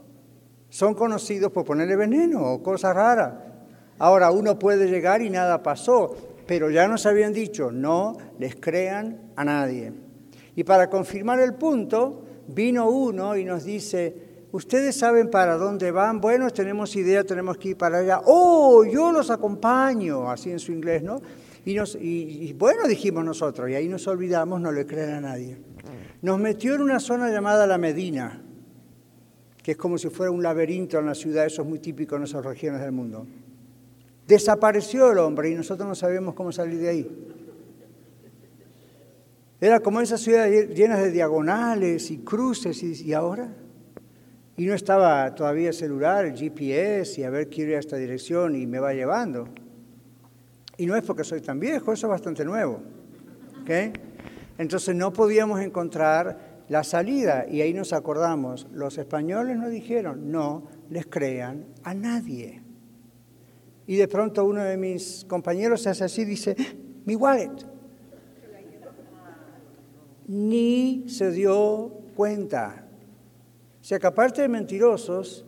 Son 0.71 0.95
conocidos 0.95 1.53
por 1.53 1.65
ponerle 1.65 1.97
veneno 1.97 2.53
o 2.53 2.63
cosas 2.63 2.97
raras. 2.97 3.35
Ahora 3.99 4.31
uno 4.31 4.59
puede 4.59 4.89
llegar 4.89 5.23
y 5.23 5.31
nada 5.31 5.63
pasó, 5.63 6.17
pero 6.47 6.71
ya 6.71 6.89
nos 6.89 7.07
habían 7.07 7.33
dicho, 7.33 7.71
no 7.71 8.17
les 8.39 8.57
crean 8.57 9.33
a 9.37 9.45
nadie. 9.45 9.93
Y 10.57 10.65
para 10.65 10.91
confirmar 10.91 11.39
el 11.41 11.55
punto, 11.55 12.25
vino 12.49 12.89
uno 12.89 13.37
y 13.37 13.45
nos 13.45 13.65
dice, 13.65 14.34
Ustedes 14.55 14.95
saben 14.95 15.31
para 15.31 15.57
dónde 15.57 15.91
van. 15.91 16.21
Bueno, 16.21 16.49
tenemos 16.49 16.95
idea, 16.95 17.25
tenemos 17.25 17.59
que 17.59 17.71
ir 17.71 17.77
para 17.77 17.99
allá. 17.99 18.21
Oh, 18.25 18.85
yo 18.85 19.11
los 19.11 19.29
acompaño, 19.29 20.31
así 20.31 20.53
en 20.53 20.61
su 20.61 20.71
inglés, 20.71 21.03
¿no? 21.03 21.21
Y, 21.65 22.53
bueno, 22.53 22.87
dijimos 22.87 23.25
nosotros, 23.25 23.69
y 23.69 23.75
ahí 23.75 23.89
nos 23.89 24.07
olvidamos, 24.07 24.61
no 24.61 24.71
le 24.71 24.87
creen 24.87 25.11
a 25.11 25.21
nadie. 25.21 25.59
Nos 26.23 26.39
metió 26.39 26.77
en 26.77 26.83
una 26.83 27.01
zona 27.01 27.31
llamada 27.31 27.67
La 27.67 27.79
Medina, 27.79 28.45
que 29.61 29.73
es 29.73 29.77
como 29.77 29.99
si 29.99 30.09
fuera 30.09 30.31
un 30.31 30.41
laberinto 30.41 31.01
en 31.01 31.07
la 31.07 31.17
ciudad, 31.17 31.47
eso 31.47 31.63
es 31.63 31.69
muy 31.69 31.81
típico 31.81 32.15
en 32.15 32.23
esas 32.23 32.45
regiones 32.45 32.81
del 32.81 32.93
mundo. 32.93 33.27
Desapareció 34.29 35.11
el 35.11 35.19
hombre 35.19 35.51
y 35.51 35.57
nosotros 35.57 35.89
no 35.89 35.97
sabíamos 35.97 36.35
cómo 36.35 36.53
salir 36.53 36.79
de 36.79 36.89
ahí. 36.89 37.29
Era 39.61 39.81
como 39.81 40.01
esas 40.01 40.21
ciudades 40.21 40.73
llenas 40.77 41.01
de 41.01 41.11
diagonales 41.11 42.09
y 42.13 42.19
cruces, 42.19 42.81
y, 42.85 43.03
y 43.03 43.13
ahora 43.15 43.64
y 44.57 44.67
no 44.67 44.75
estaba 44.75 45.35
todavía 45.35 45.69
el 45.69 45.75
celular, 45.75 46.25
el 46.27 46.37
GPS, 46.37 47.21
y 47.21 47.25
a 47.25 47.31
ver 47.31 47.49
quiero 47.49 47.73
ir 47.73 47.77
a 47.77 47.81
esta 47.81 47.97
dirección 47.97 48.55
y 48.55 48.67
me 48.67 48.79
va 48.79 48.93
llevando. 48.95 49.49
Y 50.77 50.87
no 50.87 50.97
es 50.97 51.03
porque 51.03 51.25
soy 51.25 51.41
tan 51.41 51.59
viejo, 51.59 51.93
eso 51.93 52.07
es 52.07 52.11
bastante 52.11 52.45
nuevo. 52.45 52.81
¿okay? 53.63 53.93
Entonces 54.59 54.95
no 54.95 55.13
podíamos 55.13 55.61
encontrar 55.61 56.63
la 56.69 56.85
salida, 56.85 57.47
y 57.49 57.61
ahí 57.61 57.75
nos 57.75 57.93
acordamos, 57.93 58.67
los 58.73 58.97
españoles 58.97 59.57
nos 59.57 59.71
dijeron, 59.71 60.31
no 60.31 60.67
les 60.89 61.07
crean 61.07 61.67
a 61.83 61.93
nadie. 61.93 62.63
Y 63.87 63.97
de 63.97 64.09
pronto 64.09 64.45
uno 64.45 64.63
de 64.63 64.77
mis 64.77 65.27
compañeros 65.29 65.87
hace 65.87 66.05
así, 66.05 66.25
dice, 66.25 66.57
mi 67.05 67.17
wallet. 67.17 67.51
Ni 70.27 71.05
se 71.07 71.31
dio 71.33 71.93
cuenta. 72.17 72.84
O 73.85 73.87
sea 73.87 73.99
que 73.99 74.07
aparte 74.07 74.41
de 74.41 74.49
mentirosos, 74.49 75.45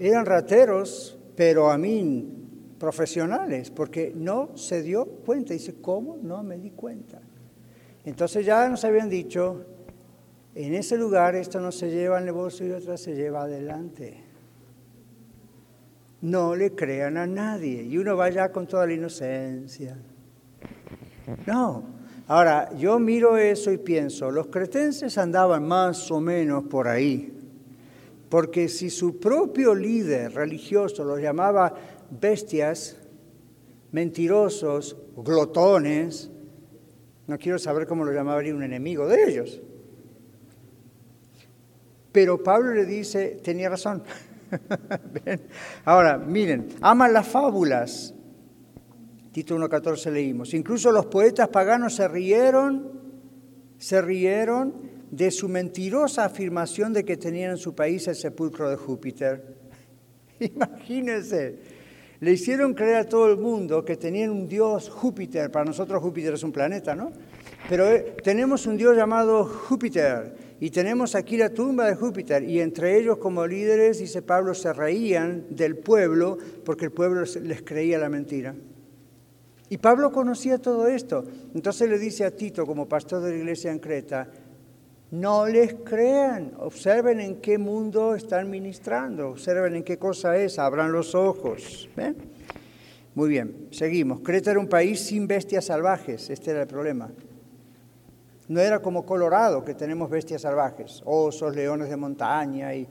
eran 0.00 0.26
rateros, 0.26 1.16
pero 1.36 1.70
a 1.70 1.78
mí 1.78 2.28
profesionales, 2.76 3.70
porque 3.70 4.12
no 4.16 4.56
se 4.56 4.82
dio 4.82 5.06
cuenta. 5.06 5.52
Dice, 5.52 5.76
¿cómo 5.80 6.18
no 6.20 6.42
me 6.42 6.58
di 6.58 6.72
cuenta? 6.72 7.20
Entonces 8.04 8.44
ya 8.44 8.68
nos 8.68 8.84
habían 8.84 9.08
dicho, 9.08 9.64
en 10.56 10.74
ese 10.74 10.98
lugar 10.98 11.36
esto 11.36 11.60
no 11.60 11.70
se 11.70 11.88
lleva 11.88 12.18
al 12.18 12.24
negocio 12.24 12.66
y 12.66 12.72
otra 12.72 12.96
se 12.96 13.14
lleva 13.14 13.42
adelante. 13.42 14.20
No 16.22 16.56
le 16.56 16.74
crean 16.74 17.16
a 17.16 17.28
nadie. 17.28 17.80
Y 17.84 17.96
uno 17.96 18.16
va 18.16 18.28
ya 18.28 18.50
con 18.50 18.66
toda 18.66 18.88
la 18.88 18.94
inocencia. 18.94 19.96
No. 21.46 21.97
Ahora, 22.28 22.68
yo 22.76 22.98
miro 22.98 23.38
eso 23.38 23.72
y 23.72 23.78
pienso, 23.78 24.30
los 24.30 24.48
cretenses 24.48 25.16
andaban 25.16 25.66
más 25.66 26.10
o 26.10 26.20
menos 26.20 26.64
por 26.64 26.86
ahí. 26.86 27.32
Porque 28.28 28.68
si 28.68 28.90
su 28.90 29.18
propio 29.18 29.74
líder 29.74 30.34
religioso 30.34 31.04
los 31.04 31.20
llamaba 31.20 31.72
bestias, 32.10 32.98
mentirosos, 33.92 34.94
glotones, 35.16 36.30
no 37.26 37.38
quiero 37.38 37.58
saber 37.58 37.86
cómo 37.86 38.04
lo 38.04 38.12
llamaría 38.12 38.54
un 38.54 38.62
enemigo 38.62 39.06
de 39.06 39.30
ellos. 39.30 39.62
Pero 42.12 42.42
Pablo 42.42 42.74
le 42.74 42.84
dice, 42.84 43.40
tenía 43.42 43.70
razón. 43.70 44.02
Ahora, 45.86 46.18
miren, 46.18 46.68
aman 46.82 47.14
las 47.14 47.26
fábulas. 47.26 48.14
Tito 49.38 49.56
1.14 49.56 50.10
leímos. 50.10 50.52
Incluso 50.52 50.90
los 50.90 51.06
poetas 51.06 51.46
paganos 51.46 51.94
se 51.94 52.08
rieron, 52.08 52.90
se 53.78 54.02
rieron 54.02 54.74
de 55.12 55.30
su 55.30 55.48
mentirosa 55.48 56.24
afirmación 56.24 56.92
de 56.92 57.04
que 57.04 57.16
tenían 57.16 57.52
en 57.52 57.56
su 57.56 57.72
país 57.72 58.08
el 58.08 58.16
sepulcro 58.16 58.68
de 58.68 58.74
Júpiter. 58.74 59.54
Imagínense, 60.40 61.56
le 62.18 62.32
hicieron 62.32 62.74
creer 62.74 62.96
a 62.96 63.04
todo 63.08 63.30
el 63.30 63.36
mundo 63.36 63.84
que 63.84 63.96
tenían 63.96 64.30
un 64.30 64.48
dios 64.48 64.90
Júpiter. 64.90 65.52
Para 65.52 65.66
nosotros 65.66 66.02
Júpiter 66.02 66.34
es 66.34 66.42
un 66.42 66.50
planeta, 66.50 66.96
¿no? 66.96 67.12
Pero 67.68 67.86
eh, 67.88 68.16
tenemos 68.24 68.66
un 68.66 68.76
dios 68.76 68.96
llamado 68.96 69.44
Júpiter 69.44 70.34
y 70.58 70.70
tenemos 70.70 71.14
aquí 71.14 71.36
la 71.36 71.50
tumba 71.50 71.86
de 71.86 71.94
Júpiter 71.94 72.42
y 72.42 72.58
entre 72.58 72.98
ellos 72.98 73.18
como 73.18 73.46
líderes, 73.46 74.00
dice 74.00 74.20
Pablo, 74.20 74.52
se 74.52 74.72
reían 74.72 75.46
del 75.50 75.76
pueblo 75.76 76.38
porque 76.64 76.86
el 76.86 76.90
pueblo 76.90 77.22
les 77.40 77.62
creía 77.62 77.98
la 77.98 78.08
mentira. 78.08 78.56
Y 79.70 79.78
Pablo 79.78 80.10
conocía 80.10 80.58
todo 80.58 80.86
esto. 80.86 81.24
Entonces 81.54 81.88
le 81.88 81.98
dice 81.98 82.24
a 82.24 82.30
Tito, 82.30 82.66
como 82.66 82.88
pastor 82.88 83.22
de 83.22 83.32
la 83.32 83.36
iglesia 83.36 83.70
en 83.70 83.78
Creta, 83.78 84.28
no 85.10 85.46
les 85.46 85.74
crean, 85.74 86.52
observen 86.58 87.20
en 87.20 87.40
qué 87.40 87.56
mundo 87.56 88.14
están 88.14 88.50
ministrando, 88.50 89.30
observen 89.30 89.76
en 89.76 89.82
qué 89.82 89.98
cosa 89.98 90.36
es, 90.36 90.58
abran 90.58 90.92
los 90.92 91.14
ojos. 91.14 91.88
Muy 93.14 93.28
bien, 93.28 93.68
seguimos. 93.70 94.20
Creta 94.20 94.50
era 94.50 94.60
un 94.60 94.68
país 94.68 95.00
sin 95.00 95.26
bestias 95.26 95.66
salvajes, 95.66 96.28
este 96.30 96.50
era 96.50 96.62
el 96.62 96.68
problema. 96.68 97.10
No 98.48 98.60
era 98.60 98.80
como 98.80 99.04
Colorado, 99.04 99.64
que 99.64 99.74
tenemos 99.74 100.08
bestias 100.08 100.42
salvajes, 100.42 101.02
osos, 101.04 101.54
leones 101.54 101.90
de 101.90 101.96
montaña 101.96 102.74
y 102.74 102.86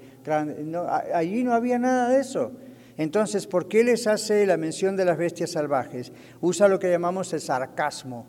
allí 1.14 1.44
no 1.44 1.54
había 1.54 1.80
nada 1.80 2.10
de 2.10 2.20
eso. 2.20 2.52
Entonces, 2.98 3.46
¿por 3.46 3.68
qué 3.68 3.84
les 3.84 4.08
hace 4.08 4.46
la 4.46 4.58
mención 4.58 4.96
de 4.96 5.06
las 5.06 5.18
bestias 5.18 5.52
salvajes? 5.52 6.12
Usa 6.42 6.68
lo 6.68 6.80
que 6.80 6.90
llamamos 6.90 7.32
el 7.34 7.42
sarcasmo. 7.42 8.26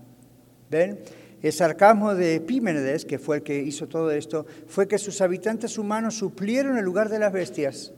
¿Ven? 0.70 1.00
El 1.40 1.52
sarcasmo 1.52 2.14
de 2.14 2.34
Epímenes, 2.34 3.04
que 3.04 3.18
fue 3.18 3.36
el 3.36 3.42
que 3.42 3.58
hizo 3.58 3.88
todo 3.88 4.10
esto, 4.10 4.44
fue 4.66 4.86
que 4.86 4.98
sus 4.98 5.20
habitantes 5.20 5.78
humanos 5.78 6.14
suplieron 6.16 6.76
el 6.76 6.84
lugar 6.84 7.08
de 7.08 7.18
las 7.18 7.32
bestias. 7.32 7.92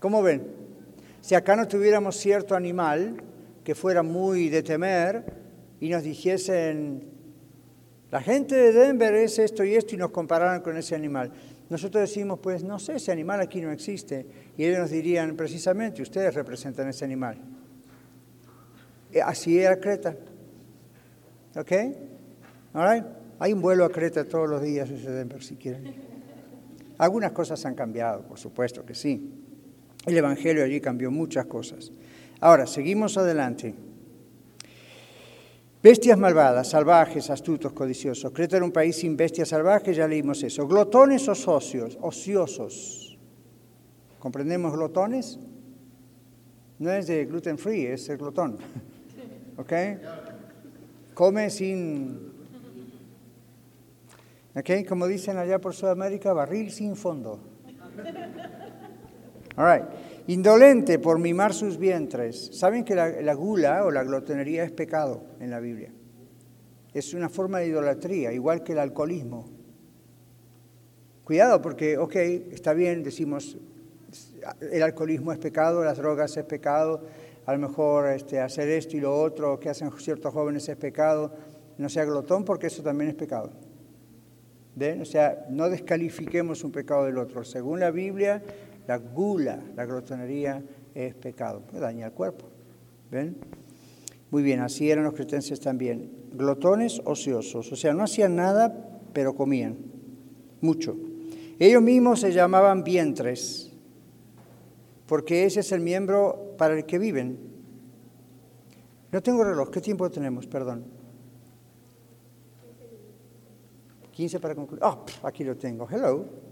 ¿Cómo 0.00 0.22
ven? 0.22 0.46
Si 1.20 1.34
acá 1.34 1.56
no 1.56 1.68
tuviéramos 1.68 2.16
cierto 2.16 2.54
animal 2.54 3.22
que 3.64 3.74
fuera 3.74 4.02
muy 4.02 4.48
de 4.48 4.62
temer 4.62 5.24
y 5.80 5.90
nos 5.90 6.02
dijesen, 6.02 7.04
la 8.10 8.20
gente 8.20 8.56
de 8.56 8.72
Denver 8.72 9.14
es 9.14 9.38
esto 9.38 9.62
y 9.62 9.74
esto 9.76 9.94
y 9.94 9.98
nos 9.98 10.10
compararan 10.10 10.62
con 10.62 10.76
ese 10.76 10.94
animal. 10.94 11.30
Nosotros 11.70 12.02
decimos, 12.02 12.40
pues 12.40 12.64
no 12.64 12.80
sé, 12.80 12.96
ese 12.96 13.12
animal 13.12 13.40
aquí 13.40 13.60
no 13.60 13.70
existe. 13.70 14.26
Y 14.56 14.64
ellos 14.64 14.80
nos 14.80 14.90
dirían, 14.90 15.36
precisamente, 15.36 16.02
ustedes 16.02 16.34
representan 16.34 16.88
ese 16.88 17.04
animal. 17.04 17.38
Eh, 19.12 19.22
así 19.22 19.58
era 19.58 19.78
Creta. 19.78 20.16
¿Ok? 21.54 21.72
All 22.74 23.06
Hay 23.38 23.52
un 23.52 23.62
vuelo 23.62 23.84
a 23.84 23.90
Creta 23.90 24.24
todos 24.24 24.50
los 24.50 24.62
días 24.62 24.90
desde 24.90 25.12
Denver, 25.12 25.42
si 25.42 25.54
quieren. 25.54 25.94
Algunas 26.98 27.30
cosas 27.32 27.64
han 27.64 27.76
cambiado, 27.76 28.22
por 28.22 28.38
supuesto 28.38 28.84
que 28.84 28.94
sí. 28.94 29.32
El 30.06 30.16
Evangelio 30.16 30.64
allí 30.64 30.80
cambió 30.80 31.10
muchas 31.12 31.46
cosas. 31.46 31.92
Ahora, 32.40 32.66
seguimos 32.66 33.16
adelante. 33.16 33.74
Bestias 35.82 36.18
malvadas, 36.18 36.68
salvajes, 36.68 37.30
astutos, 37.30 37.72
codiciosos. 37.72 38.30
Creta 38.32 38.56
era 38.56 38.66
un 38.66 38.72
país 38.72 38.96
sin 38.96 39.16
bestias 39.16 39.48
salvajes, 39.48 39.96
ya 39.96 40.06
leímos 40.06 40.42
eso. 40.42 40.66
Glotones 40.66 41.26
o 41.26 41.34
socios, 41.34 41.96
ociosos. 42.02 43.18
¿Comprendemos 44.18 44.74
glotones? 44.74 45.38
No 46.78 46.90
es 46.90 47.06
de 47.06 47.24
gluten 47.24 47.56
free, 47.56 47.86
es 47.86 48.08
el 48.10 48.18
glotón. 48.18 48.58
¿Ok? 49.56 49.72
Come 51.14 51.48
sin... 51.48 52.30
¿Ok? 54.54 54.86
Como 54.86 55.06
dicen 55.06 55.38
allá 55.38 55.58
por 55.58 55.74
Sudamérica, 55.74 56.34
barril 56.34 56.70
sin 56.70 56.94
fondo. 56.94 57.40
All 59.56 59.64
right. 59.66 59.84
Indolente 60.26 60.98
por 60.98 61.18
mimar 61.18 61.54
sus 61.54 61.78
vientres. 61.78 62.50
¿Saben 62.52 62.84
que 62.84 62.94
la, 62.94 63.34
gula 63.34 63.84
o 63.84 63.90
la 63.90 64.04
glotonería 64.04 64.64
es 64.64 64.72
pecado 64.72 65.24
en 65.40 65.50
la 65.50 65.60
Biblia? 65.60 65.92
Es 66.92 67.14
una 67.14 67.28
forma 67.28 67.58
de 67.58 67.68
idolatría, 67.68 68.32
igual 68.32 68.62
que 68.62 68.72
el 68.72 68.78
alcoholismo. 68.78 69.48
Cuidado 71.24 71.62
porque, 71.62 71.96
ok, 71.96 72.16
está 72.16 72.72
bien, 72.74 73.02
decimos, 73.02 73.56
el 74.60 74.82
alcoholismo 74.82 75.32
es 75.32 75.38
pecado, 75.38 75.84
las 75.84 75.98
drogas 75.98 76.36
es 76.36 76.44
pecado, 76.44 77.04
a 77.46 77.52
lo 77.52 77.58
mejor 77.58 78.08
este, 78.08 78.40
hacer 78.40 78.68
esto 78.68 78.96
y 78.96 79.00
lo 79.00 79.16
otro 79.20 79.58
que 79.58 79.68
hacen 79.70 79.90
ciertos 79.98 80.32
jóvenes 80.32 80.68
es 80.68 80.76
pecado. 80.76 81.32
No 81.78 81.88
sea 81.88 82.04
glotón 82.04 82.44
porque 82.44 82.66
eso 82.66 82.82
también 82.82 83.10
es 83.10 83.16
pecado. 83.16 83.52
O 85.00 85.04
sea, 85.04 85.46
no 85.50 85.68
descalifiquemos 85.68 86.64
un 86.64 86.72
pecado 86.72 87.04
del 87.04 87.18
otro. 87.18 87.44
Según 87.44 87.80
la 87.80 87.90
Biblia, 87.90 88.42
la 88.86 88.98
gula, 88.98 89.62
la 89.76 89.84
glotonería 89.84 90.62
es 90.94 91.14
pecado, 91.14 91.62
daña 91.72 92.06
el 92.06 92.12
cuerpo. 92.12 92.46
¿Ven? 93.10 93.36
Muy 94.30 94.42
bien, 94.42 94.60
así 94.60 94.90
eran 94.90 95.04
los 95.04 95.14
cretenses 95.14 95.60
también. 95.60 96.10
Glotones 96.32 97.00
ociosos, 97.04 97.72
o 97.72 97.76
sea, 97.76 97.92
no 97.92 98.04
hacían 98.04 98.36
nada, 98.36 99.00
pero 99.12 99.34
comían 99.34 99.76
mucho. 100.60 100.96
Ellos 101.58 101.82
mismos 101.82 102.20
se 102.20 102.32
llamaban 102.32 102.84
vientres, 102.84 103.72
porque 105.06 105.44
ese 105.44 105.60
es 105.60 105.72
el 105.72 105.80
miembro 105.80 106.54
para 106.56 106.76
el 106.76 106.86
que 106.86 106.98
viven. 106.98 107.38
No 109.10 109.22
tengo 109.22 109.42
reloj, 109.42 109.70
¿qué 109.70 109.80
tiempo 109.80 110.08
tenemos? 110.10 110.46
Perdón. 110.46 110.84
15 114.12 114.38
para 114.38 114.54
concluir. 114.54 114.82
Oh, 114.84 115.04
aquí 115.22 115.44
lo 115.44 115.56
tengo. 115.56 115.88
Hello. 115.90 116.49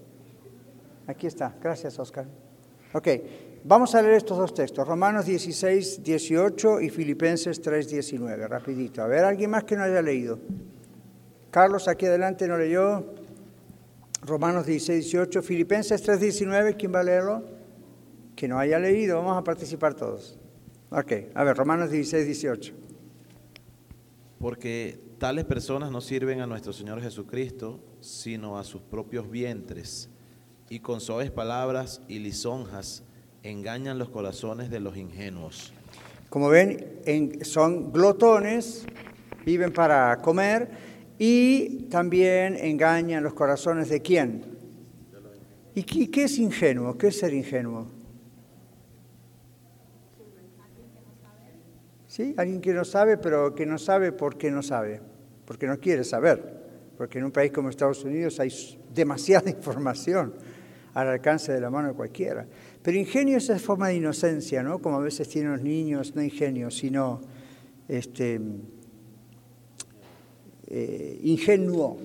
Aquí 1.08 1.26
está. 1.26 1.56
Gracias, 1.60 1.98
Oscar. 1.98 2.26
Ok, 2.92 3.08
vamos 3.64 3.94
a 3.94 4.02
leer 4.02 4.14
estos 4.14 4.36
dos 4.36 4.52
textos, 4.52 4.86
Romanos 4.86 5.24
16, 5.24 6.02
18 6.02 6.82
y 6.82 6.90
Filipenses 6.90 7.62
3, 7.62 7.88
19, 7.88 8.46
rapidito. 8.46 9.02
A 9.02 9.06
ver, 9.06 9.24
¿alguien 9.24 9.50
más 9.50 9.64
que 9.64 9.74
no 9.74 9.84
haya 9.84 10.02
leído? 10.02 10.38
Carlos, 11.50 11.88
aquí 11.88 12.04
adelante 12.04 12.46
no 12.46 12.58
leyó. 12.58 13.14
Romanos 14.20 14.66
16, 14.66 15.04
18, 15.04 15.42
Filipenses 15.42 16.02
3, 16.02 16.20
19, 16.20 16.76
¿quién 16.76 16.94
va 16.94 17.00
a 17.00 17.04
leerlo? 17.04 17.42
Que 18.36 18.46
no 18.46 18.58
haya 18.58 18.78
leído, 18.78 19.16
vamos 19.16 19.38
a 19.38 19.44
participar 19.44 19.94
todos. 19.94 20.38
Ok, 20.90 21.12
a 21.34 21.42
ver, 21.42 21.56
Romanos 21.56 21.90
16, 21.90 22.26
18. 22.26 22.74
Porque 24.38 25.00
tales 25.18 25.46
personas 25.46 25.90
no 25.90 26.02
sirven 26.02 26.42
a 26.42 26.46
nuestro 26.46 26.74
Señor 26.74 27.00
Jesucristo, 27.00 27.80
sino 28.00 28.58
a 28.58 28.64
sus 28.64 28.82
propios 28.82 29.30
vientres 29.30 30.10
y 30.70 30.80
con 30.80 31.00
suaves 31.00 31.30
palabras 31.30 32.00
y 32.08 32.18
lisonjas 32.18 33.02
engañan 33.42 33.98
los 33.98 34.10
corazones 34.10 34.70
de 34.70 34.80
los 34.80 34.96
ingenuos. 34.96 35.72
Como 36.28 36.48
ven, 36.48 37.00
son 37.42 37.92
glotones, 37.92 38.84
viven 39.46 39.72
para 39.72 40.18
comer 40.18 40.68
y 41.18 41.84
también 41.84 42.56
engañan 42.56 43.22
los 43.22 43.32
corazones 43.32 43.88
de 43.88 44.02
quién. 44.02 44.44
¿Y 45.74 45.84
qué, 45.84 46.10
qué 46.10 46.24
es 46.24 46.38
ingenuo? 46.38 46.98
¿Qué 46.98 47.08
es 47.08 47.18
ser 47.18 47.32
ingenuo? 47.32 47.86
¿Sí? 52.08 52.34
Alguien 52.36 52.60
que 52.60 52.74
no 52.74 52.84
sabe, 52.84 53.16
pero 53.16 53.54
que 53.54 53.64
no 53.64 53.78
sabe 53.78 54.12
porque 54.12 54.50
no 54.50 54.62
sabe, 54.62 55.00
porque 55.46 55.66
no 55.66 55.78
quiere 55.78 56.02
saber, 56.04 56.42
porque 56.98 57.18
en 57.20 57.26
un 57.26 57.30
país 57.30 57.52
como 57.52 57.70
Estados 57.70 58.04
Unidos 58.04 58.40
hay 58.40 58.50
demasiada 58.92 59.48
información 59.50 60.34
al 61.00 61.08
alcance 61.08 61.52
de 61.52 61.60
la 61.60 61.70
mano 61.70 61.88
de 61.88 61.94
cualquiera. 61.94 62.44
Pero 62.82 62.98
ingenio 62.98 63.36
es 63.36 63.44
esa 63.44 63.58
forma 63.60 63.88
de 63.88 63.94
inocencia, 63.94 64.64
¿no? 64.64 64.80
Como 64.80 64.96
a 64.96 65.00
veces 65.00 65.28
tienen 65.28 65.52
los 65.52 65.62
niños, 65.62 66.16
no 66.16 66.22
ingenio, 66.22 66.72
sino 66.72 67.20
este, 67.86 68.40
eh, 70.66 71.20
ingenuo, 71.22 71.98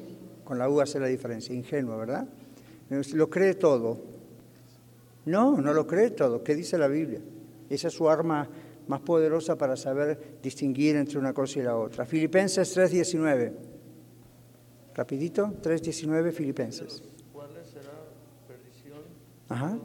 con 0.44 0.60
la 0.60 0.70
U 0.70 0.80
hace 0.80 1.00
la 1.00 1.08
diferencia, 1.08 1.56
ingenuo, 1.56 1.98
¿verdad? 1.98 2.28
Lo 3.14 3.32
cree 3.32 3.56
todo. 3.56 4.00
No, 5.26 5.60
no 5.60 5.74
lo 5.74 5.88
cree 5.88 6.12
todo. 6.12 6.44
¿Qué 6.44 6.54
dice 6.54 6.78
la 6.78 6.88
Biblia? 6.88 7.22
Esa 7.72 7.88
es 7.88 7.96
su 7.96 8.08
arma 8.08 8.48
más 8.88 9.00
poderosa 9.00 9.58
para 9.58 9.76
saber 9.76 10.38
distinguir 10.44 10.98
entre 10.98 11.18
una 11.18 11.34
cosa 11.34 11.60
y 11.60 11.64
la 11.64 11.76
otra. 11.76 12.06
Filipenses 12.06 12.78
3.19. 12.78 13.54
Rapidito, 14.94 15.48
3.19 15.64 16.32
Filipenses. 16.32 17.13
Ajá. 19.54 19.78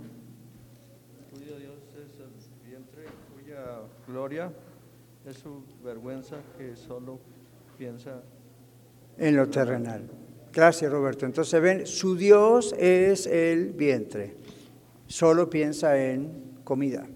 Cuyo 1.30 1.58
Dios 1.58 1.76
es 1.92 2.18
el 2.20 2.70
vientre, 2.70 3.04
cuya 3.34 3.80
gloria 4.06 4.50
es 5.26 5.36
su 5.36 5.62
vergüenza 5.84 6.36
que 6.56 6.74
solo 6.74 7.18
piensa 7.76 8.22
En 9.18 9.36
lo 9.36 9.46
terrenal. 9.50 10.08
Gracias, 10.54 10.90
Roberto. 10.90 11.26
Entonces 11.26 11.60
ven, 11.60 11.86
su 11.86 12.16
Dios 12.16 12.74
es 12.78 13.26
el 13.26 13.72
vientre. 13.74 14.36
Solo 15.06 15.50
piensa 15.50 16.02
en 16.02 16.60
comida. 16.64 17.06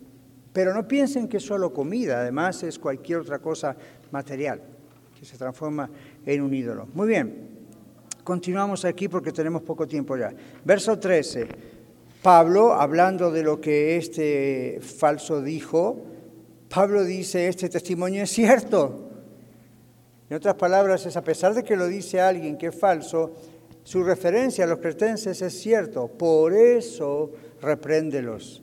Pero 0.53 0.75
no 0.75 0.87
piensen 0.87 1.29
que 1.29 1.39
es 1.39 1.47
solo 1.47 1.73
comida, 1.73 2.21
además 2.21 2.63
es 2.65 2.79
cualquier 2.79 3.21
otra 3.21 3.39
cosa 3.39 3.75
material 4.11 4.61
que 5.19 5.25
se 5.25 5.39
transforma 5.39 5.89
en 6.27 6.43
un 6.43 6.53
ídolo. 6.53 6.87
Muy 6.93 7.09
bien, 7.09 7.49
continuamos 8.23 8.85
aquí 8.85 9.09
porque 9.09 9.33
tenemos 9.33 9.63
poco 9.63 9.89
tiempo 9.89 10.19
ya. 10.19 10.35
Verso 10.63 10.99
13. 10.99 11.72
Pablo, 12.23 12.73
hablando 12.73 13.33
de 13.33 13.43
lo 13.43 13.61
que 13.61 13.97
este 13.97 14.79
falso 14.81 15.43
dijo, 15.43 16.05
Pablo 16.69 17.03
dice, 17.03 17.49
este 17.49 17.69
testimonio 17.69 18.23
es 18.23 18.31
cierto. 18.31 19.11
En 20.31 20.37
otras 20.37 20.55
palabras, 20.55 21.05
es 21.05 21.17
a 21.17 21.25
pesar 21.25 21.53
de 21.53 21.65
que 21.65 21.75
lo 21.75 21.89
dice 21.89 22.21
alguien 22.21 22.57
que 22.57 22.69
es 22.69 22.79
falso, 22.79 23.33
su 23.83 24.05
referencia 24.05 24.65
a 24.65 24.69
los 24.69 24.79
cretenses 24.79 25.43
es 25.43 25.61
cierto, 25.61 26.07
por 26.07 26.55
eso 26.55 27.33
repréndelos. 27.61 28.63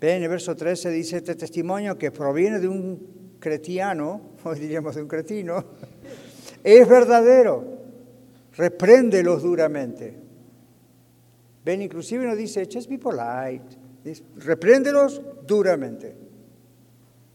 Ven, 0.00 0.18
en 0.18 0.22
el 0.22 0.28
verso 0.28 0.54
13 0.54 0.90
dice 0.90 1.16
este 1.16 1.34
testimonio 1.34 1.98
que 1.98 2.12
proviene 2.12 2.60
de 2.60 2.68
un 2.68 3.36
cretiano, 3.40 4.20
hoy 4.44 4.60
diríamos 4.60 4.94
de 4.94 5.02
un 5.02 5.08
cretino, 5.08 5.64
es 6.62 6.88
verdadero, 6.88 7.64
repréndelos 8.56 9.42
duramente. 9.42 10.25
Ven, 11.66 11.82
inclusive 11.82 12.24
nos 12.24 12.36
dice, 12.36 12.68
just 12.72 12.88
be 12.88 12.96
polite, 12.96 13.76
repréndelos 14.36 15.20
duramente. 15.44 16.14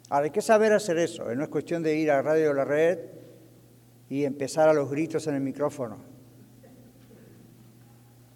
Ahora, 0.10 0.24
hay 0.24 0.32
que 0.32 0.42
saber 0.42 0.72
hacer 0.72 0.98
eso, 1.00 1.30
¿eh? 1.30 1.36
no 1.36 1.44
es 1.44 1.50
cuestión 1.50 1.84
de 1.84 1.98
ir 1.98 2.10
a 2.10 2.22
Radio 2.22 2.48
de 2.48 2.54
la 2.54 2.64
Red 2.64 3.00
y 4.10 4.24
empezar 4.24 4.70
a 4.70 4.74
los 4.74 4.90
gritos 4.90 5.28
en 5.28 5.36
el 5.36 5.42
micrófono. 5.42 5.98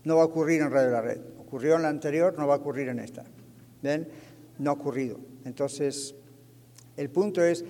No 0.04 0.18
va 0.18 0.24
a 0.24 0.26
ocurrir 0.26 0.62
en 0.62 0.70
Radio 0.70 0.88
de 0.88 0.94
la 0.94 1.02
Red. 1.02 1.22
Ocurrió 1.40 1.78
en 1.78 1.84
la 1.84 1.90
anterior, 1.90 2.38
no 2.38 2.46
va 2.46 2.56
a 2.56 2.58
ocurrir 2.58 2.90
en 2.90 3.00
esta. 3.00 3.24
¿Ven? 3.82 4.10
No 4.60 4.72
ha 4.72 4.74
ocurrido. 4.74 5.18
Entonces, 5.46 6.14
el 6.98 7.10
punto 7.10 7.42
es, 7.42 7.64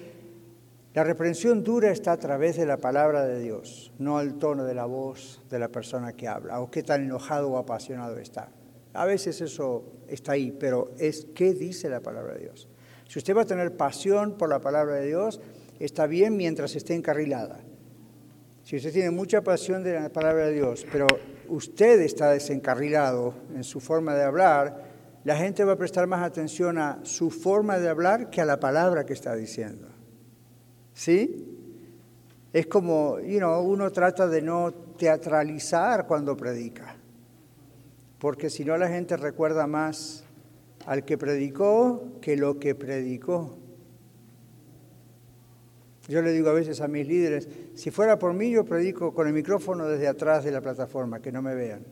la 0.95 1.03
reprensión 1.03 1.61
dura 1.61 1.91
está 1.91 2.13
a 2.13 2.17
través 2.17 2.55
de 2.55 2.65
la 2.65 2.77
palabra 2.77 3.25
de 3.25 3.41
Dios, 3.41 3.91
no 3.99 4.17
al 4.17 4.35
tono 4.35 4.63
de 4.63 4.73
la 4.73 4.85
voz 4.85 5.43
de 5.49 5.59
la 5.59 5.67
persona 5.67 6.13
que 6.13 6.29
habla, 6.29 6.61
o 6.61 6.71
qué 6.71 6.83
tan 6.83 7.03
enojado 7.03 7.49
o 7.49 7.57
apasionado 7.57 8.17
está. 8.17 8.47
A 8.93 9.03
veces 9.03 9.41
eso 9.41 9.83
está 10.07 10.31
ahí, 10.31 10.55
pero 10.57 10.93
es 10.97 11.27
qué 11.35 11.53
dice 11.53 11.89
la 11.89 11.99
palabra 11.99 12.35
de 12.35 12.43
Dios. 12.43 12.69
Si 13.09 13.19
usted 13.19 13.35
va 13.35 13.41
a 13.41 13.45
tener 13.45 13.75
pasión 13.75 14.37
por 14.37 14.47
la 14.47 14.61
palabra 14.61 14.95
de 14.95 15.07
Dios, 15.07 15.41
está 15.81 16.07
bien 16.07 16.37
mientras 16.37 16.77
esté 16.77 16.95
encarrilada. 16.95 17.59
Si 18.63 18.77
usted 18.77 18.93
tiene 18.93 19.11
mucha 19.11 19.41
pasión 19.41 19.83
de 19.83 19.99
la 19.99 20.07
palabra 20.07 20.45
de 20.45 20.53
Dios, 20.53 20.87
pero 20.93 21.07
usted 21.49 21.99
está 21.99 22.31
desencarrilado 22.31 23.33
en 23.53 23.65
su 23.65 23.81
forma 23.81 24.15
de 24.15 24.23
hablar, 24.23 24.85
la 25.25 25.35
gente 25.35 25.65
va 25.65 25.73
a 25.73 25.77
prestar 25.77 26.07
más 26.07 26.23
atención 26.23 26.77
a 26.77 27.01
su 27.03 27.31
forma 27.31 27.79
de 27.79 27.89
hablar 27.89 28.29
que 28.29 28.39
a 28.39 28.45
la 28.45 28.61
palabra 28.61 29.05
que 29.05 29.11
está 29.11 29.35
diciendo. 29.35 29.94
¿Sí? 30.95 31.45
Es 32.53 32.67
como, 32.67 33.19
you 33.19 33.37
know, 33.37 33.61
uno 33.61 33.91
trata 33.91 34.27
de 34.27 34.41
no 34.41 34.71
teatralizar 34.97 36.07
cuando 36.07 36.37
predica, 36.37 36.95
porque 38.17 38.49
si 38.49 38.63
no 38.63 38.77
la 38.77 38.87
gente 38.87 39.17
recuerda 39.17 39.67
más 39.67 40.23
al 40.85 41.03
que 41.03 41.17
predicó 41.17 42.19
que 42.21 42.37
lo 42.37 42.59
que 42.59 42.75
predicó. 42.75 43.57
Yo 46.07 46.21
le 46.21 46.31
digo 46.31 46.49
a 46.49 46.53
veces 46.53 46.79
a 46.79 46.87
mis 46.87 47.05
líderes, 47.05 47.49
si 47.73 47.91
fuera 47.91 48.17
por 48.17 48.33
mí 48.33 48.51
yo 48.51 48.63
predico 48.63 49.13
con 49.13 49.27
el 49.27 49.33
micrófono 49.33 49.87
desde 49.87 50.07
atrás 50.07 50.45
de 50.45 50.51
la 50.51 50.61
plataforma, 50.61 51.19
que 51.19 51.31
no 51.31 51.41
me 51.41 51.55
vean. 51.55 51.83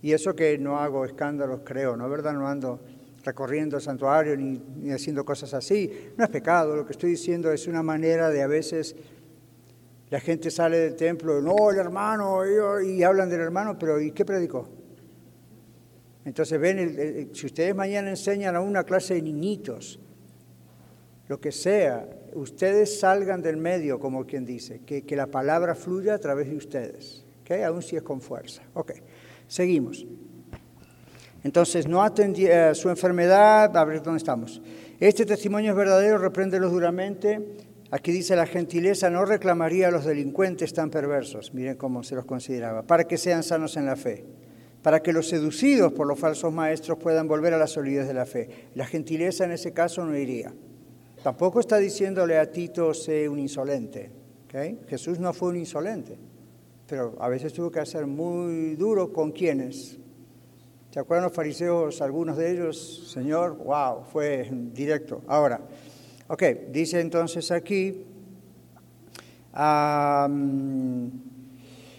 Y 0.00 0.12
eso 0.12 0.36
que 0.36 0.58
no 0.58 0.78
hago 0.78 1.04
escándalos, 1.04 1.62
creo, 1.64 1.96
¿no 1.96 2.08
verdad? 2.08 2.34
No 2.34 2.46
ando 2.46 2.80
recorriendo 3.24 3.76
el 3.76 3.82
santuario 3.82 4.36
ni, 4.36 4.90
haciendo 4.90 5.24
cosas 5.24 5.54
así. 5.54 5.90
No 6.16 6.24
es 6.24 6.30
pecado, 6.30 6.76
lo 6.76 6.86
que 6.86 6.92
estoy 6.92 7.10
diciendo 7.10 7.52
es 7.52 7.66
una 7.66 7.82
manera 7.82 8.30
de 8.30 8.42
a 8.42 8.46
veces 8.46 8.96
la 10.10 10.20
gente 10.20 10.50
sale 10.50 10.78
del 10.78 10.96
templo, 10.96 11.40
no, 11.40 11.70
el 11.70 11.78
hermano, 11.78 12.42
y, 12.82 13.02
hablan 13.02 13.30
del 13.30 13.40
hermano, 13.40 13.78
pero 13.78 14.00
¿y 14.00 14.12
qué 14.12 14.24
predicó? 14.24 14.68
Entonces 16.24 16.60
ven, 16.60 16.78
el, 16.78 17.30
si 17.34 17.46
ustedes 17.46 17.74
mañana 17.74 18.10
enseñan 18.10 18.54
a 18.54 18.60
una 18.60 18.84
clase 18.84 19.14
de 19.14 19.22
niñitos, 19.22 19.98
lo 21.28 21.40
que 21.40 21.50
sea, 21.50 22.06
ustedes 22.34 23.00
salgan 23.00 23.40
del 23.40 23.56
medio, 23.56 23.98
como 23.98 24.26
quien 24.26 24.44
dice, 24.44 24.80
que, 24.84 25.02
que 25.02 25.16
la 25.16 25.28
palabra 25.28 25.74
fluya 25.74 26.14
a 26.14 26.18
través 26.18 26.50
de 26.50 26.56
ustedes, 26.56 27.24
¿okay? 27.40 27.62
aún 27.62 27.80
si 27.80 27.96
es 27.96 28.02
con 28.02 28.20
fuerza. 28.20 28.62
Ok, 28.74 28.92
seguimos. 29.48 30.06
Entonces, 31.44 31.88
no 31.88 32.02
atendía 32.02 32.70
uh, 32.70 32.74
su 32.74 32.88
enfermedad, 32.88 33.76
a 33.76 33.84
ver 33.84 34.02
dónde 34.02 34.18
estamos. 34.18 34.62
Este 35.00 35.26
testimonio 35.26 35.72
es 35.72 35.76
verdadero, 35.76 36.18
repréndelos 36.18 36.72
duramente. 36.72 37.40
Aquí 37.90 38.12
dice 38.12 38.36
la 38.36 38.46
gentileza 38.46 39.10
no 39.10 39.24
reclamaría 39.24 39.88
a 39.88 39.90
los 39.90 40.04
delincuentes 40.04 40.72
tan 40.72 40.90
perversos, 40.90 41.52
miren 41.52 41.76
cómo 41.76 42.02
se 42.02 42.14
los 42.14 42.24
consideraba, 42.24 42.82
para 42.82 43.04
que 43.04 43.18
sean 43.18 43.42
sanos 43.42 43.76
en 43.76 43.86
la 43.86 43.96
fe 43.96 44.24
para 44.82 45.00
que 45.00 45.12
los 45.12 45.28
seducidos 45.28 45.92
por 45.92 46.06
los 46.06 46.18
falsos 46.18 46.52
maestros 46.52 46.98
puedan 46.98 47.28
volver 47.28 47.54
a 47.54 47.58
la 47.58 47.66
solidez 47.66 48.06
de 48.06 48.14
la 48.14 48.26
fe. 48.26 48.68
La 48.74 48.84
gentileza 48.84 49.44
en 49.44 49.52
ese 49.52 49.72
caso 49.72 50.04
no 50.04 50.16
iría. 50.16 50.52
Tampoco 51.22 51.60
está 51.60 51.78
diciéndole 51.78 52.36
a 52.36 52.50
Tito, 52.50 52.92
sé 52.92 53.28
un 53.28 53.38
insolente. 53.38 54.10
¿okay? 54.44 54.80
Jesús 54.88 55.20
no 55.20 55.32
fue 55.32 55.50
un 55.50 55.56
insolente, 55.56 56.18
pero 56.88 57.14
a 57.20 57.28
veces 57.28 57.52
tuvo 57.52 57.70
que 57.70 57.84
ser 57.86 58.06
muy 58.06 58.74
duro 58.74 59.12
con 59.12 59.30
quienes. 59.30 59.98
¿Se 60.92 61.00
acuerdan 61.00 61.24
los 61.24 61.32
fariseos, 61.32 62.02
algunos 62.02 62.36
de 62.36 62.50
ellos? 62.52 63.10
Señor, 63.10 63.56
wow, 63.56 64.04
fue 64.04 64.46
directo. 64.74 65.22
Ahora, 65.26 65.58
ok, 66.28 66.42
dice 66.68 67.00
entonces 67.00 67.50
aquí, 67.50 68.04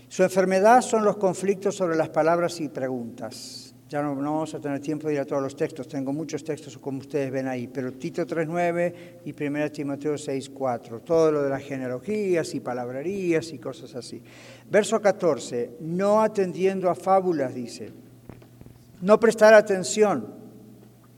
su 0.10 0.24
enfermedad 0.24 0.82
son 0.82 1.04
los 1.04 1.18
conflictos 1.18 1.76
sobre 1.76 1.96
las 1.96 2.10
palabras 2.10 2.62
y 2.62 2.70
preguntas. 2.70 3.74
Ya 3.90 4.04
no, 4.04 4.14
no, 4.14 4.34
vamos 4.34 4.54
a 4.54 4.60
tener 4.60 4.80
tiempo 4.80 5.08
de 5.08 5.16
ir 5.16 5.22
a 5.22 5.26
todos 5.26 5.42
los 5.42 5.56
textos, 5.56 5.88
tengo 5.88 6.14
muchos 6.14 6.44
textos 6.44 6.78
como 6.78 7.00
ustedes 7.00 7.32
ven 7.32 7.48
ahí, 7.48 7.68
pero 7.68 7.94
Tito 7.94 8.28
3.9 8.28 8.94
y 9.26 9.44
1 9.44 9.72
Timoteo 9.72 10.14
6.4, 10.14 11.04
todo 11.04 11.32
lo 11.32 11.42
de 11.42 11.50
las 11.50 11.64
genealogías 11.64 12.54
y 12.54 12.60
palabrerías 12.60 13.54
y 13.54 13.58
cosas 13.58 13.96
así. 13.96 14.22
Verso 14.70 15.02
14, 15.02 15.78
no 15.80 16.22
atendiendo 16.22 16.92
a 16.92 16.96
fábulas, 16.96 17.56
dice, 17.56 17.92
no 19.04 19.20
prestar 19.20 19.54
atención 19.54 20.34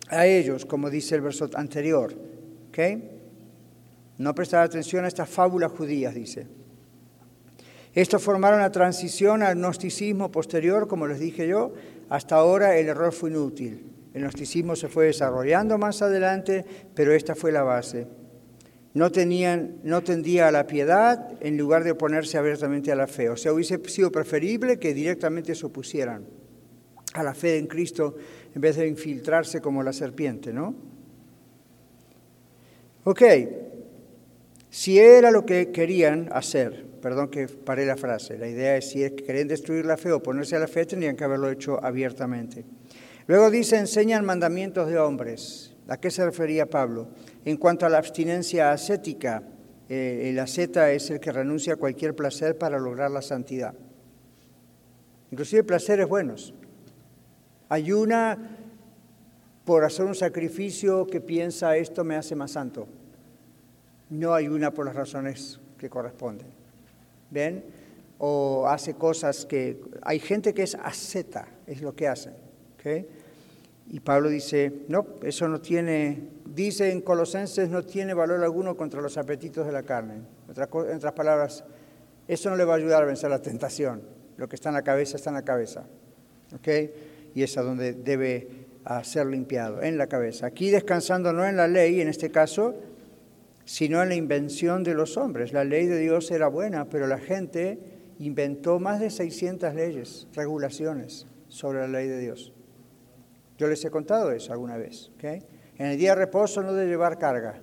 a 0.09 0.25
ellos, 0.25 0.65
como 0.65 0.89
dice 0.89 1.13
el 1.13 1.21
verso 1.21 1.47
anterior, 1.53 2.15
¿ok? 2.69 2.79
No 4.17 4.33
prestar 4.33 4.63
atención 4.63 5.05
a 5.05 5.07
estas 5.07 5.29
fábulas 5.29 5.71
judías, 5.71 6.15
dice. 6.15 6.47
Esto 7.93 8.17
formaron 8.17 8.59
la 8.59 8.71
transición 8.71 9.43
al 9.43 9.55
gnosticismo 9.55 10.31
posterior, 10.31 10.87
como 10.87 11.05
les 11.05 11.19
dije 11.19 11.47
yo. 11.47 11.73
Hasta 12.09 12.35
ahora 12.35 12.75
el 12.75 12.87
error 12.87 13.13
fue 13.13 13.29
inútil. 13.29 13.85
El 14.15 14.23
gnosticismo 14.23 14.75
se 14.75 14.87
fue 14.87 15.05
desarrollando 15.05 15.77
más 15.77 16.01
adelante, 16.01 16.65
pero 16.95 17.13
esta 17.13 17.35
fue 17.35 17.51
la 17.51 17.61
base. 17.61 18.07
no, 18.95 19.11
tenían, 19.11 19.75
no 19.83 20.01
tendía 20.01 20.47
a 20.47 20.51
la 20.51 20.65
piedad 20.65 21.33
en 21.39 21.55
lugar 21.55 21.83
de 21.83 21.91
oponerse 21.91 22.39
abiertamente 22.39 22.91
a 22.91 22.95
la 22.95 23.05
fe. 23.05 23.29
O 23.29 23.37
sea, 23.37 23.53
hubiese 23.53 23.79
sido 23.89 24.11
preferible 24.11 24.79
que 24.79 24.95
directamente 24.95 25.53
se 25.53 25.67
opusieran 25.67 26.25
a 27.19 27.23
la 27.23 27.33
fe 27.33 27.57
en 27.57 27.67
Cristo 27.67 28.15
en 28.53 28.61
vez 28.61 28.75
de 28.77 28.87
infiltrarse 28.87 29.61
como 29.61 29.83
la 29.83 29.93
serpiente, 29.93 30.53
¿no? 30.53 30.75
Ok, 33.03 33.21
si 34.69 34.99
era 34.99 35.31
lo 35.31 35.45
que 35.45 35.71
querían 35.71 36.27
hacer, 36.31 36.85
perdón 37.01 37.29
que 37.29 37.47
paré 37.47 37.85
la 37.85 37.97
frase, 37.97 38.37
la 38.37 38.47
idea 38.47 38.75
es 38.77 38.89
si 38.89 39.09
querían 39.11 39.47
destruir 39.47 39.85
la 39.85 39.95
fe 39.95 40.11
o 40.11 40.23
ponerse 40.23 40.55
a 40.55 40.59
la 40.59 40.67
fe, 40.67 40.85
tendrían 40.85 41.15
que 41.15 41.23
haberlo 41.23 41.49
hecho 41.49 41.83
abiertamente. 41.83 42.65
Luego 43.27 43.49
dice, 43.49 43.77
enseñan 43.77 44.25
mandamientos 44.25 44.87
de 44.87 44.97
hombres. 44.99 45.73
¿A 45.87 45.97
qué 45.97 46.09
se 46.09 46.25
refería 46.25 46.65
Pablo? 46.65 47.09
En 47.43 47.57
cuanto 47.57 47.85
a 47.85 47.89
la 47.89 47.99
abstinencia 47.99 48.71
ascética, 48.71 49.43
eh, 49.87 50.29
el 50.29 50.39
asceta 50.39 50.91
es 50.91 51.09
el 51.11 51.19
que 51.19 51.31
renuncia 51.31 51.73
a 51.73 51.77
cualquier 51.77 52.15
placer 52.15 52.57
para 52.57 52.79
lograr 52.79 53.11
la 53.11 53.21
santidad. 53.21 53.75
Inclusive 55.31 55.63
placeres 55.63 56.07
buenos. 56.07 56.53
Ayuna 57.69 58.37
por 59.65 59.83
hacer 59.83 60.05
un 60.05 60.15
sacrificio 60.15 61.07
que 61.07 61.19
piensa 61.19 61.75
esto 61.75 62.03
me 62.03 62.15
hace 62.15 62.35
más 62.35 62.51
santo. 62.51 62.87
No 64.09 64.33
ayuna 64.33 64.71
por 64.71 64.85
las 64.85 64.95
razones 64.95 65.59
que 65.77 65.89
corresponden. 65.89 66.47
¿Ven? 67.31 67.65
O 68.19 68.67
hace 68.67 68.93
cosas 68.93 69.45
que... 69.45 69.81
Hay 70.03 70.19
gente 70.19 70.53
que 70.53 70.63
es 70.63 70.75
asceta, 70.75 71.47
es 71.65 71.81
lo 71.81 71.95
que 71.95 72.07
hacen. 72.07 72.33
¿okay? 72.75 73.07
Y 73.87 73.99
Pablo 73.99 74.29
dice, 74.29 74.71
no, 74.87 75.05
eso 75.23 75.47
no 75.47 75.59
tiene, 75.59 76.29
dice 76.45 76.91
en 76.91 77.01
Colosenses, 77.01 77.69
no 77.69 77.83
tiene 77.83 78.13
valor 78.13 78.43
alguno 78.43 78.77
contra 78.77 79.01
los 79.01 79.17
apetitos 79.17 79.65
de 79.65 79.71
la 79.71 79.83
carne. 79.83 80.15
En 80.15 80.95
otras 80.97 81.13
palabras, 81.13 81.63
eso 82.27 82.49
no 82.49 82.55
le 82.55 82.65
va 82.65 82.73
a 82.73 82.77
ayudar 82.77 83.03
a 83.03 83.05
vencer 83.05 83.29
la 83.29 83.41
tentación. 83.41 84.01
Lo 84.37 84.47
que 84.47 84.55
está 84.55 84.69
en 84.69 84.75
la 84.75 84.83
cabeza 84.83 85.17
está 85.17 85.31
en 85.31 85.35
la 85.35 85.45
cabeza. 85.45 85.83
¿Ok? 86.53 86.67
Y 87.35 87.43
es 87.43 87.55
a 87.57 87.61
donde 87.61 87.93
debe 87.93 88.65
ser 89.03 89.27
limpiado, 89.27 89.83
en 89.83 89.97
la 89.97 90.07
cabeza. 90.07 90.47
Aquí 90.47 90.71
descansando 90.71 91.33
no 91.33 91.45
en 91.45 91.57
la 91.57 91.67
ley, 91.67 92.01
en 92.01 92.07
este 92.07 92.31
caso, 92.31 92.75
sino 93.65 94.01
en 94.01 94.09
la 94.09 94.15
invención 94.15 94.83
de 94.83 94.93
los 94.93 95.17
hombres. 95.17 95.53
La 95.53 95.63
ley 95.63 95.85
de 95.85 95.99
Dios 95.99 96.31
era 96.31 96.47
buena, 96.47 96.85
pero 96.85 97.07
la 97.07 97.17
gente 97.17 97.79
inventó 98.19 98.79
más 98.79 98.99
de 98.99 99.09
600 99.09 99.73
leyes, 99.73 100.27
regulaciones 100.33 101.27
sobre 101.49 101.79
la 101.79 101.87
ley 101.87 102.07
de 102.07 102.19
Dios. 102.19 102.53
Yo 103.57 103.67
les 103.67 103.83
he 103.83 103.89
contado 103.89 104.31
eso 104.31 104.51
alguna 104.53 104.77
vez. 104.77 105.11
¿okay? 105.15 105.41
En 105.77 105.87
el 105.87 105.97
día 105.97 106.11
de 106.11 106.15
reposo 106.15 106.61
no 106.61 106.73
de 106.73 106.87
llevar 106.87 107.17
carga. 107.17 107.61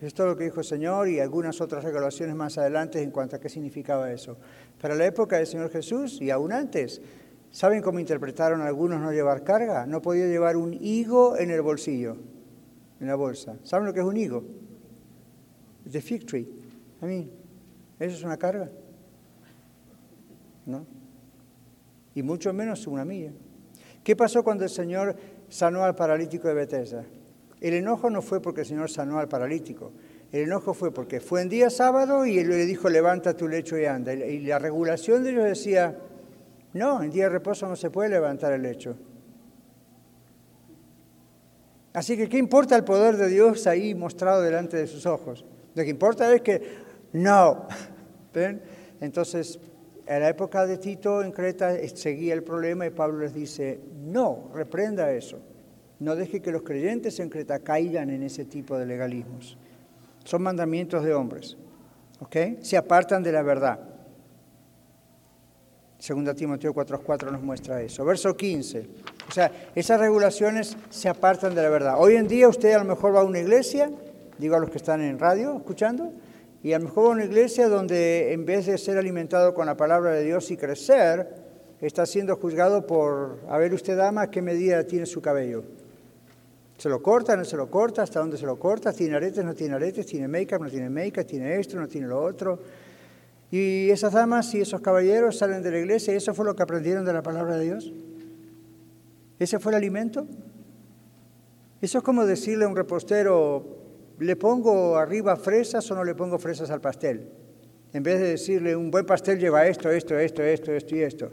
Esto 0.00 0.24
es 0.24 0.30
lo 0.30 0.36
que 0.36 0.44
dijo 0.44 0.60
el 0.60 0.66
Señor 0.66 1.08
y 1.08 1.20
algunas 1.20 1.60
otras 1.60 1.84
regulaciones 1.84 2.34
más 2.34 2.58
adelante 2.58 3.00
en 3.00 3.12
cuanto 3.12 3.36
a 3.36 3.40
qué 3.40 3.48
significaba 3.48 4.10
eso. 4.10 4.36
Para 4.80 4.96
la 4.96 5.06
época 5.06 5.36
del 5.36 5.46
Señor 5.46 5.70
Jesús 5.70 6.20
y 6.20 6.30
aún 6.30 6.52
antes, 6.52 7.00
¿saben 7.52 7.82
cómo 7.82 8.00
interpretaron 8.00 8.62
algunos 8.62 9.00
no 9.00 9.12
llevar 9.12 9.44
carga? 9.44 9.86
No 9.86 10.02
podía 10.02 10.26
llevar 10.26 10.56
un 10.56 10.74
higo 10.74 11.36
en 11.36 11.50
el 11.52 11.62
bolsillo, 11.62 12.16
en 13.00 13.06
la 13.06 13.14
bolsa. 13.14 13.56
¿Saben 13.62 13.86
lo 13.86 13.94
que 13.94 14.00
es 14.00 14.06
un 14.06 14.16
higo? 14.16 14.42
The 15.88 16.00
fig 16.00 16.26
tree. 16.26 16.48
I 17.02 17.04
mean, 17.04 17.30
¿eso 18.00 18.16
es 18.16 18.24
una 18.24 18.36
carga? 18.36 18.68
¿No? 20.66 20.86
Y 22.14 22.22
mucho 22.22 22.52
menos 22.52 22.86
una 22.86 23.04
milla. 23.04 23.32
¿Qué 24.02 24.16
pasó 24.16 24.42
cuando 24.42 24.64
el 24.64 24.70
Señor 24.70 25.14
sanó 25.48 25.84
al 25.84 25.94
paralítico 25.94 26.48
de 26.48 26.54
Bethesda? 26.54 27.04
El 27.60 27.74
enojo 27.74 28.10
no 28.10 28.22
fue 28.22 28.42
porque 28.42 28.62
el 28.62 28.66
Señor 28.66 28.90
sanó 28.90 29.20
al 29.20 29.28
paralítico. 29.28 29.92
El 30.32 30.42
enojo 30.42 30.74
fue 30.74 30.92
porque 30.92 31.20
fue 31.20 31.42
en 31.42 31.48
día 31.48 31.70
sábado 31.70 32.26
y 32.26 32.38
él 32.38 32.48
le 32.48 32.66
dijo, 32.66 32.88
levanta 32.88 33.36
tu 33.36 33.46
lecho 33.46 33.78
y 33.78 33.84
anda. 33.84 34.12
Y 34.14 34.40
la 34.40 34.58
regulación 34.58 35.22
de 35.22 35.30
ellos 35.30 35.44
decía, 35.44 35.96
no, 36.74 37.02
en 37.02 37.10
día 37.10 37.24
de 37.24 37.30
reposo 37.30 37.68
no 37.68 37.76
se 37.76 37.90
puede 37.90 38.08
levantar 38.08 38.52
el 38.52 38.62
lecho. 38.62 38.96
Así 41.92 42.16
que, 42.16 42.28
¿qué 42.28 42.38
importa 42.38 42.74
el 42.74 42.84
poder 42.84 43.16
de 43.16 43.28
Dios 43.28 43.66
ahí 43.66 43.94
mostrado 43.94 44.40
delante 44.40 44.78
de 44.78 44.86
sus 44.86 45.04
ojos? 45.04 45.44
Lo 45.74 45.82
que 45.82 45.90
importa 45.90 46.32
es 46.34 46.40
que 46.40 46.62
no. 47.12 47.66
¿Ven? 48.34 48.62
Entonces, 49.00 49.58
en 50.06 50.20
la 50.20 50.28
época 50.28 50.66
de 50.66 50.78
Tito 50.78 51.22
en 51.22 51.32
Creta 51.32 51.76
seguía 51.94 52.32
el 52.34 52.42
problema 52.42 52.86
y 52.86 52.90
Pablo 52.90 53.18
les 53.18 53.34
dice, 53.34 53.80
no, 54.04 54.50
reprenda 54.54 55.12
eso. 55.12 55.38
No 56.00 56.16
deje 56.16 56.40
que 56.40 56.50
los 56.50 56.62
creyentes 56.62 57.20
en 57.20 57.28
Creta 57.28 57.60
caigan 57.60 58.10
en 58.10 58.22
ese 58.22 58.44
tipo 58.46 58.78
de 58.78 58.86
legalismos. 58.86 59.58
Son 60.24 60.42
mandamientos 60.42 61.04
de 61.04 61.14
hombres. 61.14 61.56
¿Ok? 62.20 62.36
Se 62.60 62.76
apartan 62.76 63.22
de 63.22 63.32
la 63.32 63.42
verdad. 63.42 63.91
Segunda 66.02 66.34
Timoteo 66.34 66.74
4.4 66.74 67.30
nos 67.30 67.42
muestra 67.42 67.80
eso. 67.80 68.04
Verso 68.04 68.36
15. 68.36 68.88
O 69.28 69.30
sea, 69.30 69.70
esas 69.72 70.00
regulaciones 70.00 70.76
se 70.90 71.08
apartan 71.08 71.54
de 71.54 71.62
la 71.62 71.68
verdad. 71.68 71.94
Hoy 71.96 72.16
en 72.16 72.26
día 72.26 72.48
usted 72.48 72.72
a 72.72 72.78
lo 72.78 72.84
mejor 72.84 73.14
va 73.14 73.20
a 73.20 73.24
una 73.24 73.38
iglesia, 73.38 73.88
digo 74.36 74.56
a 74.56 74.58
los 74.58 74.68
que 74.68 74.78
están 74.78 75.00
en 75.00 75.20
radio 75.20 75.58
escuchando, 75.58 76.12
y 76.60 76.72
a 76.72 76.80
lo 76.80 76.86
mejor 76.86 77.04
va 77.04 77.08
a 77.10 77.12
una 77.12 77.24
iglesia 77.24 77.68
donde 77.68 78.32
en 78.32 78.44
vez 78.44 78.66
de 78.66 78.78
ser 78.78 78.98
alimentado 78.98 79.54
con 79.54 79.66
la 79.66 79.76
palabra 79.76 80.10
de 80.10 80.24
Dios 80.24 80.50
y 80.50 80.56
crecer, 80.56 81.36
está 81.80 82.04
siendo 82.04 82.34
juzgado 82.34 82.84
por, 82.84 83.38
a 83.48 83.56
ver 83.58 83.72
usted 83.72 83.96
dama, 83.96 84.28
qué 84.28 84.42
medida 84.42 84.84
tiene 84.84 85.06
su 85.06 85.22
cabello. 85.22 85.62
¿Se 86.78 86.88
lo 86.88 87.00
corta, 87.00 87.36
no 87.36 87.44
se 87.44 87.56
lo 87.56 87.70
corta? 87.70 88.02
¿Hasta 88.02 88.18
dónde 88.18 88.38
se 88.38 88.46
lo 88.46 88.58
corta? 88.58 88.92
¿Tiene 88.92 89.14
aretes, 89.14 89.44
no 89.44 89.54
tiene 89.54 89.76
aretes? 89.76 90.04
¿Tiene 90.04 90.26
make-up, 90.26 90.62
no 90.62 90.68
tiene 90.68 90.90
make-up? 90.90 91.26
¿Tiene 91.26 91.60
esto, 91.60 91.76
no 91.76 91.86
tiene 91.86 92.08
lo 92.08 92.20
otro? 92.20 92.58
Y 93.52 93.90
esas 93.90 94.14
damas 94.14 94.52
y 94.54 94.60
esos 94.60 94.80
caballeros 94.80 95.38
salen 95.38 95.62
de 95.62 95.70
la 95.70 95.78
iglesia 95.78 96.12
y 96.12 96.16
eso 96.16 96.34
fue 96.34 96.44
lo 96.44 96.56
que 96.56 96.64
aprendieron 96.64 97.04
de 97.04 97.12
la 97.12 97.22
palabra 97.22 97.56
de 97.56 97.64
Dios. 97.66 97.92
¿Ese 99.38 99.60
fue 99.60 99.70
el 99.70 99.76
alimento? 99.76 100.26
Eso 101.80 101.98
es 101.98 102.04
como 102.04 102.26
decirle 102.26 102.64
a 102.64 102.68
un 102.68 102.74
repostero, 102.74 103.82
¿Le 104.22 104.36
pongo 104.36 104.96
arriba 104.96 105.36
fresas 105.36 105.90
o 105.90 105.94
no 105.96 106.04
le 106.04 106.14
pongo 106.14 106.38
fresas 106.38 106.70
al 106.70 106.80
pastel? 106.80 107.28
En 107.92 108.02
vez 108.02 108.20
de 108.20 108.28
decirle, 108.28 108.76
un 108.76 108.90
buen 108.90 109.04
pastel 109.04 109.38
lleva 109.38 109.66
esto, 109.66 109.90
esto, 109.90 110.16
esto, 110.16 110.42
esto, 110.42 110.72
esto 110.72 110.96
y 110.96 111.00
esto. 111.00 111.30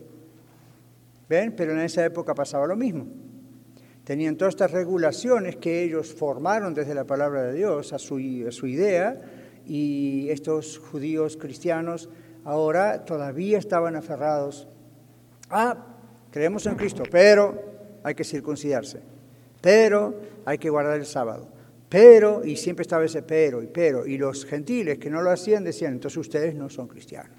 ¿Ven? 1.29 1.55
Pero 1.55 1.73
en 1.73 1.79
esa 1.79 2.03
época 2.03 2.33
pasaba 2.33 2.65
lo 2.65 2.75
mismo. 2.75 3.05
Tenían 4.03 4.35
todas 4.35 4.53
estas 4.53 4.71
regulaciones 4.71 5.57
que 5.57 5.83
ellos 5.83 6.11
formaron 6.11 6.73
desde 6.73 6.95
la 6.95 7.05
palabra 7.05 7.43
de 7.43 7.53
Dios 7.53 7.93
a 7.93 7.99
su, 7.99 8.17
a 8.47 8.51
su 8.51 8.65
idea 8.65 9.17
y 9.65 10.29
estos 10.29 10.77
judíos 10.77 11.37
cristianos 11.37 12.09
ahora 12.43 13.05
todavía 13.05 13.57
estaban 13.57 13.95
aferrados. 13.95 14.67
Ah, 15.49 15.85
creemos 16.31 16.65
en 16.65 16.75
Cristo, 16.75 17.03
pero 17.09 17.61
hay 18.03 18.15
que 18.15 18.23
circuncidarse, 18.23 19.01
pero 19.61 20.15
hay 20.45 20.57
que 20.57 20.69
guardar 20.69 20.99
el 20.99 21.05
sábado 21.05 21.59
pero, 21.89 22.45
y 22.45 22.55
siempre 22.55 22.83
estaba 22.83 23.03
ese 23.03 23.23
pero 23.23 23.63
y 23.63 23.67
pero, 23.67 24.05
y 24.05 24.17
los 24.17 24.45
gentiles 24.45 24.99
que 24.99 25.09
no 25.09 25.23
lo 25.23 25.31
hacían 25.31 25.63
decían, 25.63 25.93
entonces 25.93 26.17
ustedes 26.17 26.53
no 26.53 26.69
son 26.69 26.87
cristianos. 26.87 27.35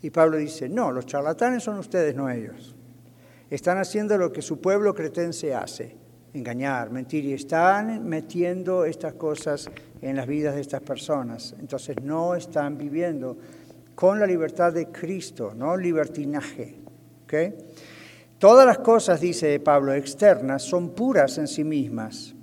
Y 0.00 0.10
Pablo 0.10 0.38
dice, 0.38 0.68
no, 0.68 0.90
los 0.90 1.06
charlatanes 1.06 1.62
son 1.62 1.78
ustedes, 1.78 2.16
no 2.16 2.28
ellos. 2.30 2.74
Están 3.50 3.76
haciendo 3.76 4.16
lo 4.16 4.32
que 4.32 4.40
su 4.40 4.60
pueblo 4.60 4.94
cretense 4.94 5.54
hace, 5.54 5.94
engañar, 6.34 6.90
mentir, 6.90 7.24
y 7.24 7.32
están 7.32 8.04
metiendo 8.04 8.84
estas 8.84 9.14
cosas 9.14 9.70
en 10.00 10.16
las 10.16 10.26
vidas 10.26 10.54
de 10.54 10.60
estas 10.60 10.82
personas. 10.82 11.54
Entonces 11.58 11.96
no 12.02 12.34
están 12.34 12.78
viviendo 12.78 13.36
con 13.94 14.18
la 14.18 14.26
libertad 14.26 14.72
de 14.72 14.86
Cristo, 14.86 15.52
no 15.54 15.76
libertinaje. 15.76 16.76
Todas 18.38 18.66
las 18.66 18.78
cosas, 18.78 19.20
dice 19.20 19.58
Pablo, 19.60 19.94
externas 19.94 20.62
son 20.62 20.90
puras 20.90 21.38
en 21.38 21.48
sí 21.48 21.64
mismas 21.64 22.34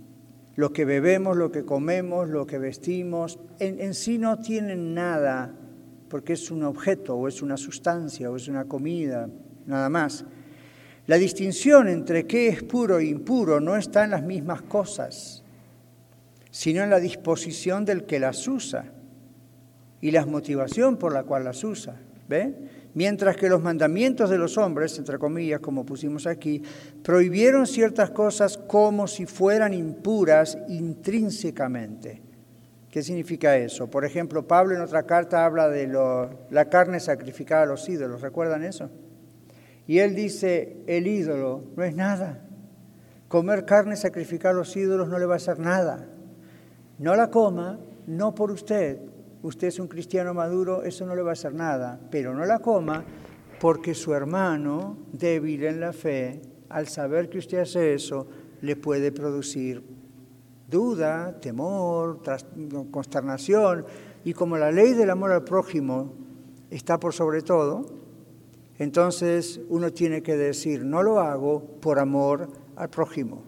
lo 0.59 0.73
que 0.73 0.83
bebemos, 0.83 1.37
lo 1.37 1.53
que 1.53 1.63
comemos, 1.63 2.27
lo 2.27 2.45
que 2.45 2.57
vestimos, 2.57 3.39
en, 3.59 3.93
sí 3.93 4.17
no 4.17 4.39
tienen 4.39 4.93
nada, 4.93 5.53
porque 6.09 6.33
es 6.33 6.51
un 6.51 6.63
objeto 6.63 7.15
o 7.15 7.29
es 7.29 7.41
una 7.41 7.55
sustancia 7.55 8.29
o 8.29 8.35
es 8.35 8.49
una 8.49 8.65
comida, 8.65 9.29
nada 9.65 9.87
más. 9.87 10.25
La 11.09 11.17
distinción 11.17 11.87
entre 11.87 12.27
qué 12.27 12.49
es 12.49 12.61
puro 12.61 12.99
e 12.99 13.05
impuro 13.05 13.59
no 13.59 13.75
está 13.75 14.03
en 14.03 14.11
las 14.11 14.21
mismas 14.21 14.61
cosas, 14.61 15.41
sino 16.51 16.83
en 16.83 16.91
la 16.91 16.99
disposición 16.99 17.83
del 17.83 18.05
que 18.05 18.19
las 18.19 18.47
usa 18.47 18.85
y 20.01 20.11
la 20.11 20.23
motivación 20.27 20.97
por 20.97 21.11
la 21.11 21.23
cual 21.23 21.45
las 21.45 21.63
usa. 21.63 21.95
¿Ve? 22.27 22.53
mientras 22.93 23.37
que 23.37 23.49
los 23.49 23.63
mandamientos 23.63 24.29
de 24.29 24.37
los 24.37 24.55
hombres, 24.59 24.99
entre 24.99 25.17
comillas, 25.17 25.61
como 25.61 25.83
pusimos 25.83 26.27
aquí, 26.27 26.61
prohibieron 27.01 27.65
ciertas 27.65 28.11
cosas 28.11 28.55
como 28.55 29.07
si 29.07 29.25
fueran 29.25 29.73
impuras 29.73 30.59
intrínsecamente. 30.67 32.21
¿Qué 32.91 33.01
significa 33.01 33.57
eso? 33.57 33.89
Por 33.89 34.05
ejemplo, 34.05 34.47
Pablo 34.47 34.75
en 34.75 34.81
otra 34.81 35.07
carta 35.07 35.43
habla 35.43 35.69
de 35.69 35.87
la 36.51 36.69
carne 36.69 36.99
sacrificada 36.99 37.63
a 37.63 37.65
los 37.65 37.89
ídolos, 37.89 38.21
¿recuerdan 38.21 38.63
eso? 38.63 38.91
Y 39.89 39.97
él 39.97 40.13
dice, 40.13 40.83
el 40.85 41.07
ídolo 41.07 41.63
no 41.75 41.83
es 41.83 41.95
nada. 41.95 42.45
Comer 43.27 43.65
carne 43.65 43.95
sacrificada 43.95 44.53
a 44.53 44.57
los 44.59 44.77
ídolos 44.77 45.09
no 45.09 45.17
le 45.17 45.25
va 45.25 45.33
a 45.33 45.37
hacer 45.37 45.57
nada. 45.57 46.07
No 46.99 47.15
la 47.15 47.31
coma, 47.31 47.79
no 48.05 48.35
por 48.35 48.51
usted. 48.51 48.99
Usted 49.41 49.69
es 49.69 49.79
un 49.79 49.87
cristiano 49.87 50.35
maduro, 50.35 50.83
eso 50.83 51.07
no 51.07 51.15
le 51.15 51.23
va 51.23 51.31
a 51.31 51.33
hacer 51.33 51.55
nada, 51.55 51.99
pero 52.11 52.35
no 52.35 52.45
la 52.45 52.59
coma 52.59 53.03
porque 53.59 53.95
su 53.95 54.13
hermano 54.13 54.95
débil 55.11 55.63
en 55.63 55.79
la 55.79 55.91
fe, 55.91 56.39
al 56.69 56.87
saber 56.87 57.27
que 57.27 57.39
usted 57.39 57.57
hace 57.57 57.95
eso, 57.95 58.27
le 58.61 58.75
puede 58.75 59.11
producir 59.11 59.83
duda, 60.69 61.39
temor, 61.39 62.21
consternación, 62.91 63.87
y 64.23 64.33
como 64.33 64.55
la 64.55 64.71
ley 64.71 64.93
del 64.93 65.09
amor 65.09 65.31
al 65.31 65.43
prójimo 65.43 66.13
está 66.69 66.99
por 66.99 67.11
sobre 67.11 67.41
todo, 67.41 67.97
entonces 68.79 69.59
uno 69.67 69.91
tiene 69.91 70.23
que 70.23 70.37
decir, 70.37 70.85
no 70.85 71.03
lo 71.03 71.19
hago 71.19 71.61
por 71.81 71.99
amor 71.99 72.49
al 72.77 72.89
prójimo. 72.89 73.43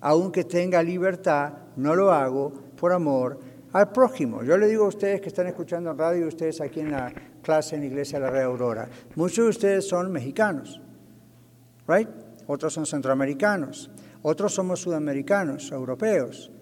Aunque 0.00 0.44
tenga 0.44 0.82
libertad, 0.82 1.52
no 1.76 1.96
lo 1.96 2.12
hago 2.12 2.52
por 2.76 2.92
amor 2.92 3.40
al 3.72 3.90
prójimo. 3.90 4.44
Yo 4.44 4.56
le 4.56 4.68
digo 4.68 4.84
a 4.84 4.88
ustedes 4.88 5.20
que 5.20 5.28
están 5.28 5.48
escuchando 5.48 5.90
en 5.90 5.98
radio 5.98 6.24
y 6.24 6.28
ustedes 6.28 6.60
aquí 6.60 6.78
en 6.78 6.92
la 6.92 7.12
clase 7.42 7.74
en 7.74 7.82
la 7.82 7.88
Iglesia 7.88 8.20
de 8.20 8.24
la 8.24 8.30
Red 8.30 8.42
Aurora, 8.42 8.88
muchos 9.16 9.44
de 9.44 9.50
ustedes 9.50 9.88
son 9.88 10.12
mexicanos, 10.12 10.80
right? 11.88 12.08
Otros 12.46 12.72
son 12.72 12.86
centroamericanos, 12.86 13.90
otros 14.22 14.54
somos 14.54 14.80
sudamericanos, 14.80 15.72
europeos. 15.72 16.52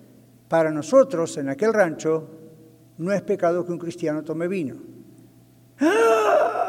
Para 0.49 0.71
nosotros, 0.71 1.37
en 1.37 1.51
aquel 1.51 1.75
rancho, 1.75 2.29
no 2.97 3.13
es 3.13 3.21
pecado 3.23 3.65
que 3.65 3.73
un 3.73 3.79
cristiano 3.79 4.25
tome 4.25 4.49
vino. 4.49 4.77
¡Ah! 5.81 6.60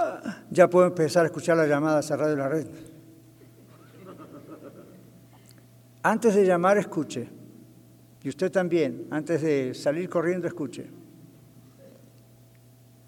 Ya 0.52 0.70
puedo 0.70 0.86
empezar 0.86 1.24
a 1.24 1.28
escuchar 1.28 1.56
las 1.56 1.70
llamadas 1.70 2.12
a 2.12 2.18
Radio 2.18 2.36
La 2.36 2.50
Red. 2.50 2.68
Antes 6.04 6.36
de 6.36 6.46
llamar, 6.46 6.78
escuche. 6.78 7.30
Y 8.22 8.28
usted 8.28 8.52
también, 8.52 9.08
antes 9.12 9.42
de 9.42 9.74
salir 9.74 10.10
corriendo, 10.10 10.48
escuche. 10.48 10.90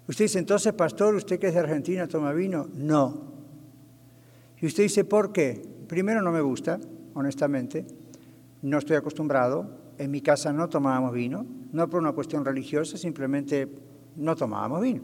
Usted 0.08 0.24
dice, 0.24 0.38
entonces, 0.38 0.72
pastor, 0.72 1.14
usted 1.14 1.38
que 1.38 1.48
es 1.48 1.54
de 1.54 1.60
Argentina, 1.60 2.08
toma 2.08 2.32
vino. 2.32 2.66
No. 2.72 3.34
Y 4.58 4.66
usted 4.66 4.84
dice, 4.84 5.04
¿por 5.04 5.30
qué? 5.30 5.62
Primero, 5.86 6.22
no 6.22 6.32
me 6.32 6.40
gusta, 6.40 6.80
honestamente. 7.12 7.84
No 8.62 8.78
estoy 8.78 8.96
acostumbrado. 8.96 9.68
En 9.98 10.10
mi 10.10 10.22
casa 10.22 10.50
no 10.50 10.70
tomábamos 10.70 11.12
vino, 11.12 11.44
no 11.72 11.90
por 11.90 12.00
una 12.00 12.12
cuestión 12.12 12.42
religiosa, 12.42 12.96
simplemente 12.96 13.68
no 14.16 14.34
tomábamos 14.34 14.80
vino. 14.80 15.02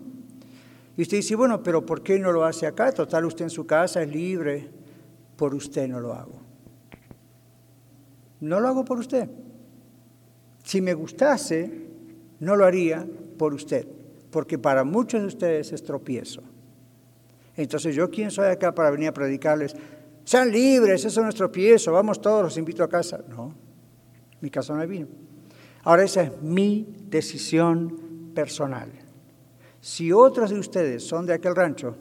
Y 1.00 1.02
usted 1.02 1.16
dice, 1.16 1.34
bueno, 1.34 1.62
pero 1.62 1.86
¿por 1.86 2.02
qué 2.02 2.18
no 2.18 2.30
lo 2.30 2.44
hace 2.44 2.66
acá? 2.66 2.92
Total, 2.92 3.24
usted 3.24 3.44
en 3.44 3.50
su 3.50 3.66
casa 3.66 4.02
es 4.02 4.10
libre. 4.10 4.68
Por 5.34 5.54
usted 5.54 5.88
no 5.88 5.98
lo 5.98 6.12
hago. 6.12 6.42
No 8.40 8.60
lo 8.60 8.68
hago 8.68 8.84
por 8.84 8.98
usted. 8.98 9.26
Si 10.62 10.82
me 10.82 10.92
gustase, 10.92 11.72
no 12.40 12.54
lo 12.54 12.66
haría 12.66 13.08
por 13.38 13.54
usted, 13.54 13.88
porque 14.30 14.58
para 14.58 14.84
muchos 14.84 15.22
de 15.22 15.28
ustedes 15.28 15.72
es 15.72 15.82
tropiezo. 15.82 16.42
Entonces, 17.56 17.96
¿yo 17.96 18.10
quién 18.10 18.30
soy 18.30 18.48
acá 18.48 18.74
para 18.74 18.90
venir 18.90 19.08
a 19.08 19.14
predicarles? 19.14 19.74
Sean 20.24 20.52
libres, 20.52 21.02
eso 21.06 21.22
no 21.22 21.30
es 21.30 21.34
tropiezo, 21.34 21.92
vamos 21.92 22.20
todos, 22.20 22.42
los 22.42 22.58
invito 22.58 22.84
a 22.84 22.90
casa. 22.90 23.24
No, 23.26 23.54
mi 24.42 24.50
casa 24.50 24.74
no 24.74 24.82
hay 24.82 24.86
vino. 24.86 25.06
Ahora 25.82 26.02
esa 26.02 26.24
es 26.24 26.42
mi 26.42 26.94
decisión 27.08 28.32
personal. 28.34 29.09
Si 29.80 30.12
otros 30.12 30.50
de 30.50 30.58
ustedes 30.58 31.06
son 31.06 31.26
de 31.26 31.32
aquel 31.32 31.56
rancho 31.56 31.96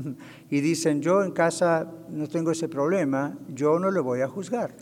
y 0.50 0.60
dicen, 0.60 1.02
yo 1.02 1.24
en 1.24 1.32
casa 1.32 1.90
no 2.10 2.28
tengo 2.28 2.52
ese 2.52 2.68
problema, 2.68 3.36
yo 3.48 3.78
no 3.78 3.90
le 3.90 4.00
voy 4.00 4.20
a 4.20 4.28
juzgar. 4.28 4.74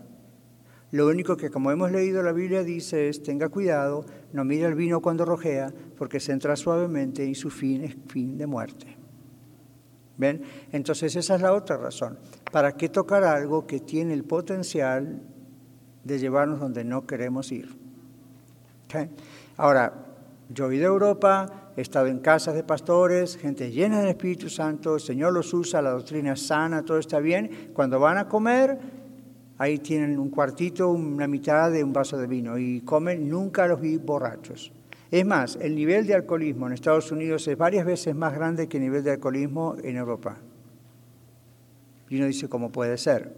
Lo 0.91 1.07
único 1.07 1.39
que, 1.39 1.49
como 1.49 1.71
hemos 1.71 1.91
leído 1.91 2.23
la 2.23 2.33
Biblia, 2.33 2.63
dice 2.63 3.09
es, 3.09 3.23
tenga 3.23 3.49
cuidado, 3.49 4.05
no 4.35 4.45
mire 4.45 4.67
el 4.67 4.75
vino 4.75 5.01
cuando 5.01 5.25
rojea, 5.25 5.73
porque 5.97 6.21
se 6.21 6.33
entra 6.33 6.55
suavemente 6.55 7.25
y 7.25 7.35
su 7.35 7.49
fin 7.49 7.85
es 7.85 7.97
fin 8.09 8.37
de 8.37 8.47
muerte. 8.47 8.99
¿Ven? 10.19 10.43
Entonces 10.71 11.17
esa 11.17 11.37
es 11.37 11.41
la 11.41 11.55
otra 11.55 11.79
razón. 11.79 12.19
¿Para 12.51 12.73
qué 12.77 12.91
tocar 12.91 13.25
algo 13.25 13.67
que 13.67 13.81
tiene 13.81 14.13
el 14.13 14.25
potencial 14.25 15.23
de 16.05 16.19
llevarnos 16.19 16.61
donde 16.61 16.85
no 16.85 17.07
queremos 17.07 17.51
ir? 17.51 17.75
Ahora, 19.57 19.95
yo 20.51 20.71
he 20.71 20.77
ido 20.77 20.89
Europa, 20.89 21.62
he 21.77 21.81
estado 21.81 22.07
en 22.07 22.19
casas 22.19 22.55
de 22.55 22.65
pastores, 22.65 23.37
gente 23.37 23.71
llena 23.71 24.01
del 24.01 24.11
Espíritu 24.11 24.49
Santo, 24.49 24.97
el 24.97 25.01
Señor 25.01 25.33
los 25.33 25.53
usa, 25.55 25.81
la 25.81 25.91
doctrina 25.91 26.33
es 26.33 26.47
sana, 26.47 26.85
todo 26.85 26.99
está 26.99 27.19
bien. 27.19 27.71
Cuando 27.73 27.99
van 27.99 28.19
a 28.19 28.29
comer, 28.29 28.79
ahí 29.59 29.79
tienen 29.79 30.19
un 30.19 30.31
cuartito, 30.31 30.91
una 30.91 31.27
mitad 31.27 31.71
de 31.71 31.83
un 31.83 31.93
vaso 31.93 32.19
de 32.19 32.27
vino 32.27 32.59
y 32.59 32.81
comen, 32.83 33.29
nunca 33.29 33.67
los 33.67 33.81
vi 33.81 33.97
borrachos. 33.97 34.73
Es 35.11 35.27
más, 35.27 35.57
el 35.57 35.75
nivel 35.75 36.07
de 36.07 36.15
alcoholismo 36.15 36.67
en 36.67 36.73
Estados 36.73 37.13
Unidos 37.13 37.47
es 37.47 37.57
varias 37.57 37.85
veces 37.85 38.15
más 38.15 38.35
grande 38.35 38.67
que 38.67 38.79
el 38.79 38.85
nivel 38.85 39.05
de 39.05 39.13
alcoholismo 39.13 39.77
en 39.83 39.97
Europa. 39.97 40.39
Y 42.09 42.17
uno 42.17 42.27
dice, 42.27 42.49
¿cómo 42.49 42.73
puede 42.73 42.97
ser? 42.99 43.33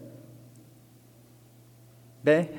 ¿Ve? 2.23 2.51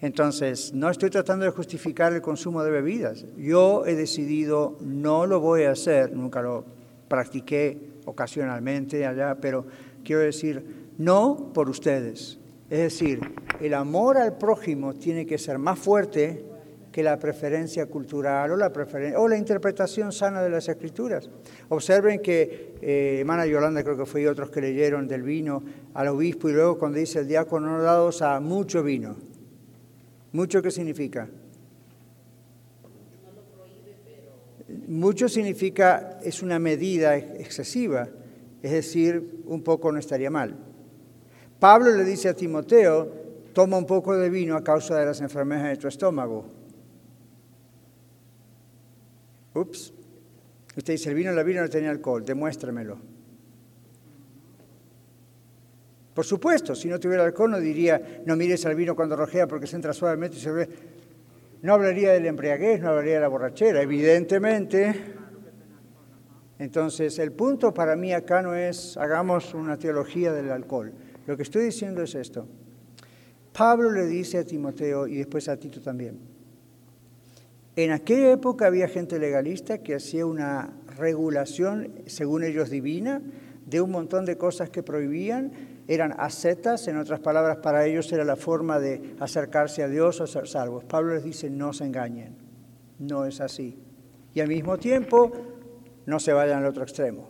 Entonces, 0.00 0.72
no 0.72 0.88
estoy 0.88 1.10
tratando 1.10 1.44
de 1.44 1.50
justificar 1.50 2.12
el 2.12 2.22
consumo 2.22 2.62
de 2.62 2.70
bebidas. 2.70 3.26
Yo 3.36 3.84
he 3.84 3.94
decidido, 3.94 4.78
no 4.80 5.26
lo 5.26 5.40
voy 5.40 5.64
a 5.64 5.72
hacer, 5.72 6.12
nunca 6.12 6.40
lo 6.40 6.64
practiqué 7.08 7.78
ocasionalmente 8.06 9.04
allá, 9.06 9.36
pero 9.40 9.66
quiero 10.02 10.22
decir, 10.22 10.64
no 10.96 11.50
por 11.52 11.68
ustedes. 11.68 12.38
Es 12.70 12.78
decir, 12.78 13.20
el 13.60 13.74
amor 13.74 14.16
al 14.16 14.38
prójimo 14.38 14.94
tiene 14.94 15.26
que 15.26 15.36
ser 15.36 15.58
más 15.58 15.78
fuerte 15.78 16.44
que 16.90 17.02
la 17.02 17.18
preferencia 17.18 17.86
cultural 17.86 18.52
o 18.52 18.56
la, 18.56 18.72
o 19.16 19.28
la 19.28 19.36
interpretación 19.36 20.12
sana 20.12 20.42
de 20.42 20.50
las 20.50 20.68
escrituras. 20.68 21.28
Observen 21.68 22.20
que 22.20 22.74
eh, 22.80 23.18
hermana 23.20 23.46
Yolanda, 23.46 23.82
creo 23.84 23.96
que 23.96 24.06
fue 24.06 24.22
y 24.22 24.26
otros 24.26 24.50
que 24.50 24.60
leyeron 24.60 25.06
del 25.06 25.22
vino 25.22 25.62
al 25.94 26.08
obispo 26.08 26.48
y 26.48 26.52
luego 26.52 26.78
cuando 26.78 26.98
dice 26.98 27.20
el 27.20 27.28
diácono 27.28 27.76
no 27.76 27.82
dados 27.82 28.22
a 28.22 28.40
mucho 28.40 28.82
vino. 28.82 29.29
¿Mucho 30.32 30.62
qué 30.62 30.70
significa? 30.70 31.28
Mucho 34.86 35.28
significa 35.28 36.18
es 36.22 36.42
una 36.42 36.58
medida 36.58 37.16
excesiva, 37.16 38.08
es 38.62 38.70
decir, 38.70 39.42
un 39.46 39.62
poco 39.62 39.90
no 39.90 39.98
estaría 39.98 40.30
mal. 40.30 40.56
Pablo 41.58 41.94
le 41.94 42.04
dice 42.04 42.28
a 42.28 42.34
Timoteo, 42.34 43.12
toma 43.52 43.76
un 43.76 43.86
poco 43.86 44.16
de 44.16 44.30
vino 44.30 44.56
a 44.56 44.64
causa 44.64 44.98
de 44.98 45.06
las 45.06 45.20
enfermedades 45.20 45.76
de 45.76 45.82
tu 45.82 45.88
estómago. 45.88 46.46
Ups. 49.54 49.92
Usted 50.76 50.94
dice, 50.94 51.10
el 51.10 51.16
vino, 51.16 51.32
la 51.32 51.42
vino 51.42 51.60
no 51.60 51.68
tenía 51.68 51.90
alcohol, 51.90 52.24
demuéstremelo. 52.24 53.09
Por 56.20 56.26
supuesto, 56.26 56.74
si 56.74 56.86
no 56.86 57.00
tuviera 57.00 57.24
alcohol 57.24 57.50
no 57.50 57.58
diría, 57.58 58.20
no 58.26 58.36
mires 58.36 58.66
al 58.66 58.74
vino 58.74 58.94
cuando 58.94 59.16
rojea 59.16 59.46
porque 59.46 59.66
se 59.66 59.76
entra 59.76 59.94
suavemente 59.94 60.36
y 60.36 60.40
se 60.40 60.52
ve. 60.52 60.68
No 61.62 61.72
hablaría 61.72 62.12
del 62.12 62.26
embriaguez, 62.26 62.78
no 62.82 62.90
hablaría 62.90 63.14
de 63.14 63.20
la 63.20 63.28
borrachera, 63.28 63.80
evidentemente. 63.80 65.00
Entonces, 66.58 67.18
el 67.18 67.32
punto 67.32 67.72
para 67.72 67.96
mí 67.96 68.12
acá 68.12 68.42
no 68.42 68.54
es, 68.54 68.98
hagamos 68.98 69.54
una 69.54 69.78
teología 69.78 70.30
del 70.34 70.50
alcohol. 70.50 70.92
Lo 71.26 71.38
que 71.38 71.42
estoy 71.42 71.64
diciendo 71.64 72.02
es 72.02 72.14
esto. 72.14 72.46
Pablo 73.54 73.90
le 73.90 74.04
dice 74.04 74.36
a 74.36 74.44
Timoteo 74.44 75.06
y 75.06 75.16
después 75.16 75.48
a 75.48 75.56
Tito 75.56 75.80
también. 75.80 76.18
En 77.76 77.92
aquella 77.92 78.32
época 78.32 78.66
había 78.66 78.88
gente 78.88 79.18
legalista 79.18 79.78
que 79.78 79.94
hacía 79.94 80.26
una 80.26 80.70
regulación, 80.98 81.94
según 82.04 82.44
ellos 82.44 82.68
divina, 82.68 83.22
de 83.64 83.80
un 83.80 83.90
montón 83.90 84.26
de 84.26 84.36
cosas 84.36 84.68
que 84.68 84.82
prohibían 84.82 85.79
eran 85.90 86.14
ascetas, 86.18 86.86
en 86.86 86.98
otras 86.98 87.18
palabras, 87.18 87.56
para 87.56 87.84
ellos 87.84 88.12
era 88.12 88.22
la 88.22 88.36
forma 88.36 88.78
de 88.78 89.16
acercarse 89.18 89.82
a 89.82 89.88
Dios 89.88 90.20
o 90.20 90.26
ser 90.28 90.46
salvos. 90.46 90.84
Pablo 90.84 91.14
les 91.14 91.24
dice, 91.24 91.50
no 91.50 91.72
se 91.72 91.84
engañen, 91.84 92.36
no 93.00 93.26
es 93.26 93.40
así. 93.40 93.76
Y 94.32 94.38
al 94.38 94.46
mismo 94.46 94.78
tiempo, 94.78 95.32
no 96.06 96.20
se 96.20 96.32
vayan 96.32 96.60
al 96.60 96.66
otro 96.66 96.84
extremo. 96.84 97.28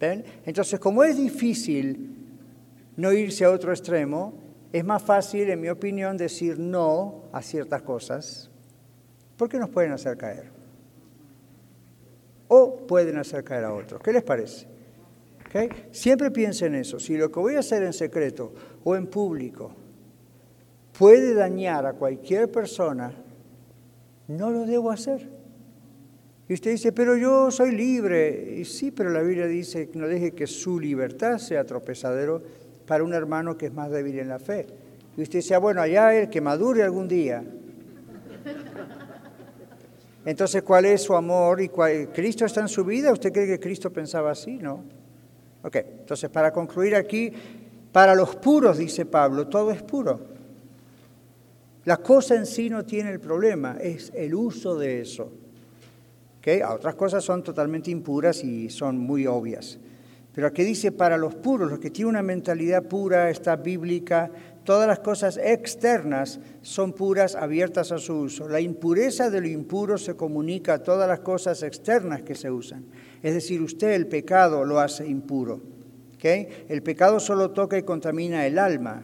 ¿Ven? 0.00 0.24
Entonces, 0.44 0.80
como 0.80 1.04
es 1.04 1.16
difícil 1.16 2.16
no 2.96 3.12
irse 3.12 3.44
a 3.44 3.50
otro 3.52 3.70
extremo, 3.70 4.34
es 4.72 4.84
más 4.84 5.04
fácil, 5.04 5.48
en 5.48 5.60
mi 5.60 5.68
opinión, 5.68 6.16
decir 6.16 6.58
no 6.58 7.26
a 7.30 7.40
ciertas 7.40 7.82
cosas, 7.82 8.50
porque 9.36 9.60
nos 9.60 9.70
pueden 9.70 9.92
hacer 9.92 10.16
caer. 10.16 10.50
O 12.48 12.84
pueden 12.84 13.16
hacer 13.16 13.44
caer 13.44 13.62
a 13.62 13.72
otros. 13.72 14.02
¿Qué 14.02 14.12
les 14.12 14.24
parece? 14.24 14.73
Siempre 15.92 16.30
piensen 16.30 16.74
en 16.74 16.80
eso. 16.80 16.98
Si 16.98 17.16
lo 17.16 17.30
que 17.30 17.38
voy 17.40 17.54
a 17.54 17.60
hacer 17.60 17.82
en 17.84 17.92
secreto 17.92 18.52
o 18.82 18.96
en 18.96 19.06
público 19.06 19.70
puede 20.98 21.34
dañar 21.34 21.86
a 21.86 21.92
cualquier 21.92 22.50
persona, 22.50 23.12
no 24.28 24.50
lo 24.50 24.66
debo 24.66 24.90
hacer. 24.90 25.28
Y 26.48 26.54
usted 26.54 26.72
dice, 26.72 26.92
pero 26.92 27.16
yo 27.16 27.50
soy 27.50 27.72
libre. 27.72 28.56
Y 28.58 28.64
sí, 28.64 28.90
pero 28.90 29.10
la 29.10 29.22
Biblia 29.22 29.46
dice, 29.46 29.88
no 29.94 30.06
deje 30.08 30.32
que 30.32 30.46
su 30.46 30.78
libertad 30.80 31.38
sea 31.38 31.64
tropezadero 31.64 32.42
para 32.86 33.02
un 33.04 33.14
hermano 33.14 33.56
que 33.56 33.66
es 33.66 33.72
más 33.72 33.90
débil 33.90 34.18
en 34.18 34.28
la 34.28 34.38
fe. 34.38 34.66
Y 35.16 35.22
usted 35.22 35.38
dice, 35.38 35.54
ah, 35.54 35.58
bueno, 35.58 35.80
allá 35.80 36.14
el 36.14 36.28
que 36.28 36.40
madure 36.40 36.82
algún 36.82 37.06
día. 37.08 37.44
Entonces, 40.26 40.62
¿cuál 40.62 40.86
es 40.86 41.02
su 41.02 41.14
amor? 41.14 41.60
y 41.60 41.68
cuál- 41.68 42.10
¿Cristo 42.12 42.44
está 42.44 42.60
en 42.60 42.68
su 42.68 42.84
vida? 42.84 43.12
¿Usted 43.12 43.32
cree 43.32 43.46
que 43.46 43.60
Cristo 43.60 43.92
pensaba 43.92 44.30
así? 44.32 44.56
No. 44.58 44.82
Ok, 45.64 45.76
entonces 45.76 46.28
para 46.28 46.52
concluir 46.52 46.94
aquí, 46.94 47.32
para 47.90 48.14
los 48.14 48.36
puros, 48.36 48.76
dice 48.76 49.06
Pablo, 49.06 49.48
todo 49.48 49.70
es 49.70 49.82
puro. 49.82 50.20
La 51.84 51.96
cosa 51.98 52.34
en 52.34 52.44
sí 52.44 52.68
no 52.68 52.84
tiene 52.84 53.10
el 53.10 53.20
problema, 53.20 53.78
es 53.80 54.12
el 54.14 54.34
uso 54.34 54.76
de 54.78 55.00
eso. 55.00 55.32
¿Ok? 56.38 56.48
Otras 56.70 56.94
cosas 56.94 57.24
son 57.24 57.42
totalmente 57.42 57.90
impuras 57.90 58.44
y 58.44 58.68
son 58.68 58.98
muy 58.98 59.26
obvias. 59.26 59.78
Pero 60.34 60.48
aquí 60.48 60.64
dice 60.64 60.92
para 60.92 61.16
los 61.16 61.34
puros, 61.34 61.70
los 61.70 61.78
que 61.78 61.90
tienen 61.90 62.10
una 62.10 62.22
mentalidad 62.22 62.82
pura, 62.82 63.30
está 63.30 63.56
bíblica, 63.56 64.30
todas 64.64 64.88
las 64.88 64.98
cosas 64.98 65.36
externas 65.36 66.40
son 66.60 66.92
puras, 66.92 67.36
abiertas 67.36 67.92
a 67.92 67.98
su 67.98 68.14
uso. 68.14 68.48
La 68.48 68.60
impureza 68.60 69.30
de 69.30 69.40
lo 69.40 69.46
impuro 69.46 69.96
se 69.96 70.16
comunica 70.16 70.74
a 70.74 70.82
todas 70.82 71.08
las 71.08 71.20
cosas 71.20 71.62
externas 71.62 72.22
que 72.22 72.34
se 72.34 72.50
usan. 72.50 72.84
Es 73.24 73.32
decir, 73.32 73.62
usted 73.62 73.92
el 73.92 74.06
pecado 74.06 74.66
lo 74.66 74.78
hace 74.78 75.06
impuro. 75.06 75.60
El 76.22 76.82
pecado 76.82 77.20
solo 77.20 77.50
toca 77.52 77.76
y 77.78 77.82
contamina 77.82 78.46
el 78.46 78.58
alma. 78.58 79.02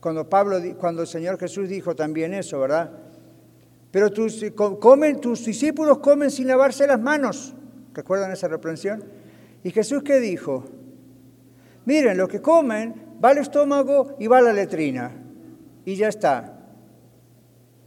Cuando, 0.00 0.28
Pablo, 0.28 0.58
cuando 0.78 1.02
el 1.02 1.08
Señor 1.08 1.38
Jesús 1.38 1.68
dijo 1.68 1.94
también 1.96 2.34
eso, 2.34 2.58
¿verdad? 2.60 2.90
Pero 3.90 4.10
tus, 4.10 4.44
co- 4.56 4.78
comen, 4.78 5.20
tus 5.20 5.44
discípulos 5.44 5.98
comen 5.98 6.30
sin 6.30 6.48
lavarse 6.48 6.86
las 6.86 7.00
manos. 7.00 7.54
¿Recuerdan 7.92 8.32
esa 8.32 8.48
reprensión? 8.48 9.04
¿Y 9.62 9.70
Jesús 9.70 10.02
qué 10.02 10.18
dijo? 10.18 10.64
Miren, 11.86 12.18
lo 12.18 12.26
que 12.28 12.40
comen 12.40 12.94
va 13.24 13.30
al 13.30 13.38
estómago 13.38 14.16
y 14.18 14.26
va 14.26 14.38
a 14.38 14.42
la 14.42 14.52
letrina. 14.52 15.12
Y 15.84 15.94
ya 15.96 16.08
está. 16.08 16.58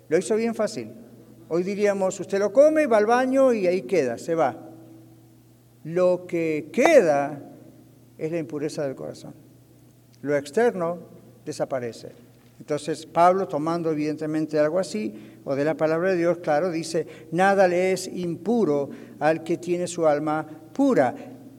Lo 0.09 0.17
hizo 0.17 0.35
bien 0.35 0.55
fácil. 0.55 0.91
Hoy 1.49 1.63
diríamos, 1.63 2.19
usted 2.19 2.39
lo 2.39 2.51
come, 2.51 2.85
va 2.87 2.97
al 2.97 3.05
baño 3.05 3.53
y 3.53 3.67
ahí 3.67 3.83
queda, 3.83 4.17
se 4.17 4.35
va. 4.35 4.63
Lo 5.87 6.27
que 6.27 6.67
queda 6.73 7.41
es 8.17 8.29
la 8.29 8.39
impureza 8.39 8.83
del 8.83 8.93
corazón. 8.93 9.33
Lo 10.21 10.35
externo 10.35 10.97
desaparece. 11.45 12.11
Entonces 12.59 13.05
Pablo, 13.05 13.47
tomando 13.47 13.89
evidentemente 13.89 14.59
algo 14.59 14.79
así, 14.79 15.13
o 15.45 15.55
de 15.55 15.63
la 15.63 15.77
palabra 15.77 16.09
de 16.09 16.17
Dios, 16.17 16.39
claro, 16.39 16.71
dice, 16.71 17.07
nada 17.31 17.69
le 17.69 17.93
es 17.93 18.05
impuro 18.05 18.89
al 19.21 19.45
que 19.45 19.55
tiene 19.55 19.87
su 19.87 20.05
alma 20.05 20.45
pura. 20.73 21.15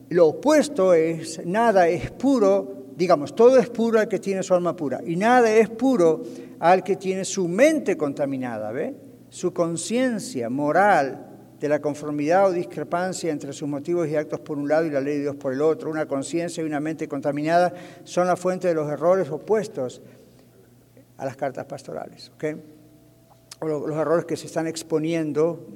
Lo 0.09 0.27
opuesto 0.27 0.93
es, 0.93 1.43
nada 1.43 1.87
es 1.87 2.11
puro, 2.11 2.85
digamos, 2.95 3.33
todo 3.33 3.57
es 3.57 3.69
puro 3.69 3.99
al 3.99 4.07
que 4.07 4.19
tiene 4.19 4.43
su 4.43 4.53
alma 4.53 4.75
pura, 4.75 5.01
y 5.03 5.15
nada 5.15 5.51
es 5.51 5.69
puro 5.69 6.21
al 6.59 6.83
que 6.83 6.97
tiene 6.97 7.25
su 7.25 7.47
mente 7.47 7.97
contaminada, 7.97 8.71
¿ve? 8.71 8.93
Su 9.29 9.53
conciencia 9.53 10.51
moral 10.51 11.28
de 11.59 11.67
la 11.69 11.79
conformidad 11.81 12.47
o 12.47 12.51
discrepancia 12.51 13.31
entre 13.31 13.51
sus 13.53 13.67
motivos 13.67 14.07
y 14.07 14.15
actos 14.15 14.39
por 14.39 14.57
un 14.57 14.67
lado 14.69 14.85
y 14.85 14.89
la 14.91 15.01
ley 15.01 15.15
de 15.15 15.21
Dios 15.23 15.35
por 15.35 15.53
el 15.53 15.61
otro, 15.61 15.89
una 15.89 16.05
conciencia 16.05 16.63
y 16.63 16.65
una 16.65 16.79
mente 16.79 17.07
contaminada 17.07 17.73
son 18.05 18.27
la 18.27 18.35
fuente 18.37 18.67
de 18.69 18.73
los 18.73 18.89
errores 18.89 19.29
opuestos 19.29 20.01
a 21.17 21.25
las 21.25 21.35
cartas 21.35 21.65
pastorales. 21.65 22.31
O 23.59 23.67
lo- 23.67 23.87
los 23.87 23.97
errores 23.97 24.23
que 24.25 24.37
se 24.37 24.45
están 24.47 24.67
exponiendo 24.67 25.67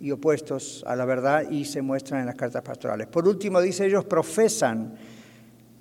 y 0.00 0.10
opuestos 0.10 0.82
a 0.86 0.96
la 0.96 1.04
verdad 1.04 1.50
y 1.50 1.64
se 1.66 1.82
muestran 1.82 2.20
en 2.20 2.26
las 2.26 2.34
cartas 2.36 2.62
pastorales. 2.62 3.06
Por 3.06 3.28
último, 3.28 3.60
dice, 3.60 3.84
ellos 3.86 4.04
profesan, 4.06 4.94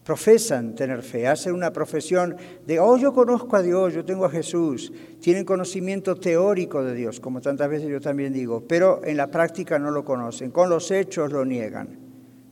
profesan 0.06 0.76
tener 0.76 1.01
fe, 1.01 1.28
hacen 1.28 1.56
una 1.56 1.74
profesión 1.74 2.38
de, 2.68 2.80
oh, 2.80 2.95
yo 2.95 3.12
conozco 3.12 3.56
a 3.56 3.64
Dios, 3.64 3.95
yo 3.95 4.06
tengo 4.06 4.26
a 4.26 4.30
Jesús, 4.30 4.93
tienen 5.20 5.45
conocimiento 5.45 6.16
teórico 6.16 6.84
de 6.84 6.93
Dios, 6.93 7.20
como 7.20 7.41
tantas 7.41 7.68
veces 7.68 7.89
yo 7.89 7.99
también 7.99 8.32
digo, 8.32 8.64
pero 8.68 9.01
en 9.03 9.18
la 9.18 9.32
práctica 9.32 9.80
no 9.80 9.89
lo 9.89 10.06
conocen, 10.06 10.51
con 10.51 10.70
los 10.70 10.91
hechos 10.91 11.32
lo 11.32 11.43
niegan. 11.43 11.97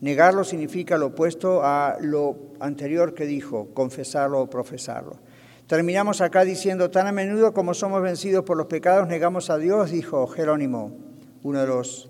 Negarlo 0.02 0.44
significa 0.44 0.98
lo 0.98 1.08
opuesto 1.08 1.64
a 1.64 1.98
lo 2.02 2.54
anterior 2.60 3.14
que 3.14 3.28
dijo, 3.28 3.70
confesarlo 3.76 4.42
o 4.42 4.50
profesarlo. 4.50 5.20
Terminamos 5.68 6.22
acá 6.22 6.44
diciendo, 6.44 6.90
tan 6.90 7.06
a 7.06 7.12
menudo 7.12 7.54
como 7.54 7.76
somos 7.76 8.02
vencidos 8.02 8.44
por 8.44 8.58
los 8.58 8.66
pecados, 8.66 9.08
negamos 9.08 9.52
a 9.52 9.60
Dios, 9.60 9.92
dijo 9.92 10.26
Jerónimo, 10.26 10.98
uno 11.44 11.62
de 11.62 11.68
los 11.68 12.10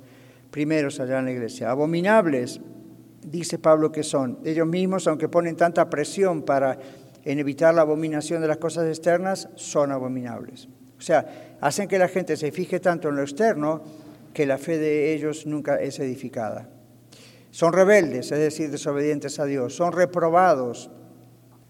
primeros 0.51 1.01
allá 1.01 1.19
en 1.19 1.25
la 1.25 1.31
iglesia. 1.31 1.69
Abominables, 1.69 2.61
dice 3.25 3.59
Pablo 3.59 3.91
que 3.91 4.03
son. 4.03 4.39
Ellos 4.43 4.67
mismos, 4.67 5.07
aunque 5.07 5.29
ponen 5.29 5.55
tanta 5.55 5.89
presión 5.89 6.43
para 6.43 6.77
en 7.23 7.39
evitar 7.39 7.73
la 7.73 7.81
abominación 7.81 8.41
de 8.41 8.47
las 8.47 8.57
cosas 8.57 8.87
externas, 8.87 9.49
son 9.55 9.91
abominables. 9.91 10.67
O 10.97 11.01
sea, 11.01 11.57
hacen 11.61 11.87
que 11.87 11.99
la 11.99 12.07
gente 12.07 12.37
se 12.37 12.51
fije 12.51 12.79
tanto 12.79 13.09
en 13.09 13.15
lo 13.15 13.21
externo 13.21 13.81
que 14.33 14.45
la 14.45 14.57
fe 14.57 14.77
de 14.77 15.13
ellos 15.13 15.45
nunca 15.45 15.75
es 15.75 15.99
edificada. 15.99 16.69
Son 17.51 17.71
rebeldes, 17.71 18.31
es 18.31 18.39
decir, 18.39 18.71
desobedientes 18.71 19.39
a 19.39 19.45
Dios. 19.45 19.75
Son 19.75 19.91
reprobados, 19.91 20.89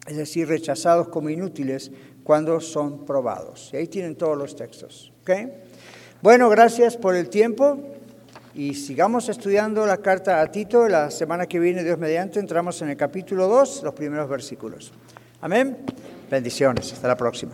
es 0.08 0.18
decir, 0.18 0.48
rechazados 0.48 1.10
como 1.10 1.30
inútiles 1.30 1.92
cuando 2.24 2.62
son 2.62 3.06
probados. 3.06 3.70
Y 3.74 3.78
ahí 3.78 3.88
tienen 3.88 4.16
todos 4.16 4.38
los 4.38 4.56
textos. 4.56 5.14
¿ok? 5.22 5.32
Bueno, 6.22 6.50
gracias 6.50 6.96
por 6.96 7.16
el 7.16 7.30
tiempo 7.30 7.80
y 8.56 8.74
sigamos 8.74 9.30
estudiando 9.30 9.86
la 9.86 9.98
carta 9.98 10.42
a 10.42 10.52
Tito. 10.52 10.88
La 10.88 11.10
semana 11.10 11.48
que 11.48 11.60
viene, 11.60 11.84
Dios 11.84 11.98
mediante, 11.98 12.40
entramos 12.40 12.82
en 12.82 12.90
el 12.90 12.98
capítulo 12.98 13.48
2, 13.48 13.84
los 13.84 13.94
primeros 13.94 14.30
versículos. 14.30 14.92
Amén. 15.42 15.78
Bendiciones. 16.30 16.94
Hasta 16.94 17.08
la 17.08 17.18
próxima. 17.18 17.54